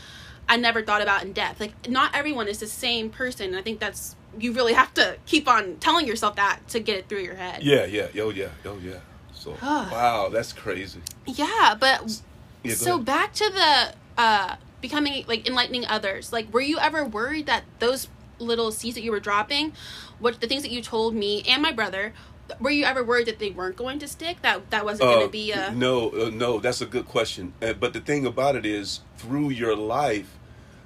I 0.49 0.57
never 0.57 0.83
thought 0.83 1.03
about 1.03 1.23
in 1.25 1.33
depth. 1.33 1.61
Like 1.61 1.89
not 1.89 2.15
everyone 2.15 2.49
is 2.49 2.59
the 2.59 2.67
same 2.67 3.11
person. 3.11 3.55
I 3.55 3.63
think 3.63 3.81
that's 3.81 4.17
you 4.39 4.53
really 4.53 4.73
have 4.75 4.93
to 4.95 5.17
keep 5.27 5.49
on 5.49 5.77
telling 5.77 6.07
yourself 6.07 6.37
that 6.37 6.61
to 6.69 6.81
get 6.81 6.97
it 6.99 7.09
through 7.09 7.21
your 7.21 7.35
head. 7.35 7.63
yeah 7.63 7.85
yeah 7.87 8.09
oh 8.23 8.31
yeah 8.31 8.49
oh 8.67 8.79
yeah 8.83 8.99
so 9.33 9.57
wow 9.63 10.29
that's 10.31 10.53
crazy 10.53 11.01
Yeah, 11.27 11.75
but 11.79 12.21
yeah, 12.63 12.75
so 12.75 12.95
ahead. 12.95 13.05
back 13.07 13.33
to 13.35 13.51
the 13.51 13.95
uh 14.21 14.57
becoming 14.81 15.25
like 15.27 15.47
enlightening 15.49 15.85
others. 15.87 16.33
Like 16.33 16.53
were 16.53 16.61
you 16.61 16.79
ever 16.79 17.05
worried 17.05 17.47
that 17.47 17.65
those 17.79 18.09
little 18.39 18.71
seeds 18.71 18.95
that 18.95 19.03
you 19.03 19.11
were 19.11 19.19
dropping, 19.21 19.73
what 20.21 20.41
the 20.41 20.47
things 20.47 20.63
that 20.63 20.71
you 20.71 20.81
told 20.83 21.15
me 21.15 21.43
and 21.49 21.61
my 21.61 21.73
brother, 21.73 22.13
were 22.61 22.71
you 22.71 22.85
ever 22.85 23.03
worried 23.03 23.27
that 23.27 23.39
they 23.41 23.51
weren't 23.51 23.75
going 23.77 23.99
to 23.99 24.07
stick? 24.07 24.41
That 24.43 24.71
that 24.71 24.85
wasn't 24.85 25.09
going 25.11 25.23
Uh, 25.23 25.27
to 25.27 25.29
be 25.33 25.51
a 25.53 25.73
no 25.73 26.11
uh, 26.11 26.31
no 26.33 26.61
that's 26.61 26.81
a 26.81 26.87
good 26.87 27.07
question 27.07 27.53
uh, 27.63 27.73
but 27.73 27.93
the 27.93 28.01
thing 28.01 28.25
about 28.27 28.55
it 28.57 28.65
is 28.67 29.01
through 29.17 29.51
your 29.51 29.75
life 29.75 30.38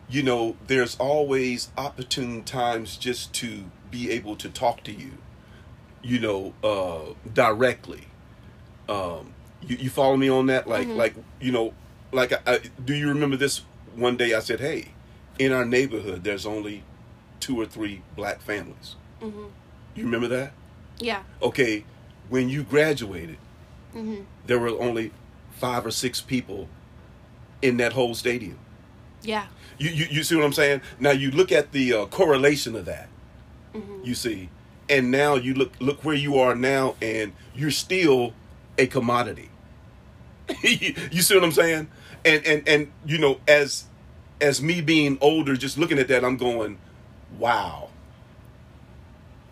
you 0.09 0.23
know 0.23 0.57
there's 0.67 0.97
always 0.97 1.71
opportune 1.77 2.43
times 2.45 2.97
just 2.97 3.33
to 3.33 3.65
be 3.91 4.11
able 4.11 4.37
to 4.37 4.49
talk 4.49 4.83
to 4.85 4.93
you 4.93 5.13
you 6.03 6.19
know 6.19 6.53
uh 6.65 7.13
directly 7.33 8.05
um 8.89 9.33
you, 9.63 9.77
you 9.77 9.91
follow 9.91 10.17
me 10.17 10.29
on 10.29 10.47
that 10.47 10.67
like 10.69 10.89
Mhm. 10.89 10.97
like 10.97 11.15
you 11.41 11.53
know 11.53 11.73
like 12.11 12.33
I, 12.33 12.39
I, 12.55 12.61
do 12.85 12.95
you 12.95 13.09
remember 13.09 13.37
this 13.37 13.63
one 13.95 14.17
day 14.17 14.35
I 14.35 14.41
said, 14.41 14.61
"Hey, 14.61 14.89
in 15.39 15.51
our 15.53 15.65
neighborhood, 15.65 16.25
there's 16.25 16.45
only 16.45 16.83
two 17.41 17.59
or 17.61 17.65
three 17.67 18.03
black 18.17 18.41
families." 18.43 18.97
Mhm. 19.23 19.51
You 19.95 20.05
remember 20.05 20.29
that? 20.29 20.53
Yeah. 20.99 21.23
Okay, 21.43 21.85
when 22.29 22.49
you 22.51 22.63
graduated, 22.65 23.39
Mhm. 23.95 24.25
there 24.47 24.59
were 24.59 24.71
only 24.79 25.11
five 25.59 25.87
or 25.87 25.91
six 25.91 26.21
people 26.21 26.69
in 27.63 27.77
that 27.79 27.93
whole 27.95 28.15
stadium. 28.15 28.59
Yeah. 29.23 29.47
You 29.79 29.91
you, 29.91 30.07
you 30.11 30.23
see 30.23 30.37
what 30.37 30.45
I'm 30.45 30.53
saying? 30.53 30.83
Now 31.01 31.11
you 31.11 31.31
look 31.31 31.53
at 31.53 31.73
the 31.73 31.93
uh, 31.93 32.07
correlation 32.07 32.77
of 32.77 32.85
that. 32.87 33.09
Mhm. 33.75 34.05
You 34.05 34.15
see, 34.15 34.49
and 34.89 35.11
now 35.11 35.35
you 35.37 35.55
look 35.55 35.73
look 35.81 36.05
where 36.05 36.15
you 36.15 36.39
are 36.39 36.55
now, 36.55 36.97
and 37.01 37.33
you're 37.55 37.71
still 37.71 38.35
a 38.79 38.87
commodity. 38.87 39.49
you 40.63 41.23
see 41.23 41.35
what 41.35 41.45
I'm 41.45 41.53
saying? 41.53 41.89
And 42.25 42.47
and 42.47 42.69
and 42.69 42.93
you 43.07 43.19
know, 43.19 43.41
as 43.49 43.85
as 44.41 44.61
me 44.61 44.81
being 44.81 45.19
older, 45.21 45.57
just 45.57 45.79
looking 45.79 45.99
at 45.99 46.09
that, 46.09 46.25
I'm 46.25 46.37
going, 46.37 46.79
wow. 47.39 47.89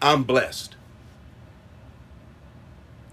I'm 0.03 0.25
blessed. 0.25 0.77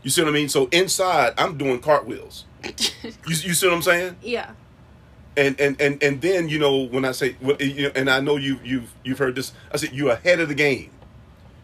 You 0.03 0.09
see 0.09 0.21
what 0.21 0.29
I 0.29 0.31
mean? 0.31 0.47
So 0.49 0.67
inside, 0.71 1.33
I'm 1.37 1.57
doing 1.57 1.79
cartwheels. 1.79 2.45
You, 3.03 3.35
you 3.35 3.53
see 3.53 3.67
what 3.67 3.75
I'm 3.75 3.81
saying? 3.81 4.15
yeah. 4.21 4.51
And 5.37 5.59
and 5.61 5.79
and 5.79 6.01
and 6.03 6.21
then 6.21 6.49
you 6.49 6.59
know 6.59 6.77
when 6.83 7.05
I 7.05 7.11
say 7.11 7.35
well, 7.41 7.55
and 7.95 8.09
I 8.09 8.19
know 8.19 8.37
you 8.37 8.59
you've 8.63 8.93
you've 9.03 9.19
heard 9.19 9.35
this 9.35 9.53
I 9.71 9.77
said 9.77 9.93
you're 9.93 10.11
ahead 10.11 10.39
of 10.39 10.49
the 10.49 10.55
game 10.55 10.89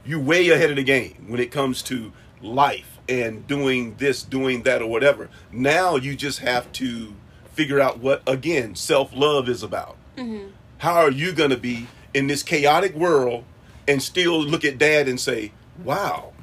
you 0.06 0.20
way 0.20 0.50
ahead 0.50 0.70
of 0.70 0.75
the 0.75 0.84
game 0.84 1.25
when 1.27 1.39
it 1.39 1.50
comes 1.51 1.82
to 1.84 2.12
life 2.42 3.00
and 3.10 3.46
doing 3.48 3.96
this 3.98 4.22
doing 4.24 4.63
that 4.63 4.82
or 4.82 4.88
whatever 4.88 5.30
now 5.51 5.96
you 5.96 6.15
just 6.15 6.39
have 6.39 6.72
to 6.74 7.13
figure 7.53 7.80
out 7.80 8.00
what 8.00 8.22
again 8.27 8.75
self-love 8.75 9.48
is 9.50 9.63
about 9.63 9.96
Mhm. 10.18 10.50
how 10.80 10.94
are 10.96 11.12
you 11.12 11.32
going 11.34 11.50
to 11.50 11.58
be 11.58 11.88
in 12.13 12.27
this 12.27 12.44
chaotic 12.44 12.94
world 12.96 13.44
and 13.88 14.01
still 14.01 14.42
look 14.42 14.63
at 14.65 14.77
dad 14.77 15.08
and 15.08 15.20
say 15.20 15.51
wow 15.84 16.34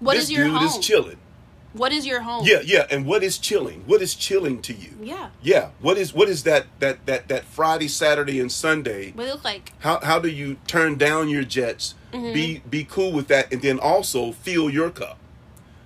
What 0.00 0.14
this 0.14 0.24
is 0.24 0.32
your 0.32 0.44
dude 0.46 0.56
home? 0.56 0.66
is 0.66 0.78
chilling 0.78 1.18
What 1.72 1.92
is 1.92 2.06
your 2.06 2.20
home? 2.22 2.44
yeah 2.46 2.60
yeah 2.64 2.86
and 2.90 3.06
what 3.06 3.22
is 3.22 3.38
chilling 3.38 3.82
what 3.86 4.02
is 4.02 4.14
chilling 4.14 4.60
to 4.62 4.72
you 4.74 4.90
Yeah. 5.00 5.30
yeah. 5.42 5.70
What 5.80 5.96
is 5.98 6.12
what 6.12 6.28
is 6.28 6.42
that 6.44 6.66
that 6.80 7.06
that 7.06 7.28
that 7.28 7.44
Friday, 7.44 7.88
Saturday, 7.88 8.38
and 8.40 8.50
Sunday? 8.52 9.12
What 9.12 9.26
it 9.26 9.30
look 9.32 9.44
like? 9.44 9.72
How 9.80 9.98
how 10.00 10.18
do 10.18 10.28
you 10.28 10.56
turn 10.66 10.96
down 10.98 11.28
your 11.28 11.44
jets? 11.44 11.94
Mm-hmm. 12.12 12.32
Be 12.34 12.62
be 12.68 12.84
cool 12.84 13.12
with 13.12 13.28
that, 13.28 13.52
and 13.52 13.62
then 13.62 13.78
also 13.78 14.32
fill 14.32 14.68
your 14.68 14.90
cup. 14.90 15.18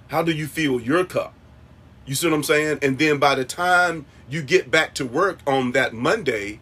How 0.09 0.23
do 0.23 0.33
you 0.33 0.47
fill 0.47 0.81
your 0.81 1.05
cup? 1.05 1.35
You 2.05 2.15
see 2.15 2.29
what 2.29 2.35
I'm 2.35 2.43
saying? 2.45 2.79
And 2.83 2.99
then 2.99 3.19
by 3.19 3.35
the 3.35 3.45
time 3.45 4.07
you 4.29 4.43
get 4.43 4.71
back 4.71 4.95
to 4.95 5.05
work 5.07 5.39
on 5.47 5.73
that 5.73 5.93
Monday, 5.95 6.61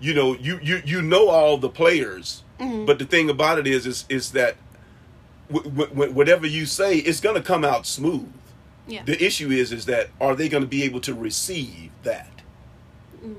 you 0.00 0.14
know 0.14 0.34
you 0.36 0.58
you 0.62 0.80
you 0.84 1.02
know 1.02 1.28
all 1.28 1.56
the 1.58 1.68
players. 1.68 2.42
Mm-hmm. 2.60 2.86
But 2.86 2.98
the 2.98 3.04
thing 3.04 3.28
about 3.30 3.58
it 3.58 3.66
is 3.66 3.86
is 3.86 4.04
is 4.08 4.30
that 4.32 4.56
w- 5.50 5.70
w- 5.70 6.12
whatever 6.12 6.46
you 6.46 6.66
say, 6.66 6.98
it's 6.98 7.20
gonna 7.20 7.42
come 7.42 7.64
out 7.64 7.86
smooth. 7.86 8.28
Yeah. 8.90 9.04
The 9.04 9.22
issue 9.24 9.50
is 9.50 9.72
is 9.72 9.86
that 9.86 10.08
are 10.20 10.34
they 10.34 10.48
going 10.48 10.62
to 10.62 10.68
be 10.68 10.82
able 10.82 11.00
to 11.02 11.14
receive 11.14 11.90
that? 12.02 12.42
Mm. 13.24 13.36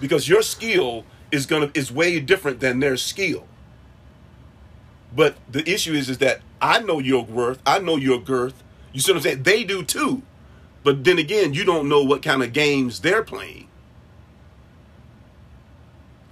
Because 0.00 0.28
your 0.28 0.42
skill 0.42 1.04
is 1.32 1.46
going 1.46 1.70
to 1.70 1.78
is 1.78 1.90
way 1.90 2.20
different 2.20 2.60
than 2.60 2.80
their 2.80 2.96
skill. 2.96 3.46
But 5.14 5.36
the 5.50 5.68
issue 5.68 5.92
is 5.92 6.08
is 6.08 6.18
that 6.18 6.40
I 6.60 6.78
know 6.80 7.00
your 7.00 7.24
worth, 7.24 7.60
I 7.66 7.80
know 7.80 7.96
your 7.96 8.20
girth. 8.20 8.62
You 8.92 9.00
see 9.00 9.12
what 9.12 9.18
I'm 9.18 9.22
saying? 9.22 9.42
They 9.42 9.64
do 9.64 9.82
too. 9.82 10.22
But 10.84 11.04
then 11.04 11.18
again, 11.18 11.52
you 11.54 11.64
don't 11.64 11.88
know 11.88 12.02
what 12.02 12.22
kind 12.22 12.42
of 12.42 12.52
games 12.52 13.00
they're 13.00 13.22
playing. 13.22 13.68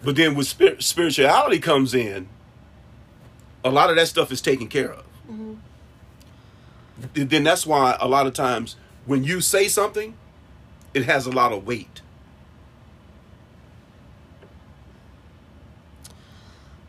But 0.03 0.17
then 0.17 0.35
with 0.35 0.47
spir- 0.47 0.81
spirituality 0.81 1.59
comes 1.59 1.93
in, 1.93 2.29
a 3.65 3.71
lot 3.71 3.91
of 3.91 3.97
that 3.97 4.09
stuff 4.09 4.33
is 4.33 4.41
taken 4.41 4.69
care 4.69 4.93
of 4.93 5.05
then 7.15 7.45
that's 7.45 7.67
why 7.67 7.97
a 8.01 8.09
lot 8.09 8.27
of 8.27 8.35
times 8.35 8.77
when 9.07 9.25
you 9.25 9.41
say 9.41 9.69
something, 9.69 10.15
it 10.95 11.05
has 11.05 11.27
a 11.27 11.31
lot 11.31 11.53
of 11.53 11.67
weight. 11.67 12.03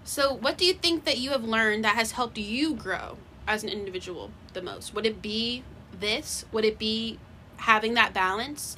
So, 0.03 0.33
what 0.33 0.57
do 0.57 0.65
you 0.65 0.73
think 0.73 1.05
that 1.05 1.19
you 1.19 1.29
have 1.29 1.45
learned 1.45 1.85
that 1.85 1.95
has 1.95 2.11
helped 2.11 2.37
you 2.37 2.73
grow 2.73 3.17
as 3.47 3.63
an 3.63 3.69
individual 3.69 4.31
the 4.53 4.61
most? 4.61 4.93
Would 4.93 5.05
it 5.05 5.21
be 5.21 5.63
this? 5.97 6.43
Would 6.51 6.65
it 6.65 6.77
be 6.77 7.17
having 7.57 7.93
that 7.93 8.13
balance? 8.13 8.75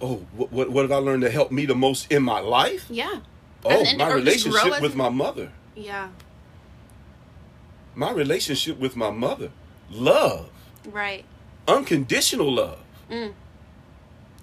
Oh, 0.00 0.26
what 0.36 0.52
what, 0.52 0.70
what 0.70 0.82
have 0.82 0.92
I 0.92 0.96
learned 0.96 1.24
that 1.24 1.32
helped 1.32 1.50
me 1.50 1.66
the 1.66 1.74
most 1.74 2.12
in 2.12 2.22
my 2.22 2.38
life? 2.38 2.86
Yeah. 2.88 3.20
Oh, 3.64 3.70
my 3.96 4.10
or 4.10 4.20
just 4.20 4.44
grow 4.48 4.54
relationship 4.54 4.80
with 4.82 4.92
an- 4.92 4.98
my 4.98 5.08
mother. 5.08 5.50
Yeah. 5.74 6.10
My 7.94 8.12
relationship 8.12 8.78
with 8.78 8.94
my 8.96 9.10
mother. 9.10 9.50
Love. 9.90 10.48
Right. 10.86 11.24
Unconditional 11.68 12.52
love. 12.52 12.80
Mm. 13.10 13.34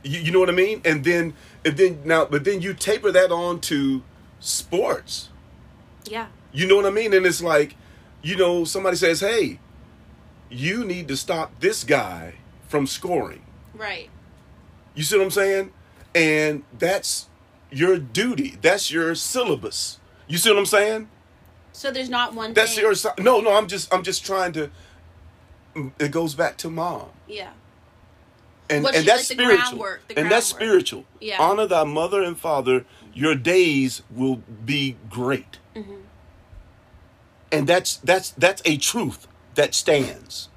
You, 0.04 0.20
you 0.20 0.32
know 0.32 0.40
what 0.40 0.50
I 0.50 0.54
mean? 0.54 0.82
And 0.86 1.04
then 1.04 1.34
and 1.66 1.78
then 1.78 2.02
now 2.06 2.26
but 2.26 2.44
then 2.44 2.62
you 2.62 2.74
taper 2.74 3.12
that 3.12 3.32
on 3.32 3.60
to 3.62 4.04
sports. 4.40 5.30
Yeah. 6.06 6.28
You 6.52 6.68
know 6.68 6.76
what 6.76 6.86
I 6.86 6.92
mean? 6.92 7.14
And 7.14 7.26
it's 7.26 7.42
like, 7.42 7.76
you 8.22 8.36
know, 8.36 8.64
somebody 8.64 8.96
says, 8.96 9.20
"Hey, 9.20 9.60
you 10.50 10.86
need 10.86 11.08
to 11.10 11.18
stop 11.18 11.60
this 11.60 11.84
guy 11.84 12.36
from 12.68 12.88
scoring." 12.88 13.44
Right. 13.74 14.10
You 14.96 15.04
see 15.04 15.18
what 15.18 15.24
I'm 15.24 15.32
saying? 15.32 15.72
And 16.16 16.64
that's 16.78 17.28
your 17.72 17.98
duty. 17.98 18.58
That's 18.62 18.92
your 18.92 19.16
syllabus. 19.16 20.00
You 20.28 20.38
see 20.38 20.50
what 20.50 20.60
I'm 20.60 20.66
saying? 20.66 21.10
So 21.72 21.92
there's 21.92 22.10
not 22.10 22.34
one. 22.34 22.54
That's 22.54 22.76
thing. 22.76 22.84
your 22.84 22.94
no, 23.20 23.40
no. 23.40 23.56
I'm 23.56 23.68
just, 23.68 23.94
I'm 23.94 24.04
just 24.04 24.26
trying 24.26 24.52
to. 24.54 24.70
It 26.00 26.12
goes 26.12 26.34
back 26.36 26.58
to 26.58 26.70
mom, 26.70 27.10
Yeah. 27.28 27.52
and 28.70 28.86
and 28.86 29.06
that's 29.08 29.28
spiritual, 29.28 29.86
and 30.18 30.30
that's 30.32 30.46
spiritual. 30.48 31.06
Yeah. 31.22 31.38
Honor 31.42 31.68
thy 31.68 31.84
mother 31.84 32.22
and 32.24 32.38
father. 32.38 32.86
Your 33.14 33.36
days 33.36 34.02
will 34.10 34.38
be 34.66 34.96
great, 35.10 35.60
Mm-hmm. 35.76 35.96
and 37.52 37.68
that's 37.68 37.98
that's 37.98 38.32
that's 38.32 38.62
a 38.66 38.78
truth 38.78 39.28
that 39.56 39.74
stands. 39.74 40.50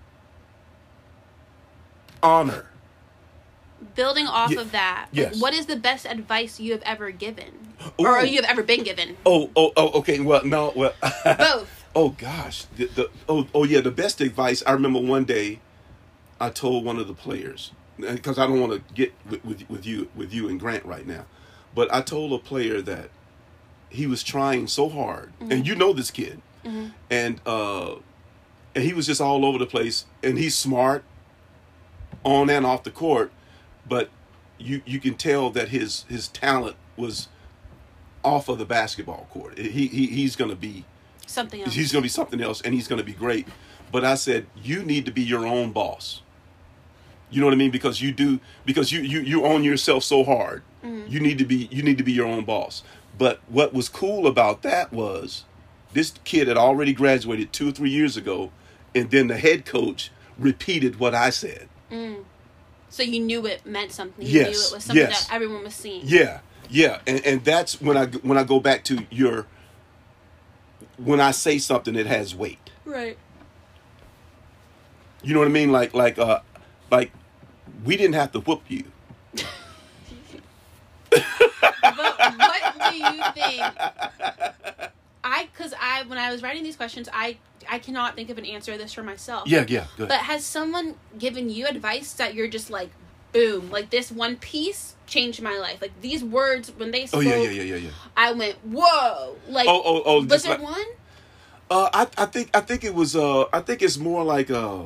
Honor. 2.22 2.66
Building 3.96 4.26
off 4.28 4.50
Ye- 4.50 4.56
of 4.58 4.72
that. 4.72 5.08
yes. 5.12 5.40
What 5.40 5.54
is 5.54 5.66
the 5.66 5.76
best 5.76 6.06
advice 6.06 6.60
you 6.60 6.72
have 6.72 6.82
ever 6.82 7.10
given, 7.10 7.74
or 7.98 8.22
you 8.24 8.36
have 8.40 8.50
ever 8.50 8.62
been 8.62 8.84
given? 8.84 9.16
Oh, 9.26 9.50
oh, 9.56 9.72
oh. 9.76 9.88
Okay. 10.00 10.20
Well, 10.20 10.44
no. 10.44 10.72
Well. 10.74 10.94
Both. 11.24 11.81
Oh 11.94 12.10
gosh, 12.10 12.64
the, 12.76 12.86
the 12.86 13.10
oh 13.28 13.46
oh 13.54 13.64
yeah, 13.64 13.80
the 13.80 13.90
best 13.90 14.20
advice 14.20 14.62
I 14.66 14.72
remember 14.72 15.00
one 15.00 15.24
day, 15.24 15.60
I 16.40 16.50
told 16.50 16.84
one 16.84 16.98
of 16.98 17.06
the 17.06 17.14
players 17.14 17.72
because 17.98 18.38
I 18.38 18.46
don't 18.46 18.60
want 18.60 18.72
to 18.72 18.94
get 18.94 19.12
with, 19.28 19.44
with 19.44 19.70
with 19.70 19.86
you 19.86 20.08
with 20.14 20.32
you 20.32 20.48
and 20.48 20.58
Grant 20.58 20.84
right 20.86 21.06
now, 21.06 21.26
but 21.74 21.92
I 21.92 22.00
told 22.00 22.32
a 22.32 22.38
player 22.38 22.80
that 22.82 23.10
he 23.90 24.06
was 24.06 24.22
trying 24.22 24.68
so 24.68 24.88
hard, 24.88 25.32
and 25.50 25.66
you 25.66 25.74
know 25.74 25.92
this 25.92 26.10
kid, 26.10 26.40
and 27.10 27.40
uh, 27.46 27.96
and 28.74 28.84
he 28.84 28.94
was 28.94 29.06
just 29.06 29.20
all 29.20 29.44
over 29.44 29.58
the 29.58 29.66
place, 29.66 30.06
and 30.22 30.38
he's 30.38 30.54
smart, 30.56 31.04
on 32.24 32.48
and 32.50 32.64
off 32.64 32.84
the 32.84 32.90
court, 32.90 33.32
but 33.86 34.08
you 34.58 34.82
you 34.86 35.00
can 35.00 35.14
tell 35.14 35.50
that 35.50 35.68
his 35.68 36.04
his 36.08 36.28
talent 36.28 36.76
was 36.96 37.28
off 38.24 38.48
of 38.48 38.58
the 38.58 38.64
basketball 38.64 39.26
court. 39.30 39.58
He, 39.58 39.88
he 39.88 40.06
he's 40.06 40.36
going 40.36 40.50
to 40.50 40.56
be 40.56 40.84
Something 41.32 41.62
else. 41.62 41.74
he's 41.74 41.92
going 41.92 42.02
to 42.02 42.04
be 42.04 42.10
something 42.10 42.40
else 42.40 42.60
and 42.60 42.74
he's 42.74 42.88
going 42.88 42.98
to 42.98 43.04
be 43.04 43.12
great. 43.12 43.46
But 43.90 44.04
i 44.04 44.14
said 44.14 44.46
you 44.62 44.82
need 44.82 45.04
to 45.06 45.10
be 45.12 45.22
your 45.22 45.46
own 45.46 45.72
boss. 45.72 46.22
You 47.30 47.40
know 47.40 47.46
what 47.46 47.54
i 47.54 47.56
mean? 47.56 47.70
Because 47.70 48.00
you 48.02 48.12
do 48.12 48.40
because 48.64 48.92
you 48.92 49.00
you 49.00 49.20
you 49.20 49.44
own 49.44 49.64
yourself 49.64 50.04
so 50.04 50.24
hard. 50.24 50.62
Mm-hmm. 50.84 51.10
You 51.10 51.20
need 51.20 51.38
to 51.38 51.44
be 51.44 51.68
you 51.70 51.82
need 51.82 51.98
to 51.98 52.04
be 52.04 52.12
your 52.12 52.26
own 52.26 52.44
boss. 52.44 52.82
But 53.16 53.40
what 53.48 53.72
was 53.72 53.88
cool 53.88 54.26
about 54.26 54.62
that 54.62 54.92
was 54.92 55.44
this 55.92 56.12
kid 56.24 56.48
had 56.48 56.56
already 56.56 56.92
graduated 56.92 57.52
two 57.52 57.68
or 57.68 57.72
three 57.72 57.90
years 57.90 58.16
ago 58.16 58.50
and 58.94 59.10
then 59.10 59.28
the 59.28 59.36
head 59.38 59.64
coach 59.64 60.10
repeated 60.38 60.98
what 60.98 61.14
i 61.14 61.30
said. 61.30 61.68
Mm. 61.90 62.24
So 62.88 63.02
you 63.02 63.20
knew 63.20 63.46
it 63.46 63.64
meant 63.64 63.92
something. 63.92 64.26
You 64.26 64.32
knew 64.32 64.48
Yes, 64.48 64.70
it 64.70 64.74
was 64.74 64.84
something 64.84 65.02
yes. 65.02 65.26
that 65.26 65.34
everyone 65.34 65.64
was 65.64 65.74
seeing. 65.74 66.02
Yeah, 66.04 66.40
yeah, 66.68 67.00
and 67.06 67.24
and 67.24 67.44
that's 67.44 67.80
when 67.80 67.96
I 67.96 68.06
when 68.06 68.36
I 68.36 68.44
go 68.44 68.60
back 68.60 68.84
to 68.84 69.06
your 69.10 69.46
when 70.96 71.20
I 71.20 71.30
say 71.30 71.58
something 71.58 71.94
it 71.96 72.06
has 72.06 72.34
weight. 72.34 72.70
Right. 72.84 73.18
You 75.22 75.34
know 75.34 75.40
what 75.40 75.48
I 75.48 75.52
mean? 75.52 75.72
Like 75.72 75.94
like 75.94 76.18
uh 76.18 76.40
like 76.90 77.12
we 77.84 77.96
didn't 77.96 78.14
have 78.14 78.32
to 78.32 78.40
whoop 78.40 78.62
you. 78.68 78.84
But 81.82 82.38
what 82.38 82.90
do 82.90 82.96
you 82.96 83.22
think? 83.34 83.62
I, 85.24 85.48
because 85.52 85.74
I, 85.80 86.02
when 86.06 86.18
I 86.18 86.30
was 86.32 86.42
writing 86.42 86.62
these 86.62 86.76
questions, 86.76 87.08
I, 87.12 87.38
I 87.70 87.78
cannot 87.78 88.16
think 88.16 88.30
of 88.30 88.38
an 88.38 88.44
answer 88.44 88.72
to 88.72 88.78
this 88.78 88.92
for 88.92 89.02
myself. 89.02 89.46
Yeah, 89.46 89.64
yeah, 89.68 89.86
good. 89.96 90.08
But 90.08 90.18
has 90.18 90.44
someone 90.44 90.96
given 91.18 91.48
you 91.48 91.66
advice 91.66 92.12
that 92.14 92.34
you're 92.34 92.48
just 92.48 92.70
like, 92.70 92.90
boom, 93.32 93.70
like 93.70 93.90
this 93.90 94.10
one 94.12 94.36
piece 94.36 94.94
changed 95.06 95.42
my 95.42 95.56
life. 95.58 95.80
Like 95.80 95.98
these 96.00 96.22
words 96.22 96.70
when 96.76 96.90
they 96.90 97.06
spoke, 97.06 97.18
Oh 97.18 97.20
yeah, 97.22 97.36
yeah, 97.36 97.50
yeah, 97.50 97.62
yeah, 97.62 97.76
yeah. 97.76 97.90
I 98.16 98.32
went, 98.32 98.56
whoa! 98.64 99.36
Like, 99.48 99.66
Oh, 99.68 99.82
oh, 99.84 100.02
oh, 100.04 100.24
was 100.24 100.42
there 100.42 100.52
like- 100.52 100.62
one? 100.62 100.84
Uh, 101.70 101.88
I 101.94 102.06
I 102.18 102.26
think 102.26 102.50
I 102.54 102.60
think 102.60 102.84
it 102.84 102.94
was 102.94 103.16
uh 103.16 103.44
I 103.52 103.60
think 103.60 103.80
it's 103.80 103.96
more 103.96 104.22
like 104.24 104.50
uh 104.50 104.82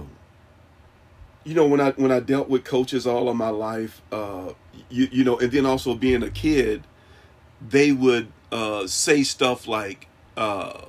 you 1.44 1.54
know 1.54 1.66
when 1.66 1.80
I 1.80 1.90
when 1.92 2.12
I 2.12 2.20
dealt 2.20 2.48
with 2.48 2.62
coaches 2.64 3.06
all 3.08 3.28
of 3.28 3.34
my 3.36 3.48
life 3.48 4.00
uh 4.12 4.52
you 4.88 5.08
you 5.10 5.24
know 5.24 5.36
and 5.38 5.50
then 5.50 5.66
also 5.66 5.96
being 5.96 6.22
a 6.22 6.30
kid 6.30 6.84
they 7.60 7.90
would 7.90 8.28
uh 8.52 8.86
say 8.86 9.24
stuff 9.24 9.66
like 9.66 10.06
uh 10.36 10.80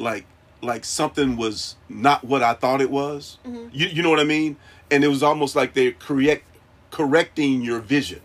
like 0.00 0.26
like 0.62 0.84
something 0.84 1.36
was 1.36 1.76
not 1.88 2.24
what 2.24 2.42
I 2.42 2.54
thought 2.54 2.80
it 2.80 2.90
was 2.90 3.38
Mhm. 3.46 3.70
you 3.72 3.86
you 3.86 4.02
know 4.02 4.10
what 4.10 4.20
I 4.20 4.24
mean 4.24 4.56
and 4.90 5.04
it 5.04 5.08
was 5.08 5.22
almost 5.22 5.56
like 5.56 5.74
they're 5.74 5.92
correct 5.92 6.44
correcting 6.90 7.62
your 7.62 7.80
vision. 7.80 8.20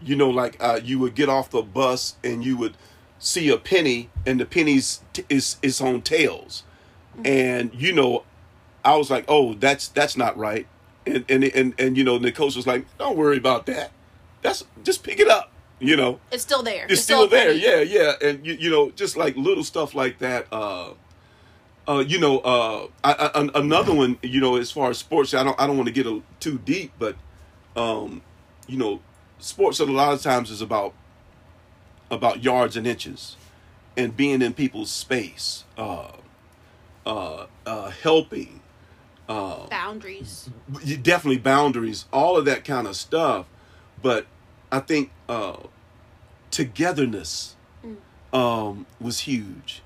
You 0.00 0.16
know 0.16 0.30
like 0.30 0.56
uh 0.60 0.80
you 0.82 0.98
would 0.98 1.14
get 1.14 1.28
off 1.28 1.50
the 1.50 1.62
bus 1.62 2.16
and 2.22 2.44
you 2.44 2.56
would 2.56 2.76
see 3.18 3.48
a 3.48 3.56
penny 3.56 4.10
and 4.26 4.38
the 4.38 4.44
penny's 4.44 5.00
t- 5.12 5.24
is 5.28 5.56
is 5.62 5.80
on 5.80 6.02
tails. 6.02 6.64
And 7.24 7.70
you 7.74 7.92
know 7.92 8.24
i 8.84 8.94
was 8.94 9.10
like 9.10 9.24
oh 9.28 9.54
that's 9.54 9.88
that's 9.88 10.16
not 10.16 10.36
right. 10.36 10.66
And 11.06 11.24
and 11.28 11.44
and, 11.44 11.74
and 11.78 11.96
you 11.96 12.04
know 12.04 12.18
the 12.18 12.32
coach 12.32 12.56
was 12.56 12.66
like 12.66 12.84
don't 12.98 13.16
worry 13.16 13.38
about 13.38 13.66
that. 13.66 13.92
That's 14.42 14.64
just 14.84 15.02
pick 15.02 15.18
it 15.18 15.28
up 15.28 15.52
you 15.78 15.94
know. 15.94 16.18
It's 16.32 16.42
still 16.42 16.62
there. 16.62 16.86
it's 16.88 17.02
still 17.02 17.24
a 17.24 17.28
there. 17.28 17.52
yeah 17.52 17.80
yeah. 17.80 18.12
And 18.22 18.46
you, 18.46 18.54
you 18.54 18.70
know 18.70 18.90
just 18.90 19.16
like 19.16 19.36
little 19.36 19.64
stuff 19.64 19.94
like 19.94 20.18
that 20.18 20.46
uh 20.52 20.90
uh, 21.88 22.04
you 22.06 22.18
know, 22.18 22.38
uh, 22.38 22.88
I, 23.04 23.30
I, 23.34 23.50
another 23.54 23.94
one, 23.94 24.18
you 24.22 24.40
know, 24.40 24.56
as 24.56 24.70
far 24.70 24.90
as 24.90 24.98
sports, 24.98 25.34
I 25.34 25.44
don't, 25.44 25.58
I 25.60 25.66
don't 25.66 25.76
want 25.76 25.88
to 25.88 25.92
get 25.92 26.06
a, 26.06 26.22
too 26.40 26.58
deep, 26.58 26.92
but, 26.98 27.16
um, 27.76 28.22
you 28.66 28.76
know, 28.76 29.00
sports 29.38 29.78
a 29.80 29.84
lot 29.84 30.12
of 30.12 30.22
times 30.22 30.50
is 30.50 30.60
about, 30.60 30.94
about 32.10 32.42
yards 32.42 32.76
and 32.76 32.86
inches, 32.86 33.36
and 33.96 34.16
being 34.16 34.42
in 34.42 34.52
people's 34.52 34.90
space, 34.90 35.64
uh, 35.78 36.12
uh, 37.04 37.46
uh, 37.64 37.90
helping, 37.90 38.60
uh, 39.28 39.66
Boundaries. 39.66 40.50
definitely 41.02 41.38
boundaries, 41.38 42.06
all 42.12 42.36
of 42.36 42.44
that 42.44 42.64
kind 42.64 42.86
of 42.86 42.94
stuff. 42.94 43.46
But 44.02 44.26
I 44.70 44.80
think 44.80 45.10
uh, 45.28 45.56
togetherness 46.50 47.56
um, 48.32 48.86
was 49.00 49.20
huge. 49.20 49.82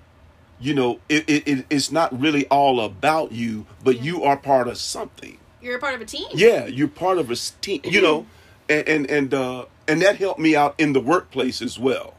You 0.60 0.74
know, 0.74 1.00
it, 1.08 1.24
it, 1.28 1.48
it 1.48 1.66
it's 1.70 1.90
not 1.90 2.18
really 2.18 2.46
all 2.48 2.80
about 2.80 3.32
you, 3.32 3.66
but 3.82 4.02
you 4.02 4.22
are 4.24 4.36
part 4.36 4.68
of 4.68 4.76
something. 4.76 5.38
You're 5.62 5.76
a 5.76 5.80
part 5.80 5.94
of 5.94 6.00
a 6.00 6.04
team. 6.04 6.28
Yeah, 6.34 6.66
you're 6.66 6.88
part 6.88 7.18
of 7.18 7.30
a 7.30 7.36
team. 7.36 7.80
You 7.84 8.02
know, 8.02 8.26
and 8.68 8.86
and 8.88 9.10
and 9.10 9.34
uh, 9.34 9.64
and 9.88 10.02
that 10.02 10.16
helped 10.16 10.38
me 10.40 10.54
out 10.54 10.74
in 10.78 10.92
the 10.92 11.00
workplace 11.00 11.62
as 11.62 11.78
well. 11.78 12.14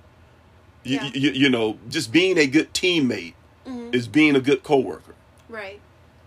You, 0.83 0.95
Yeah. 0.97 1.11
you, 1.13 1.31
you 1.31 1.49
know, 1.49 1.77
just 1.89 2.11
being 2.11 2.37
a 2.39 2.47
good 2.47 2.73
teammate 2.73 3.33
Mhm. 3.67 3.93
is 3.93 4.07
being 4.07 4.35
a 4.35 4.39
good 4.41 4.63
coworker 4.63 5.13
Right. 5.47 5.79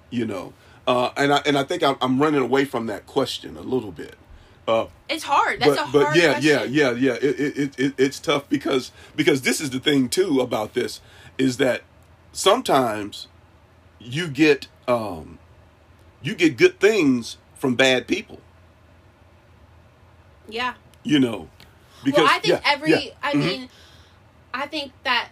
you 0.09 0.24
know 0.24 0.53
uh, 0.87 1.11
and 1.16 1.33
I 1.35 1.38
and 1.44 1.59
I 1.59 1.64
think 1.64 1.83
I'm, 1.83 1.96
I'm 2.00 2.22
running 2.22 2.40
away 2.40 2.64
from 2.64 2.87
that 2.87 3.07
question 3.07 3.57
a 3.57 3.61
little 3.62 3.90
bit. 3.90 4.14
Uh, 4.68 4.87
It's 5.09 5.24
hard. 5.24 5.59
That's 5.59 5.70
but 5.70 5.79
a 5.79 5.83
hard 5.87 5.92
but 5.92 6.16
yeah 6.16 6.33
question. 6.35 6.72
yeah 6.72 6.90
yeah 6.90 6.90
yeah 6.92 7.12
it, 7.14 7.40
it, 7.40 7.57
it, 7.59 7.79
it 7.81 7.94
it's 7.98 8.20
tough 8.20 8.48
because 8.48 8.92
because 9.16 9.42
this 9.42 9.61
is 9.61 9.70
the 9.70 9.81
thing 9.81 10.09
too 10.09 10.40
about 10.40 10.74
this 10.74 11.00
is 11.38 11.57
that 11.57 11.83
sometimes 12.35 13.29
you 13.99 14.29
get 14.29 14.66
um 14.88 15.38
you 16.23 16.35
get 16.35 16.57
good 16.57 16.79
things 16.81 17.38
from 17.55 17.75
bad 17.75 18.07
people 18.07 18.40
Yeah. 20.49 20.75
you 21.03 21.18
know 21.18 21.49
well, 22.12 22.27
I 22.29 22.38
think 22.40 22.53
yeah, 22.53 22.61
every. 22.66 22.90
yeah. 22.90 22.99
I 23.23 23.33
Mhm. 23.33 23.38
mean, 23.40 23.68
I 24.53 24.66
think 24.66 24.92
that 25.05 25.31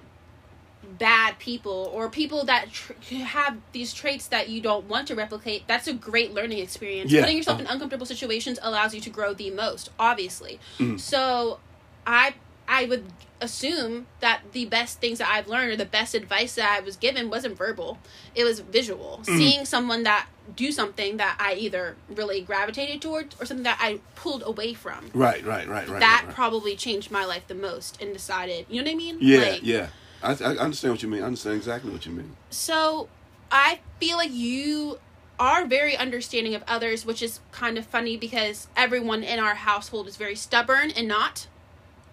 bad 0.98 1.38
people 1.38 1.90
or 1.94 2.08
people 2.08 2.44
that 2.44 2.72
tr- 2.72 2.94
have 3.14 3.58
these 3.72 3.92
traits 3.92 4.28
that 4.28 4.48
you 4.48 4.60
don't 4.62 4.86
want 4.86 5.06
to 5.08 5.14
replicate 5.14 5.66
that's 5.68 5.86
a 5.86 5.92
great 5.92 6.32
learning 6.32 6.58
experience 6.58 7.12
Yeah. 7.12 7.20
putting 7.20 7.36
yourself 7.36 7.60
in 7.60 7.66
Uh-huh. 7.66 7.74
uncomfortable 7.74 8.06
situations 8.06 8.58
allows 8.62 8.94
you 8.94 9.00
to 9.02 9.10
grow 9.10 9.32
the 9.34 9.50
most 9.50 9.90
obviously 9.98 10.58
Mhm. 10.78 10.98
so 10.98 11.60
i 12.06 12.34
i 12.72 12.86
would 12.86 13.04
assume 13.40 14.06
that 14.20 14.40
the 14.52 14.64
best 14.66 15.00
things 15.00 15.18
that 15.18 15.28
i've 15.28 15.48
learned 15.48 15.72
or 15.72 15.76
the 15.76 15.84
best 15.84 16.14
advice 16.14 16.54
that 16.54 16.76
i 16.78 16.80
was 16.80 16.96
given 16.96 17.28
wasn't 17.28 17.56
verbal. 17.56 17.98
It 18.34 18.44
was 18.44 18.60
visual. 18.60 19.20
Mm-hmm. 19.22 19.36
seeing 19.36 19.64
someone 19.64 20.04
that 20.04 20.26
do 20.56 20.72
something 20.72 21.16
that 21.18 21.36
i 21.40 21.54
either 21.54 21.96
really 22.08 22.40
gravitated 22.40 23.02
towards 23.02 23.36
or 23.40 23.44
something 23.44 23.64
that 23.64 23.78
i 23.80 24.00
pulled 24.14 24.42
away 24.46 24.74
from. 24.74 25.10
Right 25.12 25.44
right 25.44 25.68
right 25.68 25.88
right 25.88 26.00
that 26.00 26.20
right, 26.20 26.26
right. 26.26 26.34
probably 26.34 26.76
changed 26.76 27.10
my 27.10 27.24
life 27.24 27.46
the 27.48 27.54
most 27.54 28.00
and 28.00 28.12
decided 28.12 28.66
you 28.68 28.80
know 28.80 28.84
what 28.90 28.92
i 28.92 28.96
mean? 28.96 29.18
Yeah 29.20 29.38
Like, 29.38 29.60
yeah. 29.62 29.86
I, 30.22 30.32
I 30.32 30.56
understand 30.56 30.94
what 30.94 31.02
you 31.02 31.08
mean. 31.08 31.22
I 31.22 31.26
understand 31.26 31.56
exactly 31.56 31.90
what 31.90 32.06
you 32.06 32.12
mean. 32.12 32.36
So 32.50 33.08
i 33.50 33.80
feel 34.00 34.16
like 34.16 34.32
you 34.32 34.98
are 35.38 35.64
very 35.66 35.96
understanding 35.96 36.54
of 36.54 36.62
others 36.68 37.04
which 37.04 37.22
is 37.22 37.40
kind 37.50 37.76
of 37.76 37.84
funny 37.86 38.16
because 38.16 38.68
everyone 38.76 39.22
in 39.24 39.38
our 39.40 39.54
household 39.54 40.06
is 40.06 40.16
very 40.16 40.36
stubborn 40.36 40.90
and 40.92 41.08
not 41.08 41.48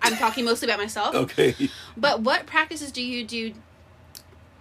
i'm 0.01 0.15
talking 0.15 0.45
mostly 0.45 0.67
about 0.67 0.79
myself. 0.79 1.13
Okay. 1.15 1.55
But 1.97 2.21
what 2.21 2.45
practices 2.45 2.91
do 2.91 3.01
you 3.03 3.23
do 3.23 3.53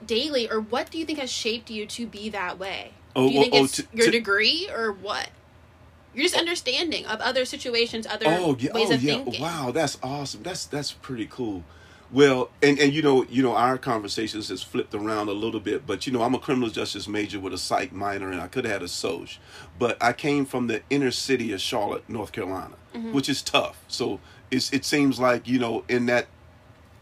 daily 0.05 0.51
or 0.51 0.61
what 0.61 0.91
do 0.91 0.99
you 0.99 1.05
think 1.05 1.19
has 1.19 1.31
shaped 1.31 1.71
you 1.71 1.87
to 1.87 2.07
be 2.07 2.29
that 2.31 2.59
way? 2.59 2.93
Oh, 3.17 3.29
do 3.29 3.35
you 3.35 3.39
oh, 3.41 3.43
think 3.43 3.55
oh, 3.55 3.65
it's 3.65 3.77
to- 3.77 3.87
your 3.93 4.07
to- 4.07 4.13
degree 4.13 4.69
or 4.73 4.93
what? 4.93 5.31
You're 6.15 6.25
just 6.25 6.37
understanding 6.37 7.07
of 7.07 7.21
other 7.21 7.45
situations 7.45 8.07
other 8.07 8.27
oh 8.29 8.57
yeah 8.59 8.73
ways 8.73 8.91
oh 8.91 8.95
of 8.95 9.03
yeah. 9.03 9.15
thinking. 9.17 9.43
Wow 9.43 9.71
that's 9.73 9.99
awesome. 10.03 10.43
That's 10.43 10.65
that's 10.67 10.93
pretty 10.93 11.27
cool. 11.27 11.65
Well 12.11 12.51
and 12.63 12.79
and 12.79 12.93
you 12.93 13.03
know 13.03 13.25
you 13.25 13.43
know 13.43 13.55
our 13.55 13.77
conversations 13.79 14.49
has 14.49 14.63
flipped 14.63 14.95
around 14.95 15.29
a 15.29 15.33
little 15.33 15.61
bit 15.61 15.87
but 15.87 16.07
you 16.07 16.13
know 16.13 16.23
i'm 16.23 16.35
a 16.35 16.39
criminal 16.39 16.71
justice 16.71 17.07
major 17.07 17.39
with 17.39 17.53
a 17.53 17.59
psych 17.59 17.93
minor 17.93 18.31
and 18.31 18.41
i 18.41 18.49
could 18.49 18.65
have 18.65 18.73
had 18.73 18.83
a 18.83 18.89
soc 18.89 19.29
but 19.79 20.03
i 20.03 20.15
came 20.15 20.47
from 20.47 20.69
the 20.69 20.81
inner 20.89 21.11
city 21.11 21.53
of 21.53 21.61
charlotte 21.61 22.09
north 22.09 22.33
carolina 22.33 22.75
Mm-hmm. 22.95 23.13
which 23.13 23.29
is 23.29 23.43
tough. 23.43 23.79
So 23.87 24.19
it's 24.51 24.73
it 24.73 24.85
seems 24.85 25.19
like 25.19 25.47
you 25.47 25.59
know 25.59 25.85
in 25.89 26.07
that 26.07 26.27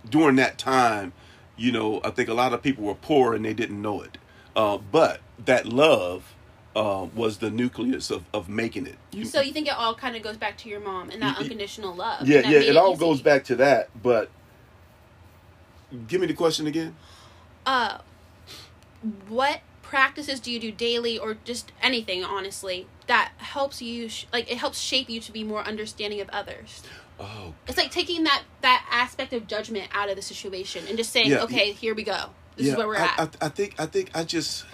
during 0.09 0.37
that 0.37 0.59
time 0.59 1.13
you 1.57 1.73
know 1.73 2.01
i 2.05 2.11
think 2.11 2.29
a 2.29 2.35
lot 2.35 2.53
of 2.53 2.63
people 2.63 2.85
were 2.85 2.95
poor 2.95 3.35
and 3.35 3.45
they 3.45 3.55
didn't 3.55 3.81
know 3.81 4.03
it 4.03 4.19
uh, 4.55 4.79
but 4.79 5.21
that 5.45 5.67
love 5.67 6.35
uh, 6.75 7.07
was 7.15 7.39
the 7.39 7.51
nucleus 7.51 8.11
of, 8.11 8.25
of 8.35 8.49
making 8.49 8.87
it 8.87 8.97
you, 9.13 9.25
so 9.25 9.41
you 9.41 9.53
think 9.53 9.67
it 9.67 9.75
all 9.75 9.95
kind 9.95 10.15
of 10.17 10.23
goes 10.23 10.37
back 10.37 10.59
to 10.59 10.69
your 10.69 10.81
mom 10.81 11.11
and 11.11 11.23
that 11.23 11.39
unconditional 11.39 11.95
love 11.95 12.27
yeah, 12.29 12.41
yeah, 12.41 12.59
it 12.59 12.77
all 12.77 12.93
easy? 12.93 13.01
goes 13.01 13.23
back 13.23 13.45
to 13.45 13.57
that. 13.57 13.89
But 14.03 14.31
give 16.07 16.21
me 16.21 16.27
the 16.27 16.35
question 16.35 16.67
again. 16.67 16.95
uh 17.65 17.99
what 19.29 19.61
practices 19.83 20.41
do 20.41 20.51
you 20.51 20.59
do 20.59 20.73
daily 20.73 21.19
or 21.19 21.37
just 21.45 21.71
anything 21.81 22.25
honestly 22.25 22.87
that 23.07 23.31
helps 23.39 23.81
you 23.81 24.09
sh- 24.09 24.27
like 24.33 24.51
it 24.51 24.59
helps 24.59 24.79
shape 24.81 25.09
you 25.09 25.21
to 25.21 25.31
be 25.31 25.45
more 25.45 25.63
understanding 25.63 26.21
of 26.21 26.29
others 26.31 26.83
Oh, 27.19 27.55
it's 27.67 27.79
like 27.79 27.91
taking 27.91 28.25
that 28.25 28.43
that 28.61 28.87
aspect 28.91 29.33
of 29.33 29.47
judgment 29.47 29.89
out 29.93 30.11
of 30.11 30.17
the 30.17 30.23
situation 30.23 30.85
and 30.89 30.99
just 30.99 31.11
saying 31.11 31.31
Yeah, 31.31 31.45
okay 31.45 31.73
here 31.73 31.95
we 31.95 32.03
go 32.03 32.31
this 32.57 32.67
yeah. 32.67 32.73
is 32.73 32.79
where 32.79 32.87
we're 32.89 32.97
I, 32.97 33.05
at 33.05 33.37
I, 33.41 33.47
I 33.47 33.49
think 33.49 33.75
I 33.79 33.87
think 33.87 34.11
I 34.15 34.25
just 34.25 34.65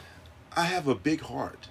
I 0.57 0.65
have 0.65 0.89
a 0.89 0.95
big 0.95 1.21
heart. 1.23 1.69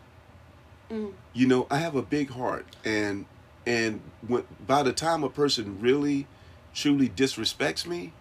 Mm. 0.90 1.14
You 1.34 1.48
know, 1.48 1.68
I 1.72 1.78
have 1.78 1.96
a 1.96 2.02
big 2.02 2.30
heart, 2.32 2.66
and 2.84 3.26
and 3.66 4.02
when, 4.28 4.44
by 4.66 4.84
the 4.84 4.92
time 4.92 5.24
a 5.24 5.30
person 5.30 5.80
really, 5.80 6.28
truly 6.74 7.08
disrespects 7.08 7.86
me, 7.86 8.14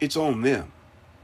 it's 0.00 0.16
on 0.16 0.42
them. 0.42 0.72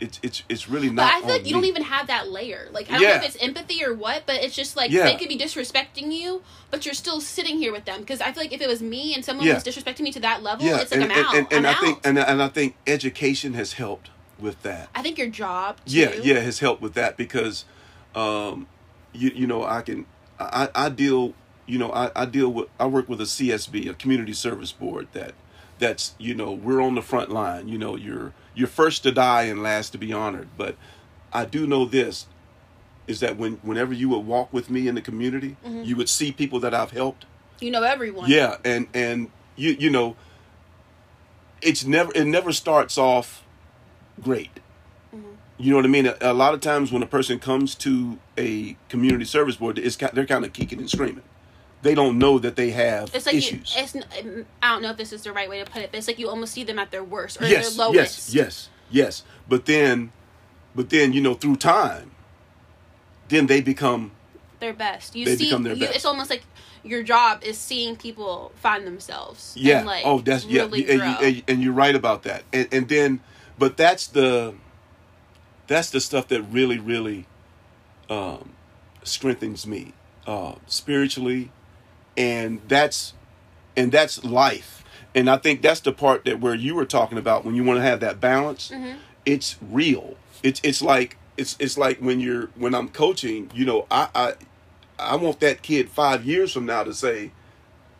It's 0.03 0.19
it's 0.23 0.43
it's 0.49 0.69
really 0.69 0.91
not. 0.91 0.97
but 0.97 1.15
i 1.15 1.21
feel 1.21 1.31
like 1.37 1.47
you 1.47 1.53
don't 1.53 1.65
even 1.65 1.83
have 1.85 2.09
that 2.09 2.29
layer 2.29 2.69
like 2.73 2.89
i 2.91 2.95
don't 2.95 3.03
know 3.03 3.09
if 3.15 3.23
it's 3.35 3.37
empathy 3.43 3.85
or 3.85 3.95
what 3.95 4.25
but 4.27 4.37
it's 4.37 4.55
just 4.57 4.77
like 4.77 4.91
Yeah. 4.91 5.05
they 5.05 5.15
could 5.17 5.29
be 5.29 5.39
disrespecting 5.39 6.13
you 6.13 6.43
but 6.73 6.85
you're 6.85 6.95
still 6.95 7.21
sitting 7.21 7.59
here 7.59 7.73
with 7.73 7.85
them 7.85 8.01
because 8.01 8.21
i 8.21 8.33
feel 8.33 8.43
like 8.43 8.53
if 8.53 8.61
it 8.61 8.69
was 8.69 8.83
me 8.83 9.15
and 9.15 9.25
someone 9.25 9.47
Yeah. 9.47 9.55
was 9.55 9.63
disrespecting 9.65 10.01
me 10.01 10.11
to 10.13 10.21
that 10.21 10.43
level 10.43 10.67
Yeah, 10.67 10.81
it's 10.81 10.91
like 10.91 11.01
and, 11.03 11.13
i'm 11.13 11.25
out 11.25 11.35
and, 11.37 11.47
and, 11.47 11.53
and 11.59 11.67
i'm 11.69 11.77
I 11.77 11.81
think 11.81 11.97
out 11.99 12.07
and, 12.07 12.19
and 12.19 12.43
I 12.43 12.49
think 12.49 12.75
education 12.87 13.55
has 13.55 13.75
helped 13.75 14.11
with 14.41 14.61
that. 14.63 14.89
i 14.95 15.03
think 15.03 15.19
your 15.19 15.29
job 15.29 15.77
too, 15.87 15.99
yeah 16.01 16.15
yeah 16.23 16.41
has 16.41 16.59
helped 16.59 16.83
with 16.83 16.95
that 16.95 17.17
because 17.17 17.65
um 18.17 18.67
you 19.13 19.31
you 19.35 19.47
know 19.47 19.63
i 19.65 19.83
can 19.83 20.05
i 20.41 20.69
i 20.75 20.89
deal 20.89 21.35
you 21.67 21.79
know 21.79 21.93
i 21.93 22.11
i 22.17 22.25
deal 22.25 22.53
with 22.53 22.69
i 22.81 22.87
work 22.87 23.09
with 23.09 23.21
a 23.21 23.25
csb 23.25 23.89
a 23.89 23.95
community 23.95 24.33
service 24.33 24.73
board 24.73 25.07
that 25.13 25.33
that's 25.79 26.15
you 26.19 26.35
know 26.35 26.51
we're 26.53 26.81
on 26.81 26.95
the 26.97 27.03
front 27.03 27.31
line 27.31 27.69
you 27.69 27.79
know 27.79 27.95
you're 27.97 28.33
you're 28.55 28.69
first 28.69 29.03
to 29.03 29.13
die 29.13 29.43
and 29.45 29.63
last 29.63 29.91
to 29.91 29.99
be 29.99 30.13
honored 30.13 30.49
but 30.57 30.77
i 31.33 31.45
do 31.45 31.67
know 31.67 31.85
this 31.85 32.27
is 33.07 33.21
that 33.21 33.37
when 33.37 33.55
whenever 33.63 33.93
you 33.93 34.09
would 34.09 34.25
walk 34.27 34.53
with 34.53 34.71
me 34.71 34.87
in 34.89 34.95
the 34.95 35.01
community 35.03 35.57
Mhm. 35.67 35.85
you 35.87 35.97
would 35.97 36.09
see 36.09 36.31
people 36.33 36.61
that 36.61 36.73
i've 36.75 36.91
helped 36.93 37.25
you 37.61 37.71
know 37.71 37.83
everyone 37.83 38.29
yeah, 38.31 38.57
and 38.65 38.87
and 38.95 39.31
you 39.57 39.71
you 39.79 39.91
know, 39.91 40.17
it's 41.61 41.85
never 41.85 42.11
it 42.15 42.25
never 42.25 42.53
starts 42.53 42.99
off 42.99 43.45
great. 44.21 44.51
Mhm. 45.15 45.21
You 45.59 45.71
know 45.71 45.77
what 45.77 45.85
I 45.85 45.89
mean? 45.89 46.07
A, 46.07 46.17
a 46.21 46.33
lot 46.35 46.55
of 46.55 46.61
times 46.61 46.91
when 46.91 47.03
a 47.03 47.07
person 47.07 47.39
comes 47.39 47.75
to 47.77 48.19
a 48.39 48.77
community 48.89 49.25
service 49.25 49.57
board, 49.57 49.79
it's 49.79 49.97
they're 49.97 50.27
kind 50.27 50.45
of 50.45 50.53
kicking 50.53 50.79
and 50.81 50.91
screaming. 50.91 51.23
They 51.83 51.95
don't 51.95 52.19
know 52.19 52.39
that 52.39 52.57
they 52.57 52.71
have 52.71 53.15
It's 53.15 53.27
like 53.27 53.35
issues. 53.35 53.77
You, 53.77 53.83
it's, 53.83 53.97
I 54.63 54.69
don't 54.73 54.83
know 54.83 54.91
if 54.91 54.97
this 54.97 55.13
is 55.13 55.23
the 55.23 55.33
right 55.33 55.49
way 55.51 55.63
to 55.63 55.71
put 55.71 55.83
it, 55.83 55.91
but 55.91 55.99
it's 55.99 56.07
like 56.07 56.19
you 56.19 56.29
almost 56.29 56.53
see 56.55 56.65
them 56.65 56.79
at 56.79 56.91
their 56.91 57.05
worst 57.05 57.41
or 57.41 57.47
yes, 57.47 57.77
their 57.77 57.87
lowest. 57.87 58.35
yes, 58.35 58.35
yes, 58.35 58.69
yes. 58.91 59.23
But 59.49 59.67
then, 59.67 60.13
but 60.75 60.91
then 60.91 61.13
you 61.13 61.21
know, 61.21 61.35
through 61.35 61.57
time, 61.57 62.13
then 63.29 63.47
they 63.47 63.61
become 63.61 64.13
Their 64.61 64.73
best. 64.73 65.17
You 65.17 65.27
see, 65.27 65.51
you, 65.51 65.59
best. 65.59 65.97
it's 65.97 66.05
almost 66.05 66.31
like 66.31 66.45
your 66.85 67.03
job 67.03 67.43
is 67.43 67.59
seeing 67.59 67.97
people 67.97 68.53
find 68.57 68.87
themselves. 68.87 69.55
yeah. 69.57 69.79
And 69.79 69.87
like 69.87 70.07
oh, 70.07 70.21
that's 70.21 70.45
yeah, 70.45 70.65
and, 70.65 70.77
you, 70.77 70.87
and, 70.87 71.43
and 71.49 71.63
you're 71.63 71.73
right 71.73 71.95
about 71.95 72.23
that. 72.23 72.45
And 72.53 72.69
and 72.73 72.89
then, 72.89 73.21
but 73.59 73.77
that's 73.77 74.07
the 74.07 74.55
that's 75.67 75.91
the 75.91 76.01
stuff 76.01 76.29
that 76.29 76.43
really, 76.43 76.79
really 76.79 77.27
um, 78.09 78.51
strengthens 79.03 79.67
me 79.67 79.95
uh, 80.27 80.55
spiritually, 80.67 81.51
and 82.17 82.61
that's 82.69 83.15
and 83.77 83.91
that's 83.93 84.23
life. 84.25 84.85
And 85.15 85.29
I 85.29 85.37
think 85.37 85.61
that's 85.63 85.81
the 85.81 85.93
part 85.93 86.25
that 86.25 86.41
where 86.41 86.55
you 86.55 86.75
were 86.75 86.87
talking 86.87 87.19
about 87.19 87.45
when 87.45 87.55
you 87.55 87.65
want 87.65 87.79
to 87.79 87.83
have 87.83 88.01
that 88.01 88.21
balance. 88.21 88.71
Mm-hmm. 88.71 88.97
It's 89.27 89.57
real. 89.61 90.17
It's 90.43 90.61
it's 90.65 90.83
like 90.83 91.17
it's 91.37 91.57
it's 91.59 91.77
like 91.79 91.99
when 91.99 92.19
you're 92.21 92.47
when 92.57 92.75
I'm 92.75 92.89
coaching. 92.89 93.51
You 93.55 93.65
know, 93.67 93.87
I 93.91 94.09
I 94.15 94.35
I 94.99 95.17
want 95.17 95.41
that 95.41 95.63
kid 95.63 95.91
five 95.91 96.25
years 96.25 96.53
from 96.53 96.67
now 96.67 96.83
to 96.85 96.95
say 96.95 97.33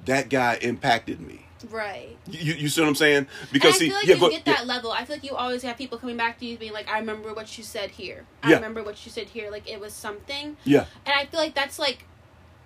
that 0.07 0.29
guy 0.31 0.59
impacted 0.63 1.21
me. 1.21 1.47
right. 1.71 2.17
You, 2.29 2.55
you 2.55 2.69
see 2.69 2.81
what 2.81 2.89
I'm 2.89 2.95
saying? 2.97 3.27
Because 3.53 3.81
and 3.81 3.85
I 3.85 3.89
feel 3.89 3.97
like 3.97 4.07
yeah, 4.07 4.15
you 4.15 4.21
go, 4.21 4.31
get 4.31 4.45
that 4.47 4.67
level. 4.67 4.91
I 4.91 5.05
feel 5.05 5.17
like 5.17 5.25
you 5.25 5.37
always 5.37 5.63
have 5.63 5.77
people 5.79 5.99
coming 5.99 6.17
back 6.17 6.39
to 6.41 6.47
you 6.47 6.59
being 6.59 6.73
like, 6.73 6.89
"I 6.89 6.99
remember 6.99 7.33
what 7.35 7.57
you 7.57 7.63
said 7.63 7.91
here. 7.91 8.25
I 8.43 8.51
Yeah. 8.51 8.57
remember 8.57 8.83
what 8.83 9.05
you 9.07 9.13
said 9.13 9.29
here. 9.29 9.51
Like 9.51 9.71
it 9.71 9.79
was 9.81 9.93
something." 9.93 10.57
yeah, 10.65 10.87
And 11.07 11.15
I 11.15 11.27
feel 11.27 11.39
like 11.39 11.55
that's 11.55 11.79
like, 11.79 12.05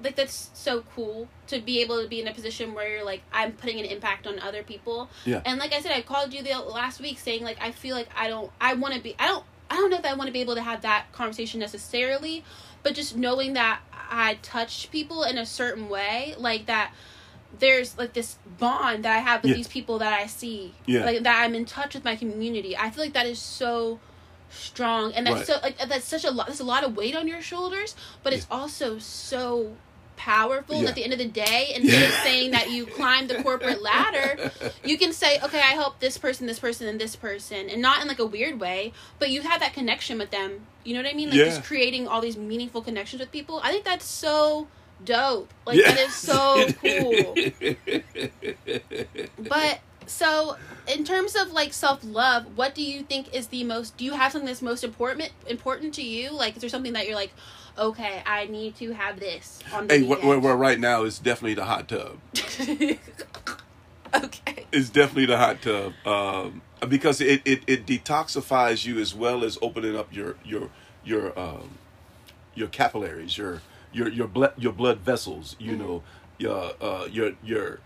like 0.02 0.16
that's 0.16 0.50
so 0.54 0.84
cool 0.94 1.28
to 1.46 1.58
be 1.58 1.80
able 1.80 2.02
to 2.02 2.08
be 2.08 2.20
in 2.20 2.28
a 2.28 2.34
position 2.34 2.74
where 2.74 2.88
you're 2.88 3.04
like, 3.04 3.22
I'm 3.32 3.52
putting 3.52 3.78
an 3.80 3.86
impact 3.86 4.26
on 4.26 4.38
other 4.40 4.62
people. 4.62 5.08
Yeah. 5.24 5.40
And 5.46 5.58
like 5.58 5.72
I 5.72 5.80
said, 5.80 5.92
I 5.92 6.02
called 6.02 6.34
you 6.34 6.42
the 6.42 6.58
last 6.58 7.00
week 7.00 7.18
saying 7.18 7.42
like 7.42 7.56
I 7.60 7.70
feel 7.70 7.96
like 7.96 8.08
I 8.16 8.28
don't, 8.28 8.50
I 8.60 8.74
want 8.74 8.94
to 8.94 9.00
be, 9.00 9.14
I 9.18 9.26
don't, 9.26 9.44
I 9.70 9.76
don't 9.76 9.90
know 9.90 9.96
if 9.98 10.04
I 10.04 10.14
want 10.14 10.28
to 10.28 10.32
be 10.32 10.40
able 10.40 10.54
to 10.56 10.62
have 10.62 10.82
that 10.82 11.10
conversation 11.12 11.58
necessarily, 11.60 12.44
but 12.82 12.94
just 12.94 13.16
knowing 13.16 13.54
that 13.54 13.80
I 14.10 14.38
touch 14.42 14.90
people 14.92 15.22
in 15.24 15.38
a 15.38 15.46
certain 15.46 15.88
way, 15.88 16.34
like 16.38 16.66
that. 16.66 16.92
There's 17.58 17.96
like 17.96 18.12
this 18.12 18.36
bond 18.58 19.04
that 19.06 19.16
I 19.16 19.20
have 19.20 19.42
with 19.42 19.50
Yeah. 19.52 19.56
these 19.56 19.68
people 19.68 19.98
that 20.00 20.12
I 20.12 20.26
see, 20.26 20.74
Yeah. 20.84 21.06
like 21.06 21.22
that 21.22 21.42
I'm 21.42 21.54
in 21.54 21.64
touch 21.64 21.94
with 21.94 22.04
my 22.04 22.14
community. 22.14 22.76
I 22.76 22.90
feel 22.90 23.02
like 23.02 23.14
that 23.14 23.24
is 23.26 23.38
so 23.38 23.98
strong, 24.50 25.12
and 25.14 25.26
that's 25.26 25.38
Right. 25.38 25.46
so 25.46 25.58
like 25.62 25.78
that's 25.88 26.06
such 26.06 26.24
a 26.24 26.30
lot. 26.30 26.48
There's 26.48 26.60
a 26.60 26.64
lot 26.64 26.84
of 26.84 26.96
weight 26.96 27.16
on 27.16 27.26
your 27.26 27.40
shoulders, 27.40 27.94
but 28.22 28.34
it's 28.34 28.46
also 28.50 28.98
so 28.98 29.76
powerful. 30.16 30.82
Yeah. 30.82 30.88
at 30.88 30.94
the 30.94 31.04
end 31.04 31.12
of 31.12 31.18
the 31.18 31.26
day, 31.28 31.72
instead 31.74 32.02
of 32.02 32.10
saying 32.22 32.50
that 32.52 32.70
you 32.70 32.86
climb 32.86 33.26
the 33.26 33.42
corporate 33.42 33.82
ladder, 33.82 34.50
you 34.84 34.96
can 34.98 35.12
say, 35.12 35.38
okay, 35.44 35.58
I 35.60 35.72
help 35.74 36.00
this 36.00 36.18
person, 36.18 36.46
this 36.46 36.58
person, 36.58 36.88
and 36.88 37.00
this 37.00 37.16
person, 37.16 37.68
and 37.70 37.80
not 37.82 38.00
in 38.02 38.08
like 38.08 38.18
a 38.18 38.26
weird 38.26 38.60
way, 38.60 38.92
but 39.18 39.30
you 39.30 39.42
have 39.42 39.60
that 39.60 39.72
connection 39.74 40.18
with 40.18 40.30
them. 40.30 40.66
You 40.84 40.94
know 40.94 41.02
what 41.02 41.10
I 41.12 41.14
mean? 41.14 41.30
Like 41.30 41.38
Yeah. 41.38 41.44
just 41.46 41.64
creating 41.64 42.08
all 42.08 42.20
these 42.20 42.36
meaningful 42.36 42.82
connections 42.82 43.20
with 43.20 43.30
people. 43.32 43.60
I 43.62 43.70
think 43.72 43.84
that's 43.84 44.04
so 44.06 44.68
dope. 45.04 45.52
Like 45.66 45.78
Yeah. 45.78 45.92
that 45.92 45.98
is 46.08 46.14
so 46.14 46.66
cool. 46.80 47.36
But 49.48 49.80
so 50.06 50.56
in 50.86 51.04
terms 51.04 51.34
of 51.34 51.52
like 51.52 51.72
self 51.72 52.00
love, 52.04 52.56
what 52.56 52.74
do 52.74 52.82
you 52.82 53.02
think 53.02 53.34
is 53.34 53.48
the 53.48 53.64
most 53.64 53.96
do 53.96 54.04
you 54.04 54.12
have 54.12 54.32
something 54.32 54.46
that's 54.46 54.62
most 54.62 54.84
important 54.84 55.30
important 55.48 55.94
to 55.94 56.02
you? 56.02 56.30
Like 56.30 56.54
is 56.56 56.60
there 56.60 56.70
something 56.70 56.92
that 56.94 57.06
you're 57.06 57.16
like, 57.16 57.32
okay, 57.78 58.22
I 58.26 58.46
need 58.46 58.76
to 58.76 58.92
have 58.92 59.20
this 59.20 59.60
on 59.72 59.86
the 59.86 59.94
hey, 59.94 60.00
where, 60.02 60.10
weekend? 60.10 60.28
where, 60.28 60.38
where 60.38 60.56
right 60.56 60.78
now 60.78 61.04
is 61.04 61.18
definitely 61.18 61.54
the 61.54 61.64
hot 61.64 61.88
tub. 61.88 62.18
okay. 64.14 64.66
It's 64.72 64.90
definitely 64.90 65.26
the 65.26 65.38
hot 65.38 65.62
tub 65.62 65.92
um, 66.06 66.62
because 66.88 67.20
it, 67.20 67.42
it, 67.44 67.62
it 67.66 67.86
detoxifies 67.86 68.84
you 68.84 68.98
as 68.98 69.14
well 69.14 69.44
as 69.44 69.58
opening 69.62 69.96
up 69.96 70.14
your 70.14 70.36
your 70.44 70.70
your 71.04 71.38
um, 71.38 71.78
your 72.54 72.68
capillaries, 72.68 73.38
your 73.38 73.62
your 73.92 74.08
your 74.08 74.28
blood 74.28 74.52
your 74.56 74.72
blood 74.72 74.98
vessels. 74.98 75.56
You 75.58 75.76
know, 75.76 76.02
your 76.38 76.72
uh, 76.80 77.06
your 77.10 77.32
your 77.44 77.80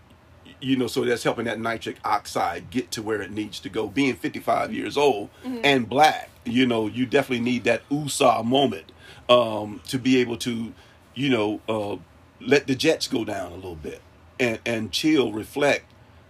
you 0.59 0.75
know, 0.75 0.87
so 0.87 1.03
that's 1.03 1.23
helping 1.23 1.45
that 1.45 1.59
nitric 1.59 1.97
oxide 2.03 2.69
get 2.69 2.91
to 2.91 3.01
where 3.01 3.21
it 3.21 3.31
needs 3.31 3.59
to 3.59 3.69
go. 3.69 3.87
Being 3.87 4.15
55 4.15 4.73
years 4.73 4.95
old 4.95 5.29
and 5.43 5.89
black, 5.89 6.29
you 6.45 6.67
know, 6.67 6.87
you 6.87 7.05
definitely 7.05 7.43
need 7.43 7.63
that 7.63 7.81
USA 7.89 8.41
moment 8.43 8.91
um, 9.29 9.81
to 9.87 9.97
be 9.97 10.17
able 10.17 10.37
to, 10.37 10.73
you 11.15 11.29
know, 11.29 11.61
uh, 11.69 11.97
let 12.39 12.67
the 12.67 12.75
jets 12.75 13.07
go 13.07 13.23
down 13.23 13.51
a 13.51 13.55
little 13.55 13.75
bit 13.75 14.01
and 14.39 14.59
and 14.65 14.91
chill, 14.91 15.31
reflect, 15.31 15.85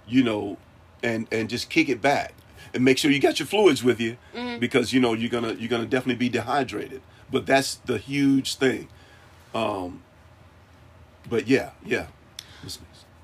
you 0.08 0.24
know, 0.24 0.58
and 1.04 1.28
and 1.32 1.50
just 1.50 1.70
kick 1.70 1.90
it 1.90 2.02
back 2.02 2.34
and 2.74 2.84
make 2.86 2.98
sure 2.98 3.12
you 3.12 3.20
got 3.20 3.40
your 3.40 3.48
fluids 3.48 3.84
with 3.84 4.00
you 4.00 4.18
because 4.60 4.94
you 4.94 5.00
know 5.00 5.14
you're 5.14 5.30
gonna 5.30 5.54
you're 5.54 5.70
gonna 5.70 5.86
definitely 5.86 6.16
be 6.16 6.30
dehydrated. 6.30 7.02
But 7.32 7.46
that's 7.46 7.76
the 7.76 7.98
huge 7.98 8.56
thing. 8.56 8.90
Um, 9.56 10.04
but 11.30 11.48
yeah, 11.48 11.72
yeah. 11.86 12.08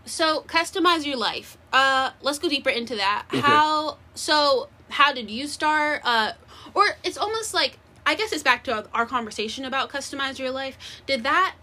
So 0.06 0.41
customize 0.47 1.06
your 1.06 1.17
life. 1.17 1.58
Uh 1.73 2.12
let's 2.21 2.39
go 2.39 2.47
deeper 2.49 2.69
into 2.69 2.95
that. 2.95 3.25
Okay. 3.30 3.41
How 3.41 3.97
so 4.15 4.69
how 4.89 5.12
did 5.13 5.30
you 5.30 5.47
start 5.47 6.01
uh 6.06 6.32
or 6.73 6.86
it's 7.03 7.17
almost 7.17 7.53
like 7.53 7.77
I 8.08 8.15
guess 8.15 8.32
it's 8.32 8.41
back 8.41 8.63
to 8.63 8.88
our 8.93 9.06
conversation 9.06 9.65
about 9.65 9.89
customize 9.89 10.39
your 10.39 10.50
life. 10.50 10.78
Did 11.06 11.24
that 11.24 11.56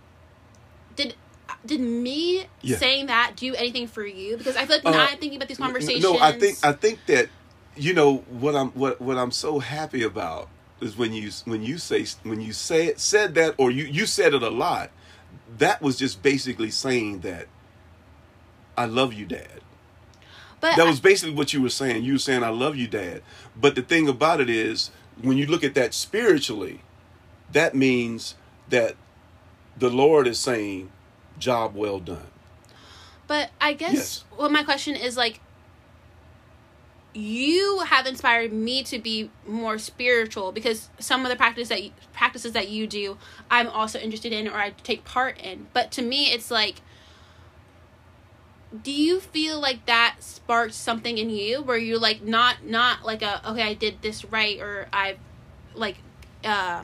did 0.95 1.15
did 1.65 1.81
me 1.81 2.47
Yeah. 2.61 2.77
saying 2.77 3.07
that 3.07 3.33
do 3.37 3.55
anything 3.55 3.87
for 3.87 4.05
you? 4.05 4.37
Because 4.37 4.55
I 4.55 4.67
feel 4.67 4.77
like 4.77 4.85
when 4.85 4.95
Uh, 4.95 5.07
I'm 5.11 5.19
thinking 5.19 5.37
about 5.37 5.49
these 5.49 5.57
conversations 5.59 6.03
No, 6.05 6.19
I 6.19 6.33
think 6.33 6.59
I 6.63 6.73
think 6.73 6.99
that 7.07 7.31
you 7.77 7.95
know 7.95 8.19
what 8.29 8.55
I'm 8.55 8.69
what 8.73 9.01
what 9.01 9.17
I'm 9.17 9.31
so 9.31 9.59
happy 9.59 10.03
about 10.03 10.49
is 10.83 10.99
when 10.99 11.15
you 11.15 11.31
when 11.47 11.63
you 11.63 11.79
say 11.79 12.05
when 12.25 12.43
you 12.43 12.53
say 12.53 12.89
it 12.89 13.01
said 13.01 13.35
that 13.37 13.55
or 13.57 13.71
you 13.71 13.85
you 13.85 14.05
said 14.05 14.35
it 14.35 14.43
a 14.43 14.51
lot. 14.51 14.91
That 15.59 15.81
was 15.81 15.97
just 15.97 16.23
basically 16.23 16.71
saying 16.71 17.21
that 17.21 17.47
I 18.77 18.85
love 18.85 19.15
you, 19.15 19.25
Dad. 19.25 19.63
but 20.61 20.77
That 20.77 20.87
was 20.87 21.01
basically 21.01 21.35
what 21.35 21.53
you 21.55 21.63
were 21.63 21.71
saying. 21.71 22.05
You 22.05 22.15
were 22.15 22.19
saying 22.19 22.43
I 22.45 22.51
love 22.51 22.77
you, 22.77 22.87
Dad. 22.87 23.23
But 23.59 23.75
the 23.77 23.83
thing 23.83 24.09
about 24.09 24.41
it 24.41 24.51
is, 24.51 24.91
when 25.23 25.37
you 25.37 25.47
look 25.47 25.65
at 25.65 25.75
that 25.75 25.95
spiritually, 25.95 26.81
that 27.53 27.75
means 27.75 28.35
that 28.69 28.97
the 29.77 29.91
Lord 29.91 30.27
is 30.27 30.39
saying, 30.39 30.91
"Job 31.39 31.75
well 31.75 32.01
done." 32.01 32.31
But 33.27 33.51
I 33.61 33.73
guess 33.73 33.95
Yes. 33.95 34.25
well, 34.37 34.51
my 34.51 34.63
question 34.63 34.97
is 34.97 35.17
like, 35.17 35.41
you 37.15 37.81
have 37.87 38.07
inspired 38.07 38.53
me 38.53 38.83
to 38.83 38.99
be 38.99 39.31
more 39.47 39.79
spiritual 39.79 40.51
because 40.53 40.91
some 40.99 41.25
of 41.25 41.31
the 41.31 41.37
practice 41.37 41.69
that 41.69 41.83
you, 41.83 41.93
practices 42.13 42.53
that 42.53 42.69
you 42.69 42.87
do, 42.87 43.17
I'm 43.51 43.69
also 43.69 43.99
interested 43.99 44.33
in 44.33 44.49
or 44.49 44.57
I 44.57 44.71
take 44.71 45.05
part 45.05 45.39
in. 45.41 45.69
But 45.73 45.93
to 45.93 46.03
me, 46.03 46.33
it's 46.33 46.51
like, 46.51 46.81
do 48.83 48.91
you 48.91 49.21
feel 49.21 49.61
like 49.61 49.87
that 49.87 50.17
sparked 50.21 50.75
something 50.75 51.19
in 51.19 51.31
you 51.31 51.63
where 51.63 51.77
you're 51.77 51.99
like 51.99 52.23
not 52.23 52.65
not 52.65 53.05
like 53.05 53.23
a 53.23 53.49
okay 53.51 53.63
I 53.63 53.75
did 53.75 54.03
this 54.03 54.25
right 54.25 54.61
or 54.61 54.89
I've 54.93 55.19
like 55.75 55.97
uh, 56.45 56.83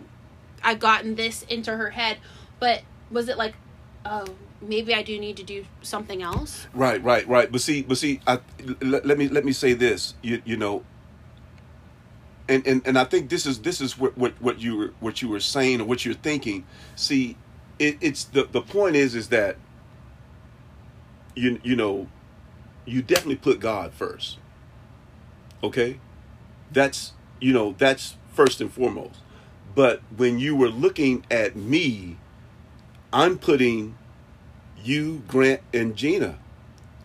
I've 0.63 0.79
gotten 0.79 1.15
this 1.15 1.43
into 1.43 1.77
her 1.77 1.91
head, 1.91 2.19
but 2.59 2.83
was 3.11 3.29
it 3.29 3.37
like 3.37 3.55
oh 4.05 4.27
maybe 4.61 4.95
I 4.95 5.03
do 5.03 5.19
need 5.19 5.37
to 5.39 5.43
do 5.43 5.65
something 5.83 6.23
else? 6.23 6.67
Right, 6.75 7.03
right, 7.03 7.27
right. 7.27 7.51
But 7.51 7.61
see, 7.61 7.83
but 7.83 7.97
see, 7.97 8.21
I, 8.27 8.41
let, 8.81 9.07
let 9.07 9.19
me 9.19 9.29
let 9.29 9.45
me 9.45 9.53
say 9.53 9.73
this. 9.73 10.15
You 10.23 10.43
you 10.45 10.57
know, 10.57 10.85
and 12.49 12.67
and, 12.67 12.87
and 12.87 12.99
I 12.99 13.05
think 13.05 13.31
this 13.31 13.47
is 13.47 13.61
this 13.61 13.81
is 13.81 13.99
what, 13.99 14.17
what 14.17 14.41
what 14.41 14.61
you 14.61 14.77
were 14.77 14.93
what 15.01 15.23
you 15.23 15.29
were 15.29 15.41
saying 15.41 15.81
or 15.81 15.85
what 15.85 16.05
you're 16.05 16.15
thinking. 16.15 16.67
See, 16.95 17.37
it, 17.79 17.99
it's 18.01 18.25
the 18.25 18.45
the 18.45 18.63
point 18.63 18.97
is 18.97 19.15
is 19.15 19.29
that 19.29 19.57
you 21.41 21.61
you 21.63 21.77
know, 21.77 22.07
you 22.85 23.03
definitely 23.03 23.37
put 23.37 23.61
God 23.61 23.93
first. 23.93 24.39
Okay, 25.63 25.99
that's 26.73 27.13
you 27.41 27.53
know 27.53 27.75
that's 27.79 28.17
first 28.35 28.61
and 28.61 28.73
foremost. 28.73 29.21
But 29.75 30.01
when 30.17 30.39
you 30.39 30.57
were 30.57 30.69
looking 30.69 31.25
at 31.31 31.55
me, 31.57 32.17
I'm 33.13 33.39
putting 33.39 33.97
you, 34.83 35.23
Grant, 35.29 35.61
and 35.73 35.95
Gina 35.97 36.39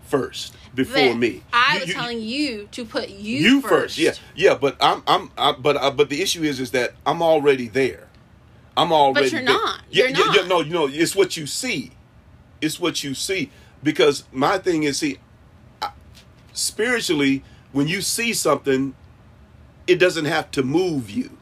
first 0.08 0.56
before 0.74 1.10
But 1.10 1.18
me. 1.18 1.44
I 1.54 1.76
You- 1.76 1.80
was 1.82 1.90
you- 1.90 1.94
telling 1.96 2.22
you 2.22 2.68
to 2.72 2.86
put 2.86 3.10
you, 3.10 3.38
you 3.38 3.62
first. 3.62 3.72
first. 3.72 3.98
Yeah, 3.98 4.14
yeah. 4.36 4.56
But 4.56 4.78
I'm, 4.82 5.04
I'm, 5.08 5.32
I, 5.38 5.52
but, 5.54 5.78
uh, 5.78 5.92
but 5.92 6.10
the 6.10 6.22
issue 6.22 6.44
is, 6.44 6.60
is 6.60 6.72
that 6.72 6.94
I'm 7.06 7.22
already 7.22 7.68
there. 7.68 8.08
I'm 8.78 8.92
already. 8.92 9.26
But 9.28 9.32
you're 9.32 9.42
there. 9.46 9.54
not. 9.54 9.82
Yeah, 9.92 10.04
You're 10.06 10.12
yeah, 10.18 10.18
yeah, 10.34 10.42
not. 10.42 10.48
no, 10.48 10.60
you 10.62 10.74
know, 10.74 10.88
it's 10.88 11.16
what 11.16 11.38
you 11.38 11.46
see. 11.48 11.92
It's 12.62 12.80
what 12.80 13.04
you 13.04 13.14
see. 13.14 13.52
Because 13.86 14.24
my 14.32 14.58
thing 14.58 14.82
is, 14.82 14.98
see, 14.98 15.20
spiritually, 16.54 17.44
when 17.72 17.88
you 17.88 18.02
see 18.02 18.34
something, 18.34 18.96
it 19.86 20.00
doesn't 20.00 20.26
have 20.26 20.50
to 20.52 20.64
move 20.64 21.12
you. 21.12 21.38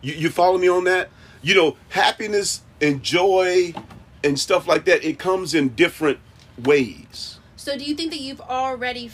You, 0.00 0.14
you 0.14 0.30
follow 0.30 0.58
me 0.58 0.68
on 0.68 0.84
that? 0.84 1.10
You 1.42 1.56
know, 1.56 1.76
happiness 1.88 2.62
and 2.80 3.02
joy 3.02 3.74
and 4.22 4.38
stuff 4.38 4.68
like 4.68 4.84
that. 4.84 5.02
It 5.04 5.18
comes 5.18 5.54
in 5.54 5.70
different 5.70 6.20
ways. 6.62 7.40
So 7.56 7.76
do 7.76 7.82
you 7.82 7.96
think 7.96 8.12
that 8.12 8.20
you've 8.20 8.40
already 8.40 9.10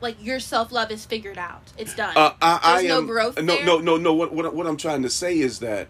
like 0.00 0.16
your 0.24 0.40
self 0.40 0.72
love 0.72 0.90
is 0.90 1.04
figured 1.04 1.36
out? 1.36 1.70
It's 1.76 1.94
done. 1.94 2.16
Uh, 2.16 2.32
I, 2.40 2.60
I 2.62 2.76
There's 2.76 2.88
no 2.88 2.98
am, 2.98 3.06
growth 3.06 3.36
No, 3.42 3.56
there? 3.56 3.66
no, 3.66 3.78
no, 3.78 3.98
no. 3.98 4.14
What, 4.14 4.32
what 4.32 4.54
what 4.54 4.66
I'm 4.66 4.78
trying 4.78 5.02
to 5.02 5.10
say 5.10 5.38
is 5.38 5.58
that 5.58 5.88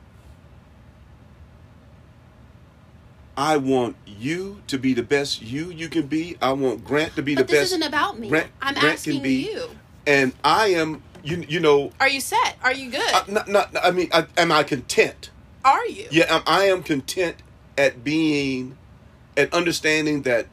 I 3.38 3.57
want 3.57 3.94
you 4.05 4.62
to 4.66 4.79
be 4.79 4.94
the 4.94 5.03
best 5.05 5.40
you 5.40 5.70
you 5.70 5.88
can 5.88 6.09
be. 6.09 6.37
I 6.42 6.53
want 6.53 6.85
Grant 6.85 7.14
to 7.14 7.22
be 7.22 7.37
but 7.37 7.46
the 7.46 7.53
this 7.53 7.61
best. 7.61 7.70
This 7.70 7.79
isn't 7.79 7.88
about 7.88 8.18
me. 8.18 8.29
Grant- 8.29 8.51
I'm 8.61 8.74
Grant 8.74 8.94
asking 8.94 9.12
can 9.14 9.22
be, 9.22 9.53
you. 9.53 9.70
and 10.09 10.33
I 10.42 10.68
am. 10.68 11.05
You 11.22 11.44
you 11.48 11.61
know. 11.61 11.92
Are 12.01 12.09
you 12.09 12.20
set? 12.20 12.57
Are 12.64 12.74
you 12.74 12.90
good? 12.90 13.01
I, 13.01 13.22
not, 13.29 13.46
not, 13.46 13.77
I 13.81 13.92
mean, 13.92 14.09
I, 14.12 14.27
am 14.37 14.51
I 14.51 14.64
content? 14.64 15.31
Are 15.64 15.87
you? 15.87 16.09
Yeah, 16.11 16.27
I'm, 16.29 16.42
I 16.48 16.64
am 16.64 16.83
content 16.83 17.37
at 17.77 18.03
being, 18.03 18.77
at 19.37 19.55
understanding 19.55 20.22
that, 20.22 20.48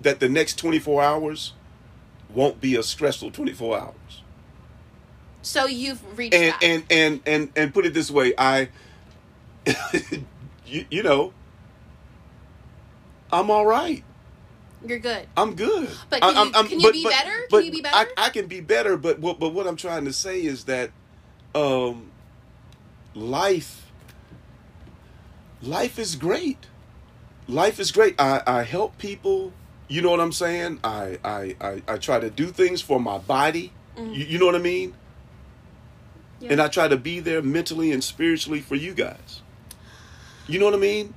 that 0.00 0.20
the 0.20 0.28
next 0.28 0.56
24 0.56 1.02
hours, 1.02 1.52
won't 2.32 2.60
be 2.60 2.76
a 2.76 2.84
stressful 2.84 3.32
24 3.32 3.78
hours. 3.78 3.94
So 5.42 5.66
you've 5.66 6.00
reached 6.16 6.34
and 6.34 6.52
that. 6.52 6.62
and 6.62 6.84
and 6.90 7.20
and 7.26 7.52
and 7.56 7.74
put 7.74 7.84
it 7.84 7.92
this 7.92 8.10
way 8.10 8.32
i 8.38 8.68
you, 10.66 10.86
you 10.90 11.02
know 11.02 11.34
i'm 13.32 13.50
all 13.50 13.66
right 13.66 14.02
You're 14.86 14.98
good. 14.98 15.26
i'm 15.36 15.54
good 15.54 15.88
But 16.10 16.22
I- 16.22 16.28
can 16.28 16.36
I'm- 16.36 16.46
you- 16.48 16.52
I'm- 16.54 16.68
can 16.68 16.80
you 16.80 16.92
be 16.92 17.04
better? 17.04 17.30
Can 17.30 17.46
but 17.50 17.64
you 17.64 17.70
be 17.72 17.78
I, 17.86 17.90
better? 18.04 18.10
I 18.16 18.28
can 18.30 18.46
be 18.46 18.60
better 18.60 18.96
but 18.96 19.18
what 19.18 19.38
but 19.40 19.50
what 19.52 19.66
i'm 19.66 19.76
trying 19.76 20.04
to 20.04 20.12
say 20.12 20.40
is 20.44 20.64
that 20.64 20.90
um 21.54 22.10
life 23.14 23.86
life 25.62 25.98
is 25.98 26.16
great 26.16 26.66
life 27.48 27.78
is 27.80 27.92
great 27.92 28.14
i 28.20 28.42
i 28.46 28.62
help 28.62 28.98
people 28.98 29.52
you 29.88 30.02
know 30.02 30.10
what 30.10 30.20
i'm 30.20 30.32
saying 30.32 30.78
i 30.84 31.18
i 31.24 31.56
i, 31.60 31.82
I 31.88 31.96
try 31.98 32.18
to 32.18 32.30
do 32.30 32.46
things 32.46 32.80
for 32.82 32.98
my 33.00 33.18
body 33.18 33.72
you, 33.96 34.24
you 34.24 34.38
know 34.38 34.46
what 34.46 34.54
i 34.56 34.58
mean 34.58 34.90
Mm-hmm. 34.90 36.46
Yeah. 36.46 36.52
and 36.52 36.60
I 36.60 36.68
try 36.68 36.88
to 36.88 36.96
be 36.96 37.20
there 37.20 37.40
mentally 37.42 37.92
and 37.92 38.02
spiritually 38.02 38.60
for 38.60 38.74
you 38.74 38.92
guys. 38.92 39.40
You 40.48 40.58
know 40.58 40.64
what 40.66 40.74
I 40.74 40.78
mean? 40.78 41.14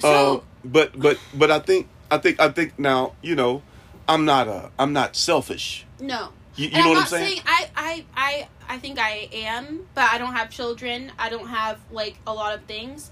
So- 0.00 0.36
Uh, 0.38 0.40
but 0.64 0.98
but 0.98 1.18
but 1.34 1.50
I 1.50 1.58
think 1.58 1.88
I 2.10 2.18
think 2.18 2.40
I 2.40 2.48
think 2.50 2.78
now 2.78 3.12
you 3.22 3.34
know 3.36 3.62
I'm 4.08 4.24
not 4.24 4.48
a 4.48 4.70
I'm 4.78 4.92
not 4.92 5.16
selfish. 5.16 5.86
No. 6.00 6.30
You- 6.56 6.68
you 6.68 6.72
know 6.74 6.78
I'm 6.80 6.88
what 6.90 6.90
I'm 6.96 7.00
not 7.00 7.08
saying? 7.08 7.40
I, 7.46 7.68
I, 7.76 8.04
I, 8.16 8.48
I 8.68 8.78
think 8.78 8.98
I 9.00 9.28
am, 9.32 9.86
but 9.94 10.04
I 10.12 10.18
don't 10.18 10.34
have 10.34 10.50
children. 10.50 11.10
I 11.18 11.28
don't 11.28 11.48
have 11.48 11.80
like 11.90 12.16
a 12.26 12.32
lot 12.32 12.54
of 12.54 12.62
things. 12.64 13.10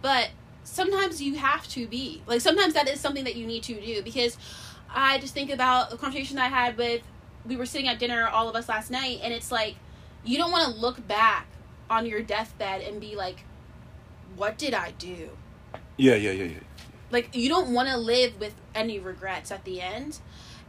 But 0.00 0.30
sometimes 0.62 1.20
you 1.20 1.34
have 1.36 1.66
to 1.70 1.88
be. 1.88 2.22
Like 2.26 2.40
sometimes 2.40 2.74
that 2.74 2.88
is 2.88 3.00
something 3.00 3.24
that 3.24 3.34
you 3.34 3.46
need 3.46 3.64
to 3.64 3.80
do 3.80 4.00
because 4.02 4.38
I 4.94 5.18
just 5.18 5.34
think 5.34 5.50
about 5.50 5.90
the 5.90 5.96
conversation 5.96 6.38
I 6.38 6.46
had 6.48 6.76
with 6.76 7.02
we 7.44 7.56
were 7.56 7.66
sitting 7.66 7.88
at 7.88 7.98
dinner 7.98 8.26
all 8.28 8.48
of 8.48 8.54
us 8.56 8.68
last 8.68 8.90
night 8.92 9.18
and 9.22 9.32
it's 9.34 9.50
like 9.50 9.74
you 10.24 10.38
don't 10.38 10.52
want 10.52 10.72
to 10.72 10.80
look 10.80 11.06
back 11.08 11.46
on 11.90 12.06
your 12.06 12.22
deathbed 12.22 12.80
and 12.80 13.00
be 13.00 13.16
like 13.16 13.44
what 14.36 14.56
did 14.56 14.72
I 14.72 14.92
do? 14.92 15.30
Yeah 15.96 16.14
yeah 16.14 16.32
yeah 16.32 16.44
yeah. 16.44 16.58
like 17.10 17.34
you 17.34 17.48
don't 17.48 17.72
want 17.72 17.88
to 17.88 17.96
live 17.96 18.38
with 18.40 18.54
any 18.74 18.98
regrets 18.98 19.50
at 19.50 19.64
the 19.64 19.80
end. 19.80 20.18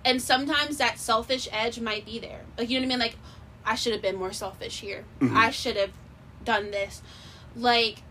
And 0.03 0.21
sometimes 0.21 0.77
that 0.77 0.99
selfish 0.99 1.47
edge 1.51 1.79
might 1.79 2.05
be 2.05 2.19
there. 2.19 2.41
Like 2.57 2.69
you 2.69 2.79
know 2.79 2.85
what 2.85 2.93
i 2.93 2.97
mean? 2.97 2.99
Like 2.99 3.17
i 3.65 3.75
should 3.75 3.93
have 3.93 4.01
been 4.01 4.15
more 4.15 4.31
selfish 4.33 4.81
here. 4.81 5.03
Mhm. 5.19 5.35
i 5.35 5.49
should 5.49 5.75
have 5.75 5.91
done 6.43 6.71
this. 6.71 7.01
Like 7.55 8.03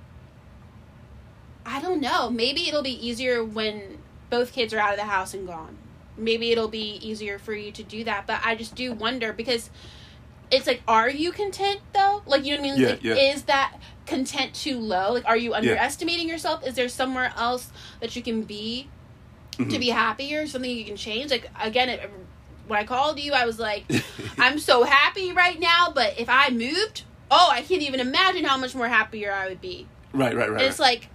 i 1.64 1.80
don't 1.80 2.00
know. 2.00 2.30
Maybe 2.30 2.68
it'll 2.68 2.82
be 2.82 3.06
easier 3.06 3.44
when 3.44 3.98
both 4.30 4.52
kids 4.52 4.74
are 4.74 4.78
out 4.78 4.92
of 4.92 4.98
the 4.98 5.04
house 5.04 5.34
and 5.34 5.46
gone. 5.46 5.78
Maybe 6.16 6.50
it'll 6.52 6.68
be 6.68 6.98
easier 7.02 7.38
for 7.38 7.54
you 7.54 7.70
to 7.72 7.82
do 7.82 8.04
that. 8.04 8.26
But 8.26 8.40
i 8.44 8.54
just 8.54 8.74
do 8.74 8.92
wonder 8.92 9.32
because 9.32 9.70
it's 10.50 10.66
like 10.66 10.82
are 10.88 11.08
you 11.08 11.30
content 11.32 11.80
though? 11.92 12.22
Like 12.26 12.44
you 12.44 12.56
know 12.56 12.62
what 12.62 12.70
i 12.70 12.72
mean? 12.72 12.80
Yeah, 12.82 12.88
like, 12.90 13.04
yeah. 13.04 13.14
is 13.14 13.42
that 13.44 13.76
content 14.06 14.54
too 14.54 14.78
low? 14.78 15.12
Like 15.12 15.24
are 15.26 15.36
you 15.36 15.54
underestimating 15.54 16.28
yourself? 16.28 16.66
Is 16.66 16.74
there 16.74 16.88
somewhere 16.88 17.32
else 17.36 17.70
that 18.00 18.14
you 18.16 18.22
can 18.22 18.42
be 18.42 18.88
to 19.56 19.64
Mhm. 19.64 19.80
be 19.80 19.88
happier? 19.88 20.46
Something 20.46 20.70
you 20.76 20.84
can 20.84 20.96
change? 20.96 21.30
Like 21.30 21.48
again 21.60 21.88
it, 21.88 22.10
when 22.66 22.78
i 22.78 22.84
called 22.84 23.20
you 23.20 23.32
i 23.34 23.44
was 23.44 23.58
like 23.58 23.84
i'm 24.38 24.58
so 24.58 24.84
happy 24.84 25.32
right 25.32 25.60
now 25.60 25.92
but 25.94 26.18
if 26.18 26.30
i 26.30 26.48
moved 26.48 27.02
oh 27.30 27.48
i 27.52 27.60
can't 27.60 27.82
even 27.82 28.00
imagine 28.00 28.42
how 28.42 28.56
much 28.56 28.74
more 28.74 28.88
happier 28.88 29.30
i 29.32 29.46
would 29.50 29.60
be. 29.60 29.86
Right 30.14 30.34
right 30.34 30.48
right. 30.50 30.60
and 30.62 30.70
it's 30.70 30.78
like 30.78 31.08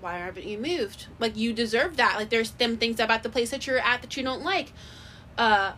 why 0.00 0.18
haven't 0.18 0.46
you 0.46 0.58
moved? 0.58 1.06
Like 1.18 1.34
you 1.36 1.52
deserve 1.54 1.96
that. 1.96 2.16
Like 2.18 2.28
there's 2.28 2.50
them 2.52 2.76
things 2.76 3.00
about 3.00 3.22
the 3.22 3.28
place 3.30 3.50
that 3.50 3.66
you're 3.66 3.78
at 3.78 4.02
that 4.02 4.16
you 4.16 4.22
don't 4.22 4.42
like. 4.42 4.72
Uh 5.38 5.72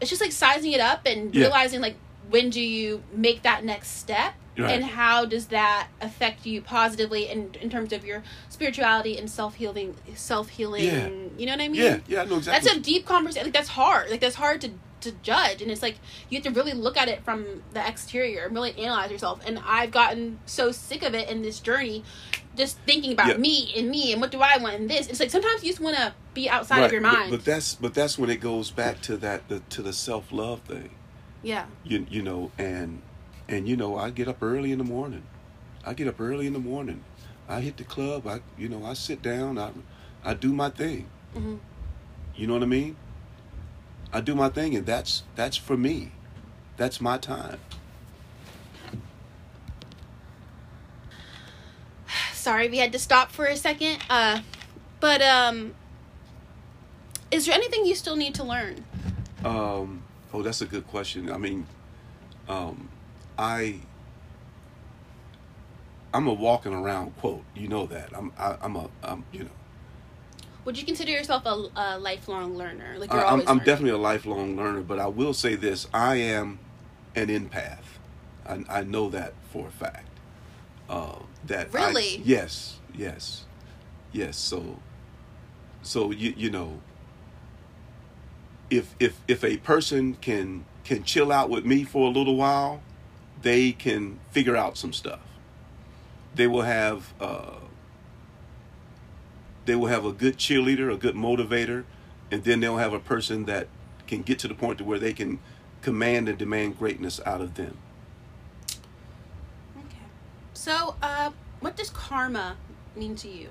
it's 0.00 0.10
just 0.10 0.20
like 0.22 0.32
sizing 0.32 0.72
it 0.72 0.80
up 0.80 1.06
and 1.06 1.34
Yeah. 1.34 1.42
realizing 1.42 1.80
like 1.80 1.96
when 2.28 2.50
do 2.50 2.60
you 2.60 3.02
make 3.14 3.42
that 3.42 3.64
next 3.64 3.98
step 3.98 4.34
Right. 4.58 4.70
and 4.72 4.84
how 4.84 5.24
does 5.24 5.46
that 5.46 5.88
affect 6.00 6.44
you 6.44 6.60
positively 6.60 7.26
in, 7.28 7.54
in 7.60 7.70
terms 7.70 7.90
of 7.92 8.04
your 8.04 8.22
spirituality 8.50 9.16
and 9.16 9.30
self-healing 9.30 9.94
self-healing 10.14 10.84
Yeah. 10.84 11.08
you 11.38 11.46
know 11.46 11.52
what 11.52 11.60
i 11.62 11.68
mean 11.68 11.80
yeah 11.82 11.98
yeah 12.06 12.22
I 12.22 12.24
know 12.26 12.36
exactly. 12.36 12.68
that's 12.68 12.76
a 12.76 12.80
deep 12.80 13.06
conversation 13.06 13.46
like 13.46 13.54
that's 13.54 13.70
hard 13.70 14.10
like 14.10 14.20
that's 14.20 14.34
hard 14.36 14.60
to 14.62 14.70
to 15.00 15.12
judge 15.22 15.62
and 15.62 15.70
it's 15.70 15.82
like 15.82 15.96
you 16.28 16.36
have 16.38 16.44
to 16.44 16.50
really 16.50 16.74
look 16.74 16.96
at 16.96 17.08
it 17.08 17.24
from 17.24 17.62
the 17.72 17.84
exterior 17.86 18.44
and 18.44 18.54
really 18.54 18.72
analyze 18.78 19.10
yourself 19.10 19.40
and 19.46 19.58
i've 19.66 19.90
gotten 19.90 20.38
so 20.46 20.70
sick 20.70 21.02
of 21.02 21.14
it 21.14 21.28
in 21.28 21.42
this 21.42 21.58
journey 21.58 22.04
just 22.56 22.78
thinking 22.80 23.12
about 23.12 23.28
Yeah. 23.28 23.36
me 23.38 23.72
and 23.76 23.88
me 23.90 24.12
and 24.12 24.20
what 24.20 24.30
do 24.30 24.40
i 24.42 24.58
want 24.58 24.74
and 24.74 24.88
this 24.90 25.08
it's 25.08 25.18
like 25.18 25.30
sometimes 25.30 25.64
you 25.64 25.70
just 25.70 25.80
want 25.80 25.96
to 25.96 26.12
be 26.34 26.48
outside 26.48 26.78
right, 26.80 26.84
of 26.86 26.92
your 26.92 27.00
but- 27.00 27.12
mind 27.14 27.30
But, 27.30 27.44
that's 27.44 27.74
but 27.74 27.94
that's 27.94 28.18
when 28.18 28.28
it 28.30 28.40
goes 28.40 28.70
back 28.70 29.00
to 29.02 29.16
that 29.16 29.48
the, 29.48 29.60
to 29.70 29.82
the 29.82 29.92
self 29.94 30.30
love 30.30 30.60
thing. 30.60 30.90
yeah 31.42 31.64
You 31.84 32.06
you 32.08 32.22
know 32.22 32.52
and 32.58 33.00
and 33.52 33.68
you 33.68 33.76
know 33.76 33.96
I 33.96 34.10
get 34.10 34.28
up 34.28 34.42
early 34.42 34.72
in 34.72 34.78
the 34.78 34.84
morning. 34.84 35.22
I 35.84 35.94
get 35.94 36.08
up 36.08 36.20
early 36.20 36.46
in 36.46 36.52
the 36.54 36.58
morning. 36.58 37.04
I 37.48 37.60
hit 37.60 37.76
the 37.76 37.84
club. 37.84 38.26
I 38.26 38.40
you 38.58 38.68
know 38.68 38.84
I 38.84 38.94
sit 38.94 39.22
down. 39.22 39.58
I 39.58 39.70
I 40.24 40.34
do 40.34 40.52
my 40.52 40.70
thing. 40.70 41.06
hmm 41.34 41.56
You 42.34 42.46
know 42.46 42.54
what 42.54 42.62
I 42.62 42.66
mean? 42.66 42.96
I 44.12 44.20
do 44.20 44.34
my 44.34 44.48
thing, 44.48 44.74
and 44.76 44.86
that's 44.86 45.22
that's 45.36 45.56
for 45.56 45.76
me. 45.76 46.12
That's 46.76 47.00
my 47.00 47.18
time. 47.18 47.58
sorry 52.32 52.68
we 52.68 52.78
had 52.78 52.92
to 52.92 52.98
stop 52.98 53.30
for 53.30 53.46
a 53.46 53.56
second 53.56 53.98
uh 54.10 54.40
but 55.00 55.22
um 55.22 55.74
is 57.30 57.46
there 57.46 57.54
anything 57.54 57.86
you 57.86 57.94
still 57.94 58.16
need 58.16 58.34
to 58.34 58.44
learn 58.44 58.84
Um, 59.44 60.02
oh, 60.32 60.42
that's 60.42 60.60
a 60.62 60.66
good 60.66 60.86
question. 60.86 61.28
I 61.28 61.36
mean, 61.36 61.66
um, 62.48 62.88
I 63.42 63.74
I'm 66.14 66.28
a 66.28 66.32
walking 66.32 66.72
around 66.72 67.16
quote. 67.18 67.42
You 67.56 67.66
know 67.68 67.86
that. 67.86 68.10
I'm 68.16 68.32
I, 68.38 68.56
I'm 68.62 68.76
a 68.76 68.88
I'm 69.02 69.24
you 69.32 69.44
know 69.44 69.50
would 70.64 70.78
you 70.78 70.84
consider 70.86 71.10
yourself 71.10 71.44
a, 71.44 71.66
a 71.74 71.98
lifelong 71.98 72.56
learner 72.56 72.96
like 72.98 73.10
I, 73.12 73.16
you're 73.16 73.24
I'm 73.26 73.32
always 73.32 73.48
I'm 73.48 73.58
definitely 73.58 73.90
a 73.90 73.98
lifelong 73.98 74.56
learner. 74.56 74.80
But 74.82 75.00
I 75.00 75.08
will 75.08 75.34
say 75.34 75.56
this: 75.56 75.88
I 75.92 76.16
am 76.16 76.60
an 77.16 77.26
empath. 77.28 77.82
I 78.46 78.64
I 78.68 78.82
know 78.84 79.10
that 79.10 79.34
for 79.52 79.66
a 79.66 79.72
fact. 79.72 80.08
Uh, 80.88 81.18
that 81.46 81.68
I- 81.74 81.88
Really? 81.88 82.22
yes, 82.24 82.76
yes, 82.94 83.44
yes. 84.12 84.36
So 84.36 84.78
so 85.82 86.12
you 86.12 86.32
you 86.36 86.50
know 86.50 86.78
if 88.70 88.94
if 89.00 89.18
if 89.26 89.42
a 89.42 89.56
person 89.56 90.14
can 90.14 90.64
can 90.84 91.02
chill 91.02 91.32
out 91.32 91.50
with 91.50 91.64
me 91.64 91.82
for 91.82 92.06
a 92.06 92.10
little 92.10 92.36
while 92.36 92.80
they 93.42 93.72
can 93.72 94.18
figure 94.30 94.56
out 94.56 94.76
some 94.76 94.92
stuff 94.92 95.20
they 96.34 96.46
will 96.46 96.62
have 96.62 97.12
uh 97.20 97.56
they 99.64 99.74
will 99.74 99.86
have 99.86 100.04
a 100.04 100.12
good 100.12 100.36
cheerleader 100.36 100.92
a 100.92 100.96
good 100.96 101.14
motivator 101.14 101.84
and 102.30 102.44
then 102.44 102.60
they'll 102.60 102.78
have 102.78 102.92
a 102.92 103.00
person 103.00 103.44
that 103.44 103.68
can 104.06 104.22
get 104.22 104.38
to 104.38 104.48
the 104.48 104.54
point 104.54 104.78
to 104.78 104.84
where 104.84 104.98
they 104.98 105.12
can 105.12 105.38
command 105.82 106.28
and 106.28 106.38
demand 106.38 106.78
greatness 106.78 107.20
out 107.26 107.40
of 107.40 107.54
them 107.54 107.76
Okay. 109.76 110.06
So, 110.54 110.94
uh, 111.02 111.30
what 111.60 111.76
does 111.76 111.90
karma 111.90 112.56
mean 112.96 113.16
to 113.16 113.28
you? 113.28 113.48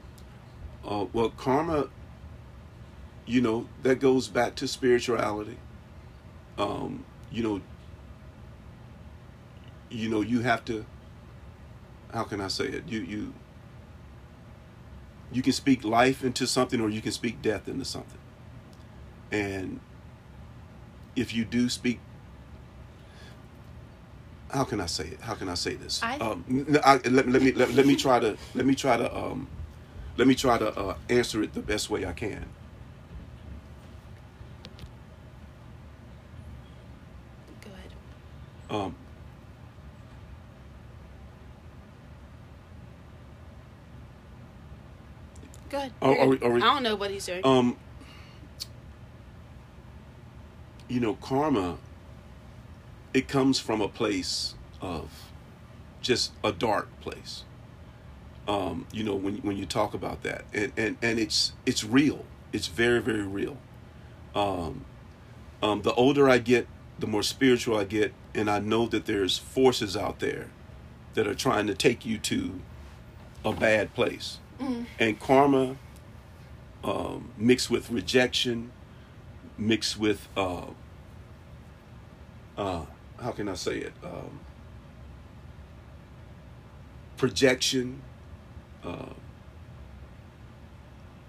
Uh, 0.85 1.05
well, 1.13 1.29
karma, 1.29 1.89
you 3.25 3.41
know, 3.41 3.67
that 3.83 3.99
goes 3.99 4.27
back 4.27 4.55
to 4.55 4.67
spirituality. 4.67 5.57
Um, 6.57 7.05
you 7.31 7.43
know, 7.43 7.61
you 9.91 10.09
know, 10.09 10.21
you 10.21 10.41
have 10.41 10.65
to. 10.65 10.85
How 12.13 12.23
can 12.23 12.41
I 12.41 12.47
say 12.47 12.65
it? 12.65 12.87
You 12.87 13.01
you. 13.01 13.33
You 15.31 15.41
can 15.41 15.53
speak 15.53 15.83
life 15.83 16.23
into 16.23 16.47
something, 16.47 16.81
or 16.81 16.89
you 16.89 17.01
can 17.01 17.11
speak 17.11 17.41
death 17.41 17.67
into 17.67 17.85
something. 17.85 18.19
And 19.31 19.79
if 21.15 21.33
you 21.33 21.45
do 21.45 21.69
speak, 21.69 21.99
how 24.51 24.63
can 24.65 24.81
I 24.81 24.87
say 24.87 25.07
it? 25.07 25.21
How 25.21 25.35
can 25.35 25.49
I 25.49 25.53
say 25.55 25.75
this? 25.75 26.01
I- 26.03 26.17
um, 26.17 26.43
I- 26.83 26.97
let, 27.09 27.29
let 27.29 27.41
me 27.41 27.51
let, 27.53 27.73
let 27.73 27.85
me 27.85 27.95
try 27.95 28.19
to 28.19 28.37
let 28.55 28.65
me 28.65 28.75
try 28.75 28.97
to 28.97 29.15
um, 29.17 29.47
let 30.17 30.27
me 30.27 30.35
try 30.35 30.57
to 30.57 30.77
uh, 30.77 30.97
answer 31.09 31.41
it 31.43 31.53
the 31.53 31.61
best 31.61 31.89
way 31.89 32.05
I 32.05 32.13
can. 32.13 32.45
Go 37.61 37.71
ahead. 37.71 37.91
Um, 38.69 38.95
Go 45.71 45.77
ahead. 45.77 45.91
Are- 46.01 46.27
we- 46.27 46.37
good. 46.37 46.45
are 46.47 46.51
we- 46.51 46.61
I 46.61 46.65
don't 46.73 46.83
know 46.83 46.95
what 46.95 47.11
he's 47.11 47.25
doing. 47.25 47.41
um, 47.45 47.77
you 50.87 50.99
know, 50.99 51.13
karma. 51.15 51.77
It 53.13 53.27
comes 53.27 53.59
from 53.59 53.81
a 53.81 53.87
place 53.87 54.55
of 54.81 55.09
just 56.01 56.31
a 56.43 56.51
dark 56.51 56.87
place. 57.01 57.43
Um, 58.47 58.85
you 58.91 59.03
know, 59.03 59.15
when 59.15 59.37
when 59.37 59.57
you 59.57 59.65
talk 59.65 59.93
about 59.93 60.23
that, 60.23 60.45
and 60.53 60.71
and 60.77 60.97
and 61.01 61.19
it's 61.19 61.53
it's 61.65 61.83
real. 61.83 62.25
It's 62.51 62.67
very 62.67 63.01
very 63.01 63.23
real. 63.23 63.57
Um, 64.35 64.85
um, 65.61 65.81
the 65.83 65.93
older 65.93 66.29
I 66.29 66.37
get, 66.37 66.67
the 66.99 67.07
more 67.07 67.23
spiritual 67.23 67.77
I 67.77 67.83
get, 67.83 68.13
and 68.33 68.49
I 68.49 68.59
know 68.59 68.87
that 68.87 69.05
there's 69.05 69.37
forces 69.37 69.95
out 69.95 70.19
there 70.19 70.47
that 71.13 71.27
are 71.27 71.35
trying 71.35 71.67
to 71.67 71.73
take 71.75 72.05
you 72.05 72.17
to 72.17 72.61
a 73.45 73.51
bad 73.53 73.93
place. 73.93 74.39
And 74.99 75.19
karma, 75.19 75.75
um, 76.83 77.31
mixed 77.37 77.69
with 77.69 77.89
rejection, 77.89 78.71
mixed 79.57 79.99
with 79.99 80.27
uh, 80.37 80.65
uh, 82.57 82.85
how 83.19 83.31
can 83.31 83.47
I 83.49 83.55
say 83.55 83.77
it? 83.77 83.93
Um, 84.03 84.39
projection, 87.17 88.01
uh, 88.83 89.13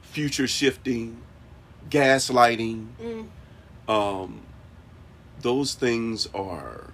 future 0.03 0.47
shifting, 0.47 1.19
gaslighting. 1.91 2.89
Mm. 3.01 3.27
Um, 3.89 4.43
those 5.41 5.75
things 5.75 6.29
are. 6.35 6.93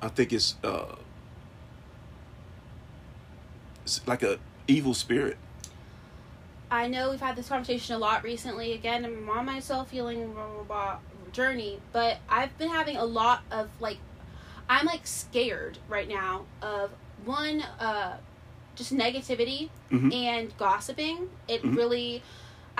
I 0.00 0.08
think 0.08 0.32
it's 0.32 0.54
uh, 0.62 0.94
it's 0.94 1.07
like 4.06 4.22
a 4.22 4.38
evil 4.66 4.94
spirit. 4.94 5.36
I 6.70 6.86
know 6.86 7.10
we've 7.10 7.20
had 7.20 7.34
this 7.36 7.48
conversation 7.48 7.94
a 7.94 7.98
lot 7.98 8.22
recently. 8.22 8.72
Again, 8.72 9.04
I'm 9.04 9.28
on 9.30 9.46
my 9.46 9.60
self 9.60 9.90
healing 9.90 10.34
journey, 11.32 11.78
but 11.92 12.18
I've 12.28 12.56
been 12.58 12.68
having 12.68 12.96
a 12.96 13.04
lot 13.04 13.42
of 13.50 13.68
like, 13.80 13.98
I'm 14.68 14.86
like 14.86 15.06
scared 15.06 15.78
right 15.88 16.08
now 16.08 16.44
of 16.60 16.90
one, 17.24 17.62
uh, 17.80 18.16
just 18.74 18.94
negativity 18.94 19.70
Mhm. 19.90 20.12
and 20.14 20.56
gossiping. 20.58 21.28
It 21.48 21.62
Mhm. 21.62 21.76
really, 21.76 22.22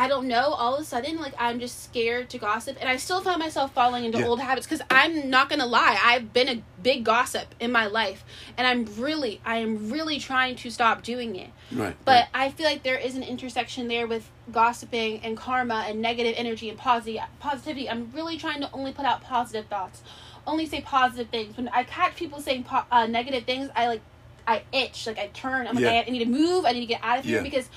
I 0.01 0.07
don't 0.07 0.29
know. 0.29 0.53
All 0.53 0.75
of 0.77 0.81
a 0.81 0.85
sudden, 0.85 1.19
like 1.21 1.35
I'm 1.39 1.59
just 1.59 1.83
scared 1.83 2.31
to 2.31 2.39
gossip, 2.39 2.77
and 2.81 2.89
I 2.89 2.97
still 2.99 3.21
find 3.21 3.41
myself 3.41 3.75
falling 3.75 4.05
into 4.05 4.19
Yeah. 4.19 4.27
old 4.29 4.39
habits 4.41 4.65
because 4.65 4.81
I'm 4.89 5.29
not 5.29 5.49
gonna 5.51 5.67
lie. 5.67 5.99
I've 6.03 6.33
been 6.33 6.49
a 6.49 6.63
big 6.81 7.03
gossip 7.03 7.53
in 7.59 7.73
my 7.73 7.87
life, 7.87 8.25
and 8.57 8.65
I'm 8.65 8.85
really, 8.97 9.41
I 9.45 9.57
am 9.57 9.91
really 9.91 10.21
trying 10.21 10.55
to 10.55 10.71
stop 10.71 11.03
doing 11.03 11.35
it. 11.35 11.51
Right. 11.73 11.97
But 12.05 12.29
I 12.33 12.51
feel 12.51 12.65
like 12.67 12.85
there 12.85 12.97
is 12.97 13.17
an 13.17 13.25
intersection 13.25 13.89
there 13.89 14.07
with 14.07 14.31
gossiping 14.53 15.19
and 15.25 15.37
karma 15.37 15.85
and 15.89 16.01
negative 16.01 16.35
energy 16.37 16.69
and 16.71 16.79
positive 16.79 17.21
positivity. 17.41 17.91
I'm 17.91 18.13
really 18.15 18.39
trying 18.39 18.61
to 18.61 18.71
only 18.73 18.93
put 18.93 19.05
out 19.05 19.23
positive 19.25 19.67
thoughts, 19.67 20.03
only 20.47 20.65
say 20.67 20.81
positive 20.81 21.29
things. 21.31 21.57
When 21.57 21.69
I 21.71 21.83
catch 21.83 22.15
people 22.15 22.41
saying 22.41 22.63
po- 22.65 22.85
uh, 22.93 23.09
negative 23.09 23.43
things, 23.45 23.69
I 23.75 23.89
like, 23.89 24.03
I 24.47 24.63
itch, 24.73 25.09
like 25.09 25.19
I 25.19 25.27
turn. 25.35 25.67
I'm 25.67 25.75
like, 25.75 25.83
Yeah. 25.85 26.05
I 26.07 26.11
need 26.11 26.21
to 26.21 26.31
move. 26.31 26.65
I 26.65 26.71
need 26.73 26.81
to 26.81 26.87
get 26.87 27.01
out 27.03 27.19
of 27.19 27.25
here 27.25 27.39
Yeah. 27.39 27.43
because 27.43 27.69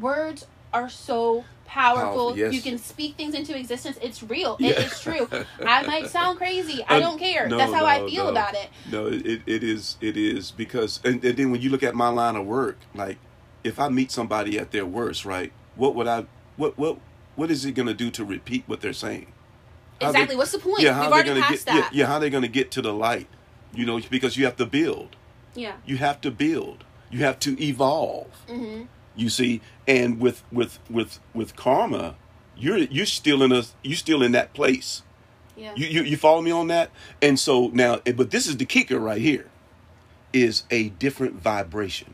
words 0.00 0.46
are 0.72 0.88
so 0.88 1.44
powerful. 1.66 2.36
Yes. 2.36 2.52
You 2.54 2.60
can 2.62 2.78
speak 2.78 3.16
things 3.16 3.34
into 3.34 3.56
existence. 3.58 3.98
It's 4.02 4.22
real. 4.22 4.56
Yeah. 4.60 4.70
It 4.70 4.78
is 4.92 5.00
true. 5.00 5.28
I 5.64 5.82
might 5.86 6.08
sound 6.08 6.38
crazy. 6.38 6.84
I 6.88 6.98
don't 7.00 7.18
care. 7.18 7.48
no, 7.48 7.56
That's 7.58 7.72
how 7.72 7.80
no, 7.80 7.86
I 7.86 8.08
feel 8.08 8.24
no. 8.24 8.30
about 8.30 8.54
it. 8.54 8.68
No, 8.90 9.06
it, 9.06 9.42
it 9.46 9.62
is 9.64 9.96
it 10.00 10.16
is 10.16 10.50
because 10.50 11.00
and, 11.04 11.24
and 11.24 11.36
then 11.36 11.50
when 11.50 11.60
you 11.60 11.70
look 11.70 11.82
at 11.82 11.94
my 11.94 12.08
line 12.08 12.36
of 12.36 12.46
work, 12.46 12.78
like 12.94 13.18
if 13.64 13.78
I 13.80 13.88
meet 13.88 14.10
somebody 14.10 14.58
at 14.58 14.70
their 14.70 14.86
worst, 14.86 15.24
right? 15.24 15.52
What 15.74 15.94
would 15.94 16.06
I 16.06 16.26
what 16.56 16.78
what 16.78 16.98
what 17.36 17.50
is 17.50 17.64
it 17.64 17.72
gonna 17.72 17.94
do 17.94 18.10
to 18.12 18.24
repeat 18.24 18.64
what 18.66 18.80
they're 18.80 18.92
saying? 18.92 19.32
How 20.00 20.12
they- 20.12 20.18
Exactly. 20.18 20.36
What's 20.36 20.52
the 20.52 20.58
point? 20.58 20.80
Yeah, 20.80 20.92
how 20.94 21.02
We've 21.02 21.10
they 21.10 21.14
already 21.14 21.28
gonna 21.30 21.40
passed 21.42 21.66
get 21.66 21.72
that. 21.74 21.94
yeah, 21.94 22.06
how 22.06 22.18
they 22.18 22.30
gonna 22.30 22.48
get 22.48 22.70
to 22.72 22.82
the 22.82 22.92
light? 22.92 23.28
You 23.74 23.84
know, 23.86 24.00
because 24.10 24.36
you 24.36 24.44
have 24.46 24.56
to 24.56 24.66
build. 24.66 25.16
yeah. 25.54 25.76
You 25.86 25.96
have 25.98 26.20
to 26.22 26.30
build. 26.30 26.84
You 27.10 27.20
have 27.20 27.38
to 27.40 27.62
evolve. 27.62 28.28
hmm 28.48 28.82
You 29.16 29.30
see, 29.30 29.60
and 29.88 30.20
with 30.20 30.42
with 30.52 30.78
with 30.90 31.18
with 31.34 31.56
karma, 31.56 32.16
you're 32.56 32.76
you're 32.78 33.06
still 33.06 33.42
in 33.42 33.50
a 33.52 33.62
you 33.82 33.94
still 33.96 34.22
in 34.22 34.32
that 34.32 34.52
place. 34.52 35.02
Yeah. 35.56 35.72
You, 35.74 35.86
you 35.86 36.02
you 36.02 36.16
follow 36.18 36.42
me 36.42 36.50
on 36.50 36.66
that? 36.68 36.90
And 37.22 37.38
so 37.38 37.68
now, 37.68 38.00
but 38.14 38.30
this 38.30 38.46
is 38.46 38.58
the 38.58 38.66
kicker 38.66 38.98
right 38.98 39.20
here, 39.20 39.46
is 40.34 40.64
a 40.70 40.90
different 40.90 41.40
vibration. 41.40 42.12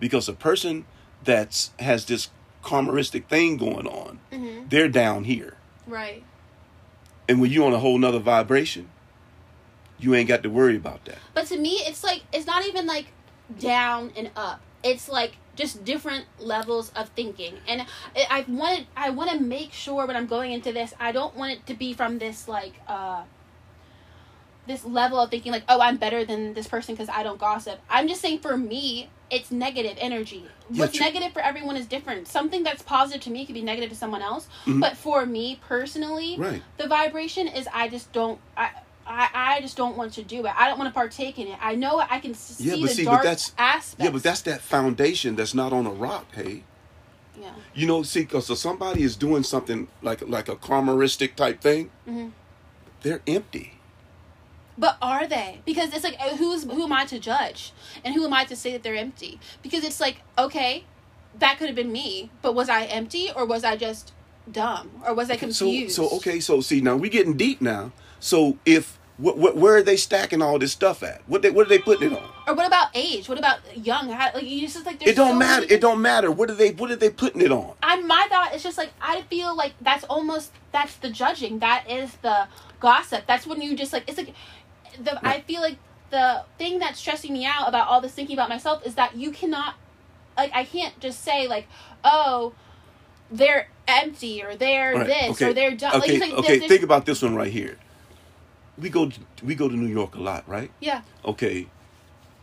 Because 0.00 0.28
a 0.28 0.34
person 0.34 0.84
that's 1.24 1.70
has 1.78 2.04
this 2.04 2.28
karmaristic 2.62 3.26
thing 3.26 3.56
going 3.56 3.86
on, 3.86 4.20
hmm 4.32 4.68
they're 4.68 4.88
down 4.88 5.24
here, 5.24 5.56
Right. 5.86 6.22
and 7.28 7.40
when 7.40 7.50
you're 7.50 7.66
on 7.66 7.72
a 7.74 7.78
whole 7.78 7.96
nother 7.98 8.18
vibration, 8.18 8.88
you 9.98 10.14
ain't 10.14 10.28
got 10.28 10.42
to 10.42 10.50
worry 10.50 10.76
about 10.76 11.04
that. 11.06 11.18
But 11.32 11.46
to 11.46 11.56
me, 11.58 11.76
it's 11.86 12.02
like 12.04 12.22
it's 12.32 12.46
not 12.46 12.66
even 12.66 12.86
like 12.86 13.06
down 13.58 14.12
and 14.16 14.30
up. 14.36 14.60
It's 14.82 15.08
like 15.08 15.36
just 15.56 15.84
different 15.84 16.24
levels 16.38 16.90
of 16.96 17.08
thinking. 17.10 17.54
And 17.68 17.82
I 18.16 18.26
I 18.30 18.44
wanted 18.48 18.86
I 18.96 19.10
want 19.10 19.30
to 19.30 19.40
make 19.40 19.72
sure 19.72 20.06
when 20.06 20.16
I'm 20.16 20.26
going 20.26 20.52
into 20.52 20.72
this, 20.72 20.94
I 21.00 21.12
don't 21.12 21.36
want 21.36 21.52
it 21.52 21.66
to 21.66 21.74
be 21.74 21.92
from 21.92 22.18
this 22.18 22.48
like 22.48 22.74
uh 22.88 23.22
this 24.66 24.84
level 24.84 25.18
of 25.20 25.30
thinking 25.30 25.52
like, 25.52 25.64
"Oh, 25.68 25.80
I'm 25.80 25.96
better 25.98 26.24
than 26.24 26.54
this 26.54 26.66
person 26.66 26.94
because 26.94 27.10
I 27.10 27.22
don't 27.22 27.38
gossip." 27.38 27.80
I'm 27.90 28.08
just 28.08 28.22
saying 28.22 28.38
for 28.38 28.56
me, 28.56 29.10
it's 29.30 29.50
negative 29.50 29.96
energy. 29.98 30.46
What's 30.68 30.96
true. 30.96 31.04
negative 31.04 31.32
for 31.32 31.40
everyone 31.40 31.76
is 31.76 31.86
different. 31.86 32.28
Something 32.28 32.62
that's 32.62 32.82
positive 32.82 33.20
to 33.24 33.30
me 33.30 33.44
could 33.44 33.54
be 33.54 33.62
negative 33.62 33.90
to 33.90 33.96
someone 33.96 34.22
else. 34.22 34.48
Mhm. 34.64 34.80
But 34.80 34.96
for 34.96 35.26
me 35.26 35.56
personally, 35.56 36.36
Right. 36.38 36.62
the 36.78 36.86
vibration 36.88 37.46
is 37.46 37.68
I 37.74 37.88
just 37.88 38.10
don't 38.12 38.38
I 38.56 38.70
I, 39.06 39.28
I 39.34 39.60
just 39.60 39.76
don't 39.76 39.96
want 39.96 40.14
to 40.14 40.22
do 40.22 40.46
it. 40.46 40.52
I 40.56 40.68
don't 40.68 40.78
want 40.78 40.88
to 40.88 40.94
partake 40.94 41.38
in 41.38 41.48
it. 41.48 41.58
I 41.60 41.74
know 41.74 41.98
I 41.98 42.18
can 42.20 42.30
s- 42.32 42.56
Yeah, 42.58 42.74
see 42.74 42.80
but 42.80 42.88
the 42.88 42.94
see, 42.94 43.04
but 43.04 43.10
dark 43.10 43.22
that's- 43.24 43.52
aspects. 43.58 44.04
Yeah, 44.04 44.10
but 44.10 44.22
that's 44.22 44.42
that 44.42 44.60
foundation 44.60 45.36
that's 45.36 45.54
not 45.54 45.72
on 45.72 45.86
a 45.86 45.90
rock. 45.90 46.26
Hey, 46.34 46.62
yeah. 47.40 47.50
you 47.74 47.86
know, 47.86 48.02
see, 48.02 48.20
because 48.20 48.46
so 48.46 48.54
somebody 48.54 49.02
is 49.02 49.14
doing 49.16 49.42
something 49.42 49.88
like 50.02 50.22
like 50.28 50.48
a 50.48 50.56
karmaristic 50.56 51.34
type 51.36 51.60
thing, 51.60 51.90
hmm 52.06 52.28
they're 53.02 53.20
empty. 53.26 53.72
But 54.78 54.96
are 55.02 55.26
they? 55.26 55.60
Because 55.66 55.92
it's 55.94 56.02
like 56.02 56.16
uh, 56.18 56.36
who's 56.36 56.64
who 56.64 56.84
am 56.84 56.92
I 56.92 57.04
to 57.06 57.18
judge, 57.18 57.72
and 58.04 58.14
who 58.14 58.24
am 58.24 58.32
I 58.32 58.44
to 58.44 58.56
say 58.56 58.72
that 58.72 58.82
they're 58.82 58.96
empty? 58.96 59.38
Because 59.62 59.84
it's 59.84 60.00
like 60.00 60.22
okay, 60.38 60.84
that 61.38 61.58
could 61.58 61.66
have 61.66 61.76
been 61.76 61.92
me, 61.92 62.30
but 62.42 62.54
was 62.54 62.68
I 62.68 62.84
empty 62.84 63.28
or 63.36 63.44
was 63.44 63.62
I 63.64 63.76
just 63.76 64.12
dumb 64.50 64.90
or 65.06 65.14
was 65.14 65.30
I 65.30 65.34
So 65.34 65.38
confused? 65.40 65.94
so 65.96 66.08
okay, 66.16 66.40
so 66.40 66.60
see 66.60 66.80
now 66.80 66.96
we're 66.96 67.10
getting 67.10 67.36
deep 67.36 67.60
now. 67.60 67.92
So 68.24 68.56
if 68.64 68.98
wh- 69.22 69.32
wh- 69.36 69.54
where 69.54 69.76
are 69.76 69.82
they 69.82 69.98
stacking 69.98 70.40
all 70.40 70.58
this 70.58 70.72
stuff 70.72 71.02
at? 71.02 71.20
What 71.26 71.42
they 71.42 71.50
what 71.50 71.66
are 71.66 71.68
they 71.68 71.78
putting 71.78 72.12
it 72.12 72.16
on? 72.18 72.26
Or 72.48 72.54
what 72.54 72.66
about 72.66 72.88
age? 72.94 73.28
What 73.28 73.36
about 73.38 73.58
young? 73.76 74.08
How, 74.08 74.30
like 74.34 74.44
you 74.44 74.62
just 74.62 74.86
like 74.86 75.06
It 75.06 75.14
don't 75.14 75.32
so 75.32 75.34
matter. 75.34 75.60
many- 75.60 75.72
It 75.74 75.80
don't 75.82 76.00
matter. 76.00 76.30
What 76.30 76.48
are 76.50 76.54
they 76.54 76.70
what 76.72 76.90
are 76.90 76.96
they 76.96 77.10
putting 77.10 77.42
it 77.42 77.52
on? 77.52 77.74
I 77.82 78.00
my 78.00 78.26
thought 78.30 78.54
is 78.54 78.62
just 78.62 78.78
like 78.78 78.92
I 79.02 79.20
feel 79.28 79.54
like 79.54 79.74
that's 79.82 80.04
almost 80.04 80.52
that's 80.72 80.96
the 80.96 81.10
judging. 81.10 81.58
That 81.58 81.84
is 81.90 82.14
the 82.22 82.48
gossip. 82.80 83.24
That's 83.26 83.46
when 83.46 83.60
you 83.60 83.76
just 83.76 83.92
like 83.92 84.04
it's 84.08 84.16
like 84.16 84.32
the 84.98 85.20
I 85.26 85.40
feel 85.42 85.60
like 85.60 85.76
the 86.08 86.44
thing 86.58 86.78
that's 86.78 86.98
stressing 86.98 87.32
me 87.34 87.44
out 87.44 87.68
about 87.68 87.88
all 87.88 88.00
this 88.00 88.12
thinking 88.12 88.36
about 88.36 88.48
myself 88.48 88.86
is 88.86 88.94
that 88.94 89.16
you 89.16 89.32
cannot 89.32 89.74
like 90.34 90.50
I 90.54 90.64
can't 90.64 90.98
just 90.98 91.22
say 91.22 91.46
like 91.46 91.66
oh 92.04 92.54
they're 93.30 93.68
empty 93.86 94.42
or 94.42 94.54
they're 94.56 94.94
Right, 94.94 95.06
this 95.06 95.30
okay, 95.32 95.50
or 95.50 95.52
they're 95.52 95.70
like, 95.72 95.94
Okay, 95.94 96.12
it's 96.12 96.20
like, 96.20 96.32
okay. 96.32 96.42
there's- 96.46 96.58
there's- 96.60 96.68
Think 96.70 96.82
about 96.82 97.04
this 97.04 97.20
one 97.20 97.34
right 97.34 97.52
here. 97.52 97.76
We 98.78 98.88
go 98.90 99.08
to, 99.08 99.20
we 99.42 99.54
go 99.54 99.68
to 99.68 99.76
New 99.76 99.86
York 99.92 100.14
a 100.14 100.20
lot, 100.20 100.48
right? 100.48 100.70
yeah 100.80 101.02
Okay. 101.24 101.68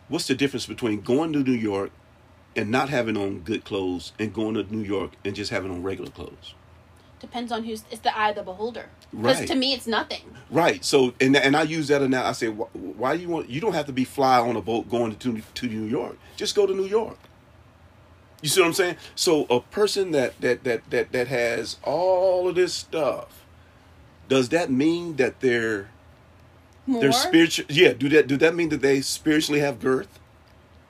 What's 0.07 0.27
the 0.27 0.35
difference 0.35 0.65
between 0.65 1.01
going 1.01 1.33
to 1.33 1.39
New 1.39 1.53
York 1.53 1.91
and 2.55 2.69
not 2.69 2.89
having 2.89 3.15
on 3.17 3.39
good 3.39 3.63
clothes 3.63 4.11
and 4.19 4.33
going 4.33 4.55
to 4.55 4.63
New 4.63 4.83
York 4.83 5.11
and 5.23 5.35
just 5.35 5.51
having 5.51 5.71
on 5.71 5.83
regular 5.83 6.11
clothes? 6.11 6.53
depends 7.21 7.51
on 7.51 7.63
who's 7.63 7.83
it's 7.91 8.01
the 8.01 8.17
eye 8.17 8.29
of 8.31 8.35
the 8.35 8.43
beholder. 8.43 8.89
Because 9.11 9.39
Right. 9.39 9.47
to 9.47 9.55
me 9.55 9.73
it's 9.73 9.87
nothing. 9.87 10.35
Right. 10.49 10.83
So 10.83 11.13
and 11.21 11.37
and 11.37 11.55
I 11.55 11.61
use 11.61 11.87
that 11.87 12.01
now. 12.09 12.25
I 12.25 12.31
say, 12.33 12.49
why, 12.49 12.65
why 12.73 13.15
do 13.15 13.21
you 13.21 13.29
want? 13.29 13.49
You 13.49 13.61
don't 13.61 13.73
have 13.73 13.85
to 13.85 13.93
be 13.93 14.03
fly 14.03 14.39
on 14.39 14.55
a 14.55 14.61
boat 14.61 14.89
going 14.89 15.15
to 15.15 15.41
to 15.41 15.67
New 15.67 15.85
York. 15.85 16.17
Just 16.35 16.55
go 16.55 16.65
to 16.65 16.73
New 16.73 16.87
York. 16.87 17.19
You 18.41 18.49
see 18.49 18.59
what 18.59 18.67
I'm 18.67 18.73
saying? 18.73 18.95
So 19.15 19.45
a 19.45 19.59
person 19.61 20.11
that 20.11 20.41
that 20.41 20.63
that 20.63 20.89
that 20.89 21.11
that 21.11 21.27
has 21.27 21.77
all 21.83 22.49
of 22.49 22.55
this 22.55 22.73
stuff, 22.73 23.45
does 24.27 24.49
that 24.49 24.71
mean 24.71 25.17
that 25.17 25.39
they're 25.41 25.91
More 26.87 27.01
they're 27.01 27.11
spiritual? 27.11 27.65
Yeah. 27.69 27.93
Do 27.93 28.09
that 28.09 28.27
do 28.27 28.37
that 28.37 28.55
mean 28.55 28.69
that 28.69 28.81
they 28.81 29.01
spiritually 29.01 29.59
have 29.61 29.79
girth? 29.79 30.19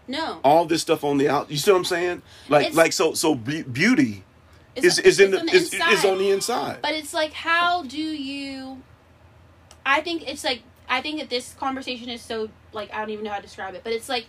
No. 0.07 0.39
All 0.43 0.65
this 0.65 0.81
stuff 0.81 1.03
on 1.03 1.17
the 1.17 1.29
out. 1.29 1.49
You 1.51 1.57
see 1.57 1.71
what 1.71 1.77
I'm 1.77 1.85
saying? 1.85 2.21
Like 2.49 2.61
It's- 2.67 2.75
like 2.75 2.93
so 2.93 3.13
so 3.13 3.35
be- 3.35 3.61
beauty 3.63 4.23
is 4.75 4.99
is 4.99 5.19
in 5.19 5.31
the, 5.31 5.39
on 5.41 5.49
is, 5.49 5.73
is 5.73 6.05
on 6.05 6.17
the 6.17 6.31
inside. 6.31 6.79
But 6.81 6.93
it's 6.93 7.13
like, 7.13 7.33
how 7.33 7.83
do 7.83 7.97
you? 8.01 8.81
I 9.85 10.01
think 10.01 10.27
it's 10.29 10.43
like 10.43 10.63
I 10.87 11.01
think 11.01 11.19
that 11.19 11.29
this 11.29 11.53
conversation 11.53 12.09
is 12.09 12.21
so 12.21 12.49
like 12.73 12.91
I 12.93 12.99
don't 12.99 13.09
even 13.11 13.25
know 13.25 13.31
how 13.31 13.37
to 13.37 13.41
describe 13.43 13.75
it, 13.75 13.83
but 13.83 13.91
it's 13.93 14.07
like 14.09 14.27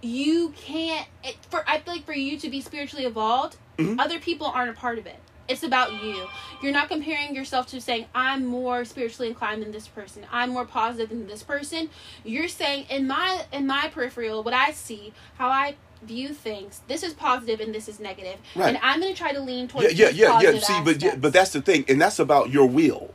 you 0.00 0.52
can't. 0.56 1.06
It, 1.22 1.36
for 1.50 1.64
I 1.68 1.78
feel 1.78 1.94
like 1.94 2.04
for 2.04 2.12
you 2.14 2.38
to 2.38 2.48
be 2.50 2.60
spiritually 2.60 3.04
evolved, 3.04 3.56
Mhm. 3.78 4.00
other 4.00 4.18
people 4.18 4.46
aren't 4.46 4.70
a 4.70 4.74
part 4.74 4.98
of 4.98 5.06
it. 5.06 5.18
It's 5.48 5.62
about 5.62 6.02
you. 6.04 6.26
You're 6.62 6.72
not 6.72 6.88
comparing 6.88 7.34
yourself 7.34 7.66
to 7.68 7.80
saying 7.80 8.06
I'm 8.14 8.46
more 8.46 8.84
spiritually 8.84 9.28
inclined 9.28 9.62
than 9.62 9.72
this 9.72 9.88
person. 9.88 10.24
I'm 10.32 10.50
more 10.50 10.64
positive 10.64 11.08
than 11.10 11.26
this 11.26 11.42
person. 11.42 11.90
You're 12.24 12.48
saying 12.48 12.86
in 12.88 13.06
my 13.06 13.44
in 13.52 13.66
my 13.66 13.88
peripheral, 13.92 14.42
what 14.42 14.54
I 14.54 14.70
see, 14.72 15.12
how 15.38 15.48
I 15.48 15.74
view 16.02 16.30
things, 16.30 16.80
this 16.88 17.02
is 17.02 17.12
positive 17.14 17.60
and 17.60 17.74
this 17.74 17.88
is 17.88 18.00
negative, 18.00 18.36
Right. 18.56 18.70
and 18.70 18.78
I'm 18.82 19.00
going 19.00 19.12
to 19.12 19.18
try 19.18 19.32
to 19.32 19.40
lean 19.40 19.68
towards 19.68 19.92
yeah, 19.94 20.08
yeah, 20.08 20.40
yeah. 20.40 20.52
positive 20.52 20.64
See, 20.64 20.80
but 20.84 21.02
yeah, 21.02 21.14
but 21.16 21.32
that's 21.32 21.50
the 21.52 21.62
thing, 21.62 21.84
and 21.88 22.00
that's 22.00 22.18
about 22.18 22.50
your 22.50 22.66
will. 22.66 23.14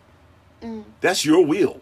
Mm, 0.62 0.84
That's 1.02 1.24
your 1.26 1.46
will. 1.46 1.82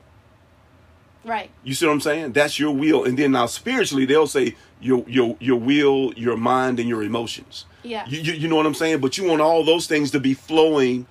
right. 1.24 1.50
You 1.64 1.74
see 1.74 1.86
what 1.86 1.94
I'm 1.94 2.02
saying? 2.02 2.34
That's 2.34 2.60
your 2.60 2.72
will, 2.72 3.04
and 3.04 3.18
then 3.18 3.32
now 3.32 3.46
spiritually, 3.48 4.06
they'll 4.06 4.28
say 4.28 4.56
your 4.86 5.04
your 5.08 5.36
your 5.40 5.60
will, 5.60 6.14
your 6.16 6.38
mind, 6.38 6.80
and 6.80 6.88
your 6.88 7.04
emotions. 7.04 7.66
Yeah. 7.84 8.06
You, 8.08 8.22
you 8.22 8.34
you 8.34 8.48
know 8.48 8.56
what 8.56 8.66
I'm 8.66 8.74
saying? 8.76 9.00
But 9.00 9.18
you 9.18 9.26
want 9.26 9.42
all 9.42 9.64
those 9.64 9.88
things 9.88 10.12
to 10.12 10.20
be 10.20 10.34
flowing 10.34 11.08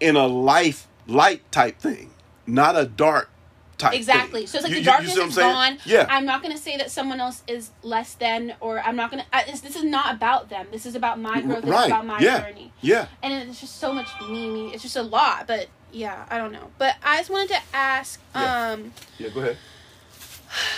in 0.00 0.16
a 0.16 0.26
life 0.26 0.88
light 1.06 1.42
type 1.52 1.78
thing, 1.78 2.10
not 2.46 2.76
a 2.76 2.86
dark 2.86 3.30
type. 3.76 3.94
Exactly. 3.94 4.40
thing. 4.40 4.46
So 4.46 4.58
it's 4.58 4.64
like 4.64 4.72
You- 4.72 4.80
the 4.80 4.84
darkness 4.84 5.16
is 5.16 5.36
gone. 5.36 5.78
Yeah. 5.84 6.06
I'm 6.08 6.24
not 6.24 6.42
going 6.42 6.54
to 6.54 6.62
say 6.62 6.76
that 6.76 6.90
someone 6.90 7.20
else 7.20 7.42
is 7.46 7.70
less 7.82 8.14
than, 8.14 8.54
or 8.60 8.80
I'm 8.80 8.96
not 8.96 9.10
going 9.10 9.24
to. 9.24 9.52
This 9.62 9.76
is 9.76 9.84
not 9.84 10.14
about 10.14 10.48
them. 10.48 10.66
This 10.72 10.86
is 10.86 10.94
about 10.94 11.18
my 11.18 11.40
growth. 11.40 11.62
This 11.62 11.70
right. 11.70 11.82
is 11.82 11.86
about 11.88 12.06
my 12.06 12.18
yeah. 12.20 12.40
journey. 12.40 12.72
Yeah. 12.80 13.06
And 13.22 13.48
it's 13.48 13.60
just 13.60 13.76
so 13.76 13.92
much 13.92 14.08
me, 14.28 14.48
me. 14.50 14.72
It's 14.72 14.82
just 14.82 14.96
a 14.96 15.02
lot. 15.02 15.46
But 15.46 15.68
yeah, 15.92 16.24
I 16.30 16.38
don't 16.38 16.52
know. 16.52 16.70
But 16.78 16.96
I 17.02 17.18
just 17.18 17.30
wanted 17.30 17.50
to 17.50 17.60
ask. 17.74 18.20
Yeah. 18.34 18.70
um 18.72 18.92
Yeah. 19.18 19.28
Go 19.30 19.40
ahead. 19.40 19.58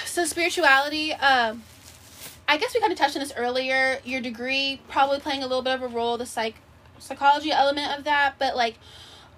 So 0.04 0.26
spirituality. 0.26 1.14
Um, 1.14 1.62
I 2.48 2.56
guess 2.56 2.74
we 2.74 2.80
kind 2.80 2.92
of 2.92 2.98
touched 2.98 3.16
on 3.16 3.20
this 3.20 3.32
earlier. 3.36 3.98
Your 4.04 4.20
degree 4.20 4.80
probably 4.88 5.20
playing 5.20 5.42
a 5.42 5.46
little 5.46 5.62
bit 5.62 5.74
of 5.74 5.82
a 5.82 5.88
role. 5.88 6.18
The 6.18 6.26
psych 6.26 6.56
psychology 6.98 7.50
element 7.50 7.98
of 7.98 8.04
that, 8.04 8.34
but 8.38 8.56
like, 8.56 8.78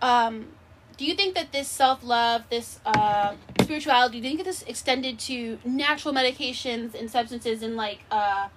um, 0.02 0.48
do 0.96 1.04
you 1.04 1.14
think 1.14 1.34
that 1.34 1.52
this 1.52 1.68
self 1.68 2.04
love, 2.04 2.44
this 2.50 2.80
uh, 2.84 3.34
spirituality, 3.60 4.20
do 4.20 4.28
you 4.28 4.36
think 4.36 4.38
that 4.38 4.50
this 4.50 4.62
extended 4.62 5.18
to 5.20 5.58
natural 5.64 6.14
medications 6.14 6.94
and 6.94 7.10
substances 7.10 7.62
and 7.62 7.76
like 7.76 8.00
uh, 8.10 8.48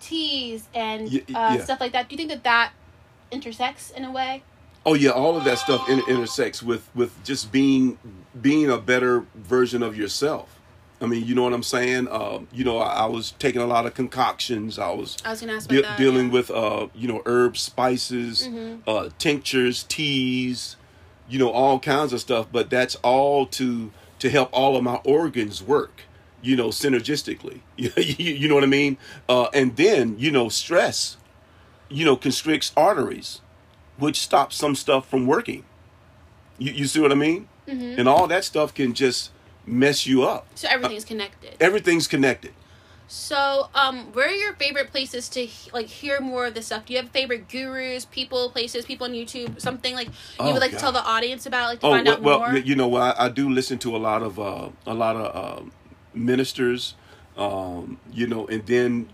teas 0.00 0.68
and 0.74 1.08
uh, 1.08 1.18
yeah. 1.28 1.58
stuff 1.58 1.80
like 1.80 1.92
that? 1.92 2.08
Do 2.08 2.14
you 2.14 2.16
think 2.16 2.30
that 2.30 2.44
that 2.44 2.72
intersects 3.30 3.90
in 3.90 4.04
a 4.04 4.12
way? 4.12 4.42
Oh 4.86 4.94
yeah, 4.94 5.10
all 5.10 5.36
of 5.36 5.44
that 5.44 5.58
stuff 5.58 5.88
inter- 5.88 6.08
intersects 6.08 6.62
with 6.62 6.88
with 6.94 7.22
just 7.24 7.52
being 7.52 7.98
being 8.40 8.70
a 8.70 8.78
better 8.78 9.26
version 9.34 9.82
of 9.82 9.96
yourself. 9.96 10.59
I 11.02 11.06
mean, 11.06 11.24
you 11.26 11.34
know 11.34 11.42
what 11.44 11.52
I'm 11.54 11.62
saying? 11.62 12.08
Um, 12.08 12.46
you 12.52 12.62
know, 12.62 12.78
I, 12.78 13.04
I 13.04 13.06
was 13.06 13.32
taking 13.38 13.62
a 13.62 13.66
lot 13.66 13.86
of 13.86 13.94
concoctions. 13.94 14.78
I 14.78 14.90
was 14.90 15.16
I 15.24 15.30
was 15.30 15.40
gonna 15.40 15.54
ask 15.54 15.68
de- 15.68 15.78
about 15.78 15.88
that. 15.90 15.98
dealing 15.98 16.26
yeah. 16.26 16.32
with 16.32 16.50
uh, 16.50 16.88
you 16.94 17.08
know 17.08 17.22
herbs, 17.26 17.60
spices, 17.60 18.46
Mhm. 18.46 18.80
uh, 18.86 19.08
tinctures, 19.18 19.84
teas, 19.84 20.76
you 21.28 21.38
know 21.38 21.50
all 21.50 21.78
kinds 21.80 22.12
of 22.12 22.20
stuff. 22.20 22.46
But 22.52 22.68
that's 22.70 22.96
all 22.96 23.46
to 23.46 23.90
to 24.18 24.28
help 24.30 24.50
all 24.52 24.76
of 24.76 24.84
my 24.84 24.96
organs 25.04 25.62
work. 25.62 26.02
You 26.42 26.56
know, 26.56 26.68
synergistically. 26.68 27.60
you, 27.76 27.90
you 27.96 28.48
know 28.48 28.54
what 28.54 28.64
I 28.64 28.68
mean? 28.68 28.96
Uh, 29.28 29.48
and 29.54 29.76
then 29.76 30.16
you 30.18 30.30
know, 30.30 30.48
stress, 30.48 31.16
you 31.88 32.04
know, 32.04 32.16
constricts 32.16 32.72
arteries, 32.76 33.40
which 33.98 34.18
stops 34.20 34.56
some 34.56 34.74
stuff 34.74 35.08
from 35.08 35.26
working. 35.26 35.64
You, 36.58 36.72
you 36.72 36.86
see 36.86 37.00
what 37.00 37.12
I 37.12 37.14
mean? 37.14 37.48
Mhm. 37.68 37.98
And 37.98 38.08
all 38.08 38.26
that 38.26 38.44
stuff 38.44 38.72
can 38.74 38.92
just 38.94 39.30
mess 39.70 40.06
you 40.06 40.24
up. 40.24 40.46
So 40.54 40.68
everything's 40.70 41.04
connected. 41.04 41.56
Everything's 41.60 42.06
connected. 42.08 42.52
So, 43.12 43.70
um, 43.74 44.12
where 44.12 44.28
are 44.28 44.32
your 44.32 44.52
favorite 44.54 44.92
places 44.92 45.28
to 45.30 45.48
like 45.72 45.86
hear 45.86 46.20
more 46.20 46.46
of 46.46 46.54
this 46.54 46.66
stuff? 46.66 46.86
Do 46.86 46.92
you 46.92 47.00
have 47.00 47.10
favorite 47.10 47.48
gurus, 47.48 48.04
people, 48.04 48.50
places, 48.50 48.84
people 48.84 49.04
on 49.04 49.12
YouTube, 49.14 49.60
something 49.60 49.96
like 49.96 50.06
you 50.06 50.12
Oh, 50.38 50.52
would 50.52 50.60
like 50.60 50.70
to 50.70 50.76
tell 50.76 50.92
the 50.92 51.02
audience 51.04 51.44
about, 51.44 51.66
like 51.70 51.80
to 51.80 51.86
Oh 51.86 51.90
find 51.90 52.06
well, 52.06 52.14
out 52.16 52.22
well, 52.22 52.38
more? 52.38 52.56
you 52.56 52.76
know, 52.76 52.94
I, 52.94 53.26
I 53.26 53.28
do 53.28 53.50
listen 53.50 53.78
to 53.80 53.96
a 53.96 53.98
lot 53.98 54.22
of 54.22 54.38
uh, 54.38 54.68
a 54.86 54.94
lot 54.94 55.16
of 55.16 55.60
um 55.60 55.72
ministers, 56.14 56.94
um, 57.36 57.98
you 58.12 58.28
know, 58.28 58.46
and 58.46 58.64
then, 58.66 59.08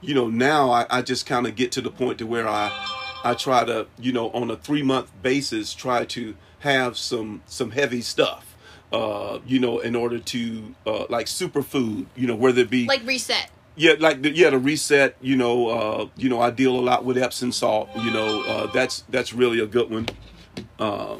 you 0.00 0.14
know, 0.14 0.28
now 0.28 0.70
I, 0.70 0.86
I 0.88 1.02
just 1.02 1.26
kind 1.26 1.46
of 1.46 1.54
get 1.54 1.70
to 1.72 1.82
the 1.82 1.90
point 1.90 2.16
to 2.18 2.26
where 2.26 2.48
I 2.48 2.70
I 3.24 3.34
try 3.34 3.62
to, 3.64 3.88
you 4.00 4.12
know, 4.12 4.30
on 4.30 4.50
a 4.50 4.56
three 4.56 4.82
month 4.82 5.10
basis, 5.22 5.74
try 5.74 6.06
to 6.06 6.34
have 6.60 6.96
some 6.96 7.42
some 7.44 7.72
heavy 7.72 8.00
stuff, 8.00 8.47
uh, 8.92 9.38
you 9.46 9.58
know, 9.58 9.78
in 9.80 9.94
order 9.94 10.18
to 10.18 10.74
uh, 10.86 11.04
like 11.08 11.26
superfood, 11.26 12.06
you 12.16 12.26
know, 12.26 12.34
whether 12.36 12.62
it 12.62 12.70
be 12.70 12.86
like 12.86 13.06
reset. 13.06 13.50
yeah, 13.76 13.94
like 13.98 14.22
the, 14.22 14.30
yeah, 14.30 14.50
the 14.50 14.58
reset. 14.58 15.16
You 15.20 15.36
know, 15.36 15.68
uh, 15.68 16.08
you 16.16 16.28
know, 16.28 16.40
I 16.40 16.50
deal 16.50 16.74
a 16.78 16.80
lot 16.80 17.04
with 17.04 17.18
Epsom 17.18 17.52
salt. 17.52 17.88
You 17.96 18.10
know, 18.10 18.42
uh, 18.44 18.66
that's 18.72 19.04
that's 19.08 19.32
really 19.32 19.60
a 19.60 19.66
good 19.66 19.90
one. 19.90 20.08
Uh, 20.78 21.16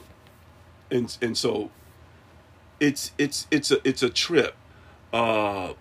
and 0.91 1.17
and 1.21 1.37
so, 1.37 1.71
it's 2.81 3.13
it's 3.19 3.47
it's 3.51 3.71
a 3.71 3.87
it's 3.87 4.03
a 4.03 4.09
trip. 4.11 4.55
Uh, 5.13 5.75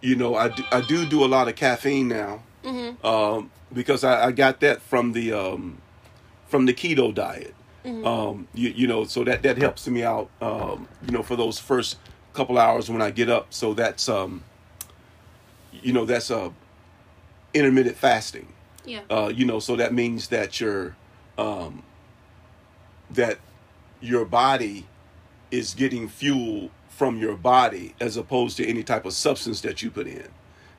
you 0.00 0.16
know, 0.16 0.34
I 0.34 0.48
do, 0.48 0.62
I 0.72 0.80
do 0.80 1.06
do 1.06 1.24
a 1.24 1.26
lot 1.26 1.48
of 1.48 1.54
caffeine 1.56 2.08
now 2.08 2.42
Mm-hmm. 2.64 3.04
um, 3.04 3.50
because 3.72 4.04
I, 4.04 4.26
I 4.26 4.30
got 4.32 4.60
that 4.60 4.82
from 4.82 5.12
the 5.12 5.32
um, 5.32 5.78
from 6.46 6.66
the 6.66 6.72
keto 6.72 7.12
diet. 7.12 7.54
Mm-hmm. 7.84 8.06
Um, 8.06 8.48
you, 8.54 8.70
you 8.70 8.86
know, 8.86 9.04
so 9.04 9.24
that 9.24 9.42
that 9.42 9.58
helps 9.58 9.88
me 9.88 10.04
out. 10.04 10.30
Um, 10.40 10.88
you 11.04 11.12
know, 11.12 11.22
for 11.22 11.36
those 11.36 11.58
first 11.58 11.96
couple 12.32 12.58
hours 12.58 12.88
when 12.88 13.02
I 13.02 13.10
get 13.10 13.28
up. 13.28 13.52
So 13.52 13.74
that's 13.74 14.08
um, 14.08 14.42
you 15.72 15.92
know, 15.92 16.04
that's 16.04 16.30
uh, 16.30 16.50
intermittent 17.54 17.96
fasting. 17.96 18.48
Yeah. 18.84 19.00
Uh, 19.10 19.32
you 19.34 19.44
know, 19.44 19.58
so 19.58 19.76
that 19.76 19.92
means 19.92 20.28
that 20.28 20.60
your 20.60 20.96
um, 21.38 21.82
that 23.10 23.38
your 24.00 24.24
body 24.24 24.86
is 25.50 25.74
getting 25.74 26.08
fuel 26.08 26.70
from 26.88 27.18
your 27.18 27.36
body 27.36 27.94
as 28.00 28.16
opposed 28.16 28.56
to 28.56 28.66
any 28.66 28.82
type 28.82 29.04
of 29.04 29.12
substance 29.12 29.60
that 29.62 29.82
you 29.82 29.90
put 29.90 30.06
in. 30.06 30.28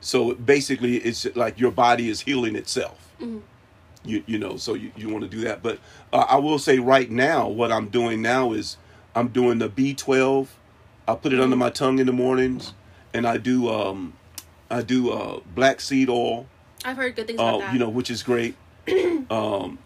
So 0.00 0.34
basically, 0.34 0.96
it's 0.98 1.26
like 1.34 1.58
your 1.58 1.70
body 1.70 2.08
is 2.08 2.20
healing 2.20 2.56
itself. 2.56 3.14
Mhm. 3.20 3.40
You 4.04 4.22
you 4.26 4.38
know, 4.38 4.56
so 4.56 4.74
you, 4.74 4.92
you 4.96 5.08
want 5.08 5.22
to 5.24 5.30
do 5.30 5.40
that. 5.42 5.62
But 5.62 5.78
uh, 6.12 6.26
I 6.28 6.36
will 6.36 6.58
say 6.58 6.78
right 6.78 7.10
now, 7.10 7.48
what 7.48 7.72
I'm 7.72 7.88
doing 7.88 8.20
now 8.20 8.52
is 8.52 8.76
I'm 9.14 9.28
doing 9.28 9.58
the 9.58 9.68
B12. 9.68 10.48
I 11.08 11.14
put 11.14 11.32
it 11.32 11.40
under 11.40 11.56
my 11.56 11.70
tongue 11.70 11.98
in 11.98 12.06
the 12.06 12.12
mornings, 12.12 12.74
and 13.12 13.26
I 13.26 13.38
do 13.38 13.70
um, 13.70 14.14
I 14.70 14.82
do 14.82 15.10
uh, 15.10 15.40
black 15.54 15.80
seed 15.80 16.08
oil 16.10 16.46
I've 16.84 16.96
heard 16.96 17.16
good 17.16 17.26
things 17.26 17.40
about 17.40 17.54
uh, 17.54 17.58
that. 17.58 17.72
you 17.72 17.78
know, 17.78 17.88
which 17.88 18.10
is 18.10 18.22
great. 18.22 18.56
um, 19.30 19.78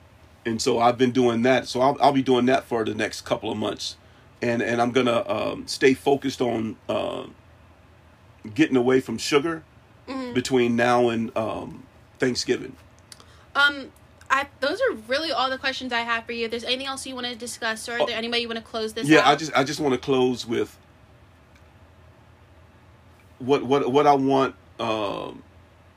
and 0.45 0.61
so 0.61 0.79
I've 0.81 0.99
been 0.99 1.13
doing 1.13 1.43
that. 1.43 1.69
So 1.69 1.81
I'll, 1.81 1.97
I'll 2.01 2.13
be 2.13 2.23
doing 2.23 2.47
that 2.47 2.65
for 2.65 2.85
the 2.85 2.95
next 2.95 3.21
couple 3.23 3.53
of 3.53 3.57
months, 3.59 3.97
and 4.43 4.61
and 4.63 4.83
I'm 4.83 4.91
gonna 4.91 5.25
um, 5.29 5.67
stay 5.69 5.95
focused 5.95 6.41
on 6.41 6.77
uh, 6.89 7.25
getting 8.55 8.77
away 8.77 9.01
from 9.01 9.19
sugar 9.19 9.63
Mhm. 10.09 10.33
between 10.35 10.75
now 10.75 11.11
and 11.11 11.37
um, 11.37 11.83
Thanksgiving. 12.19 12.75
Um, 13.55 13.93
I 14.31 14.47
those 14.61 14.81
are 14.81 14.95
really 15.09 15.31
all 15.33 15.49
the 15.51 15.59
questions 15.59 15.93
I 15.93 16.01
have 16.01 16.25
for 16.25 16.33
you. 16.33 16.45
If 16.47 16.51
there's 16.51 16.65
anything 16.65 16.87
else 16.87 17.07
you 17.07 17.15
want 17.15 17.27
to 17.27 17.35
discuss, 17.35 17.89
or 17.89 17.97
is 17.97 18.03
Oh. 18.03 18.07
there 18.07 18.17
anybody 18.17 18.43
you 18.43 18.49
want 18.49 18.59
to 18.59 18.65
close 18.65 18.93
this? 18.93 19.09
yeah, 19.09 19.21
out? 19.21 19.27
I 19.29 19.37
just 19.37 19.53
I 19.57 19.65
just 19.65 19.81
want 19.81 19.95
to 19.95 19.99
close 20.01 20.47
with 20.47 20.77
what 23.39 23.63
what 23.65 23.91
what 23.91 24.07
I 24.07 24.15
want 24.15 24.55
um, 24.79 25.43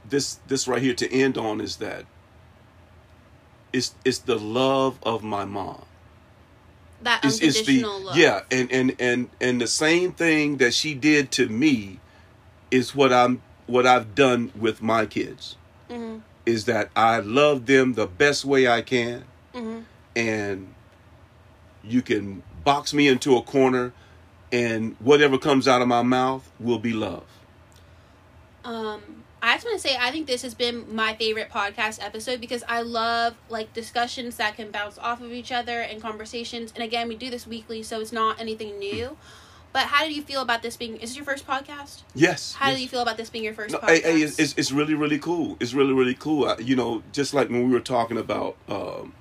this 0.10 0.36
this 0.48 0.68
right 0.68 0.82
here 0.82 0.94
to 0.94 1.12
end 1.12 1.38
on 1.38 1.60
is 1.62 1.78
that 1.78 2.06
it's 3.74 3.94
it's 4.06 4.20
the 4.20 4.38
love 4.38 4.98
of 5.04 5.24
my 5.24 5.46
mom. 5.46 5.84
that 7.04 7.24
it's, 7.24 7.40
it's 7.42 7.62
the 7.66 7.84
unconditional 7.84 8.02
love. 8.02 8.18
yeah 8.18 8.42
and 8.52 8.72
and 8.72 8.96
and 9.00 9.30
and 9.40 9.62
the 9.62 9.68
same 9.68 10.12
thing 10.12 10.58
that 10.58 10.74
she 10.74 10.94
did 10.94 11.32
to 11.32 11.48
me 11.50 12.00
is 12.70 12.94
what 12.94 13.12
i'm 13.12 13.42
what 13.68 13.86
i've 13.88 14.14
done 14.14 14.52
with 14.60 14.82
my 14.82 15.06
kids 15.06 15.56
hmm 15.90 16.18
is 16.46 16.66
that 16.66 16.90
i 16.96 17.20
love 17.20 17.66
them 17.66 17.94
the 17.94 18.08
best 18.08 18.46
way 18.46 18.68
i 18.68 18.82
can 18.82 19.24
hmm 19.54 19.80
and 20.16 20.74
you 21.84 22.02
can 22.02 22.44
box 22.64 22.94
me 22.94 23.08
into 23.08 23.36
a 23.38 23.42
corner 23.42 23.94
and 24.52 24.96
whatever 25.00 25.38
comes 25.38 25.68
out 25.68 25.82
of 25.82 25.88
my 25.88 26.02
mouth 26.02 26.50
will 26.60 26.80
be 26.80 26.94
love 26.94 27.24
Um, 28.64 29.24
I 29.42 29.56
just 29.56 29.66
want 29.66 29.82
to 29.82 29.88
say 29.88 29.98
I 30.00 30.12
think 30.12 30.28
this 30.28 30.44
has 30.44 30.54
been 30.54 30.94
my 30.94 31.16
favorite 31.16 31.50
podcast 31.50 32.04
episode 32.04 32.40
because 32.40 32.64
I 32.68 32.82
love 32.82 33.36
like 33.50 33.74
discussions 33.74 34.36
that 34.38 34.56
can 34.56 34.70
bounce 34.70 35.00
off 35.00 35.22
of 35.22 35.32
each 35.32 35.52
other 35.52 35.82
and 35.82 36.00
conversations. 36.02 36.72
And 36.76 36.84
again, 36.84 37.08
we 37.08 37.16
do 37.16 37.30
this 37.32 37.48
weekly, 37.48 37.82
so 37.82 38.00
it's 38.02 38.12
not 38.12 38.40
anything 38.40 38.78
new. 38.78 39.18
But 39.74 39.84
how 39.84 40.06
do 40.06 40.14
you 40.14 40.22
feel 40.22 40.42
about 40.42 40.62
this 40.62 40.76
being? 40.76 40.96
Is 40.98 41.12
this 41.12 41.16
your 41.16 41.26
first 41.26 41.48
podcast? 41.48 42.02
Yes. 42.14 42.54
How 42.54 42.70
yes. 42.70 42.78
do 42.78 42.84
you 42.84 42.90
feel 42.90 43.02
about 43.02 43.18
this 43.18 43.30
being 43.30 43.44
your 43.44 43.54
first 43.54 43.72
No, 43.72 43.80
podcast? 43.80 44.02
hey, 44.04 44.22
it's, 44.22 44.38
it's, 44.38 44.54
it's 44.58 44.72
really 44.72 44.94
really 44.94 45.20
cool. 45.20 45.58
It's 45.60 45.74
really 45.74 45.94
really 45.94 46.14
cool. 46.14 46.46
I, 46.46 46.58
you 46.58 46.76
know, 46.76 47.04
just 47.14 47.34
like 47.34 47.50
when 47.50 47.66
we 47.68 47.74
were 47.74 47.80
talking 47.80 48.18
about, 48.18 48.58
um, 48.68 49.14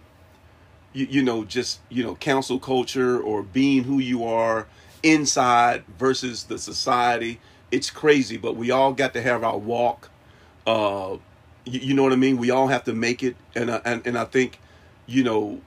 you, 0.93 1.07
you 1.09 1.23
know, 1.23 1.45
just 1.45 1.81
you 1.89 2.03
know, 2.03 2.17
cancel 2.17 2.59
culture 2.59 3.21
or 3.21 3.43
being 3.43 3.85
who 3.85 3.99
you 4.01 4.25
are 4.25 4.67
inside 5.03 5.85
versus 5.99 6.45
the 6.45 6.59
society. 6.59 7.41
It's 7.71 7.91
crazy, 7.91 8.37
but 8.37 8.57
we 8.57 8.73
all 8.73 8.93
got 8.93 9.15
to 9.15 9.23
have 9.23 9.45
our 9.45 9.57
walk. 9.57 10.11
Uh, 10.67 11.19
you, 11.65 11.81
you 11.81 11.95
know 11.95 12.03
what 12.03 12.13
I 12.13 12.17
mean? 12.17 12.37
We 12.37 12.51
all 12.51 12.67
have 12.67 12.83
to 12.85 12.93
make 12.93 13.23
it, 13.23 13.37
and 13.55 13.71
I, 13.71 13.81
and 13.85 14.05
and 14.05 14.19
I 14.19 14.25
think, 14.25 14.59
you 15.07 15.23
know, 15.23 15.61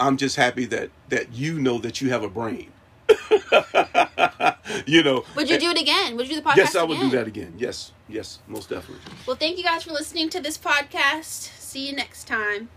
I'm 0.00 0.16
just 0.16 0.36
happy 0.36 0.64
that 0.66 0.88
that 1.10 1.34
you 1.34 1.58
know 1.60 1.76
that 1.78 2.00
you 2.00 2.08
have 2.08 2.22
a 2.22 2.28
brain. 2.30 2.72
you 4.86 5.02
know. 5.02 5.24
would 5.36 5.48
you 5.48 5.58
do 5.58 5.70
it 5.70 5.80
again? 5.80 6.16
Would 6.16 6.28
you 6.28 6.36
do 6.36 6.40
the 6.40 6.48
podcast? 6.48 6.56
Yes, 6.56 6.76
I 6.76 6.82
would 6.82 6.96
again? 6.96 7.10
do 7.10 7.16
that 7.16 7.26
again. 7.26 7.54
Yes, 7.56 7.92
yes, 8.08 8.38
most 8.46 8.68
definitely. 8.68 9.02
Well, 9.26 9.36
thank 9.36 9.58
you 9.58 9.64
guys 9.64 9.84
for 9.84 9.92
listening 9.92 10.30
to 10.30 10.40
this 10.40 10.58
podcast. 10.58 11.50
See 11.58 11.88
you 11.88 11.94
next 11.94 12.26
time. 12.26 12.68